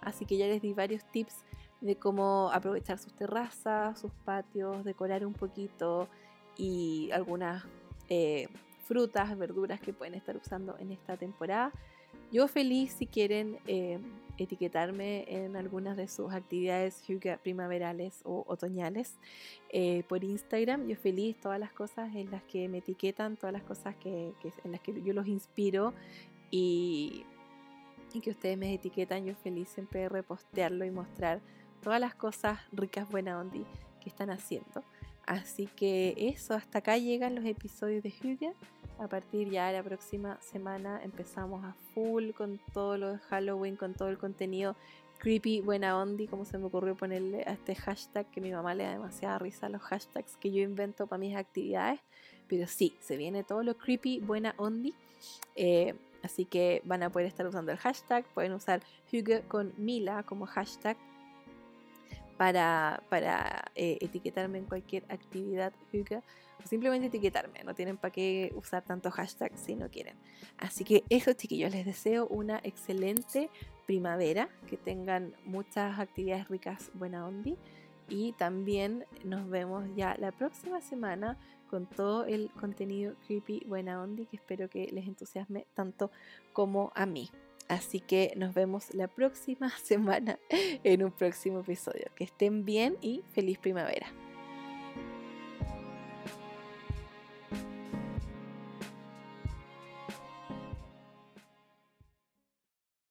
así 0.00 0.24
que 0.24 0.36
ya 0.36 0.46
les 0.46 0.62
di 0.62 0.72
varios 0.72 1.04
tips 1.10 1.44
de 1.80 1.96
cómo 1.96 2.50
aprovechar 2.52 2.98
sus 2.98 3.12
terrazas, 3.14 3.98
sus 3.98 4.12
patios, 4.24 4.84
decorar 4.84 5.26
un 5.26 5.34
poquito 5.34 6.08
y 6.56 7.10
algunas 7.12 7.64
eh, 8.08 8.48
frutas, 8.84 9.36
verduras 9.36 9.80
que 9.80 9.92
pueden 9.92 10.14
estar 10.14 10.36
usando 10.36 10.76
en 10.78 10.92
esta 10.92 11.16
temporada. 11.16 11.72
Yo 12.32 12.48
feliz 12.48 12.92
si 12.92 13.06
quieren 13.06 13.58
eh, 13.66 13.98
etiquetarme 14.38 15.24
en 15.28 15.56
algunas 15.56 15.96
de 15.96 16.08
sus 16.08 16.32
actividades 16.32 17.02
primaverales 17.42 18.20
o 18.24 18.44
otoñales 18.46 19.16
eh, 19.70 20.02
por 20.08 20.24
Instagram. 20.24 20.88
Yo 20.88 20.96
feliz 20.96 21.36
todas 21.40 21.60
las 21.60 21.72
cosas 21.72 22.14
en 22.14 22.30
las 22.30 22.42
que 22.44 22.68
me 22.68 22.78
etiquetan, 22.78 23.36
todas 23.36 23.52
las 23.52 23.62
cosas 23.62 23.94
que, 23.96 24.32
en 24.64 24.72
las 24.72 24.80
que 24.80 25.00
yo 25.02 25.12
los 25.12 25.26
inspiro 25.26 25.94
y, 26.50 27.24
y 28.12 28.20
que 28.20 28.30
ustedes 28.30 28.58
me 28.58 28.74
etiquetan. 28.74 29.24
Yo 29.24 29.34
feliz 29.36 29.68
siempre 29.68 30.08
repostearlo 30.08 30.84
y 30.84 30.90
mostrar 30.90 31.40
todas 31.80 32.00
las 32.00 32.14
cosas 32.14 32.58
ricas, 32.72 33.08
buena 33.08 33.38
onda 33.38 33.58
que 34.00 34.08
están 34.08 34.30
haciendo. 34.30 34.82
Así 35.26 35.66
que 35.66 36.14
eso, 36.16 36.54
hasta 36.54 36.78
acá 36.78 36.96
llegan 36.98 37.34
los 37.34 37.44
episodios 37.44 38.02
de 38.02 38.10
Hygge. 38.10 38.52
A 38.98 39.08
partir 39.08 39.50
ya 39.50 39.66
de 39.66 39.74
la 39.74 39.82
próxima 39.82 40.40
semana 40.40 41.02
empezamos 41.02 41.64
a 41.64 41.74
full 41.92 42.30
con 42.30 42.60
todo 42.72 42.96
lo 42.96 43.12
de 43.12 43.18
Halloween, 43.18 43.76
con 43.76 43.92
todo 43.92 44.08
el 44.08 44.18
contenido 44.18 44.76
creepy, 45.18 45.60
buena 45.60 45.98
ondi, 45.98 46.26
como 46.26 46.44
se 46.44 46.58
me 46.58 46.66
ocurrió 46.66 46.94
ponerle 46.94 47.42
a 47.46 47.52
este 47.52 47.74
hashtag 47.74 48.30
que 48.30 48.40
mi 48.40 48.52
mamá 48.52 48.74
le 48.74 48.84
da 48.84 48.92
demasiada 48.92 49.38
risa 49.38 49.66
a 49.66 49.68
los 49.68 49.82
hashtags 49.82 50.36
que 50.36 50.52
yo 50.52 50.62
invento 50.62 51.06
para 51.06 51.18
mis 51.18 51.36
actividades. 51.36 52.00
Pero 52.48 52.66
sí, 52.66 52.94
se 53.00 53.16
viene 53.16 53.42
todo 53.42 53.62
lo 53.62 53.76
creepy, 53.76 54.20
buena 54.20 54.54
ondi. 54.56 54.94
Eh, 55.56 55.94
así 56.22 56.44
que 56.44 56.82
van 56.84 57.02
a 57.02 57.10
poder 57.10 57.26
estar 57.26 57.46
usando 57.46 57.72
el 57.72 57.78
hashtag, 57.78 58.24
pueden 58.34 58.52
usar 58.52 58.82
Hugo 59.12 59.42
con 59.48 59.72
Mila 59.76 60.22
como 60.22 60.46
hashtag 60.46 60.96
para, 62.36 63.02
eh, 63.74 63.98
etiquetarme 64.00 64.58
en 64.58 64.64
cualquier 64.64 65.04
actividad 65.08 65.72
Hugo 65.92 66.22
simplemente 66.66 67.06
etiquetarme. 67.06 67.64
No 67.64 67.74
tienen 67.74 67.96
para 67.96 68.12
qué 68.12 68.52
usar 68.54 68.82
tantos 68.84 69.14
hashtags 69.14 69.60
si 69.60 69.74
no 69.74 69.90
quieren. 69.90 70.16
Así 70.58 70.84
que 70.84 71.04
eso, 71.08 71.32
chiquillos, 71.32 71.72
les 71.72 71.86
deseo 71.86 72.26
una 72.28 72.60
excelente 72.62 73.50
primavera, 73.86 74.48
que 74.66 74.76
tengan 74.76 75.34
muchas 75.44 75.98
actividades 75.98 76.48
ricas, 76.48 76.90
buena 76.94 77.26
ondi. 77.26 77.56
Y 78.08 78.32
también 78.32 79.04
nos 79.24 79.48
vemos 79.48 79.84
ya 79.96 80.16
la 80.18 80.32
próxima 80.32 80.80
semana 80.80 81.36
con 81.68 81.86
todo 81.86 82.24
el 82.24 82.50
contenido 82.52 83.16
creepy 83.26 83.64
buena 83.66 84.00
ondi 84.00 84.26
que 84.26 84.36
espero 84.36 84.68
que 84.68 84.86
les 84.92 85.08
entusiasme 85.08 85.66
tanto 85.74 86.12
como 86.52 86.92
a 86.94 87.06
mí. 87.06 87.30
Así 87.68 88.00
que 88.00 88.32
nos 88.36 88.54
vemos 88.54 88.94
la 88.94 89.08
próxima 89.08 89.70
semana 89.82 90.38
en 90.50 91.02
un 91.02 91.12
próximo 91.12 91.60
episodio. 91.60 92.06
Que 92.14 92.24
estén 92.24 92.64
bien 92.64 92.96
y 93.00 93.22
feliz 93.32 93.58
primavera. 93.58 94.06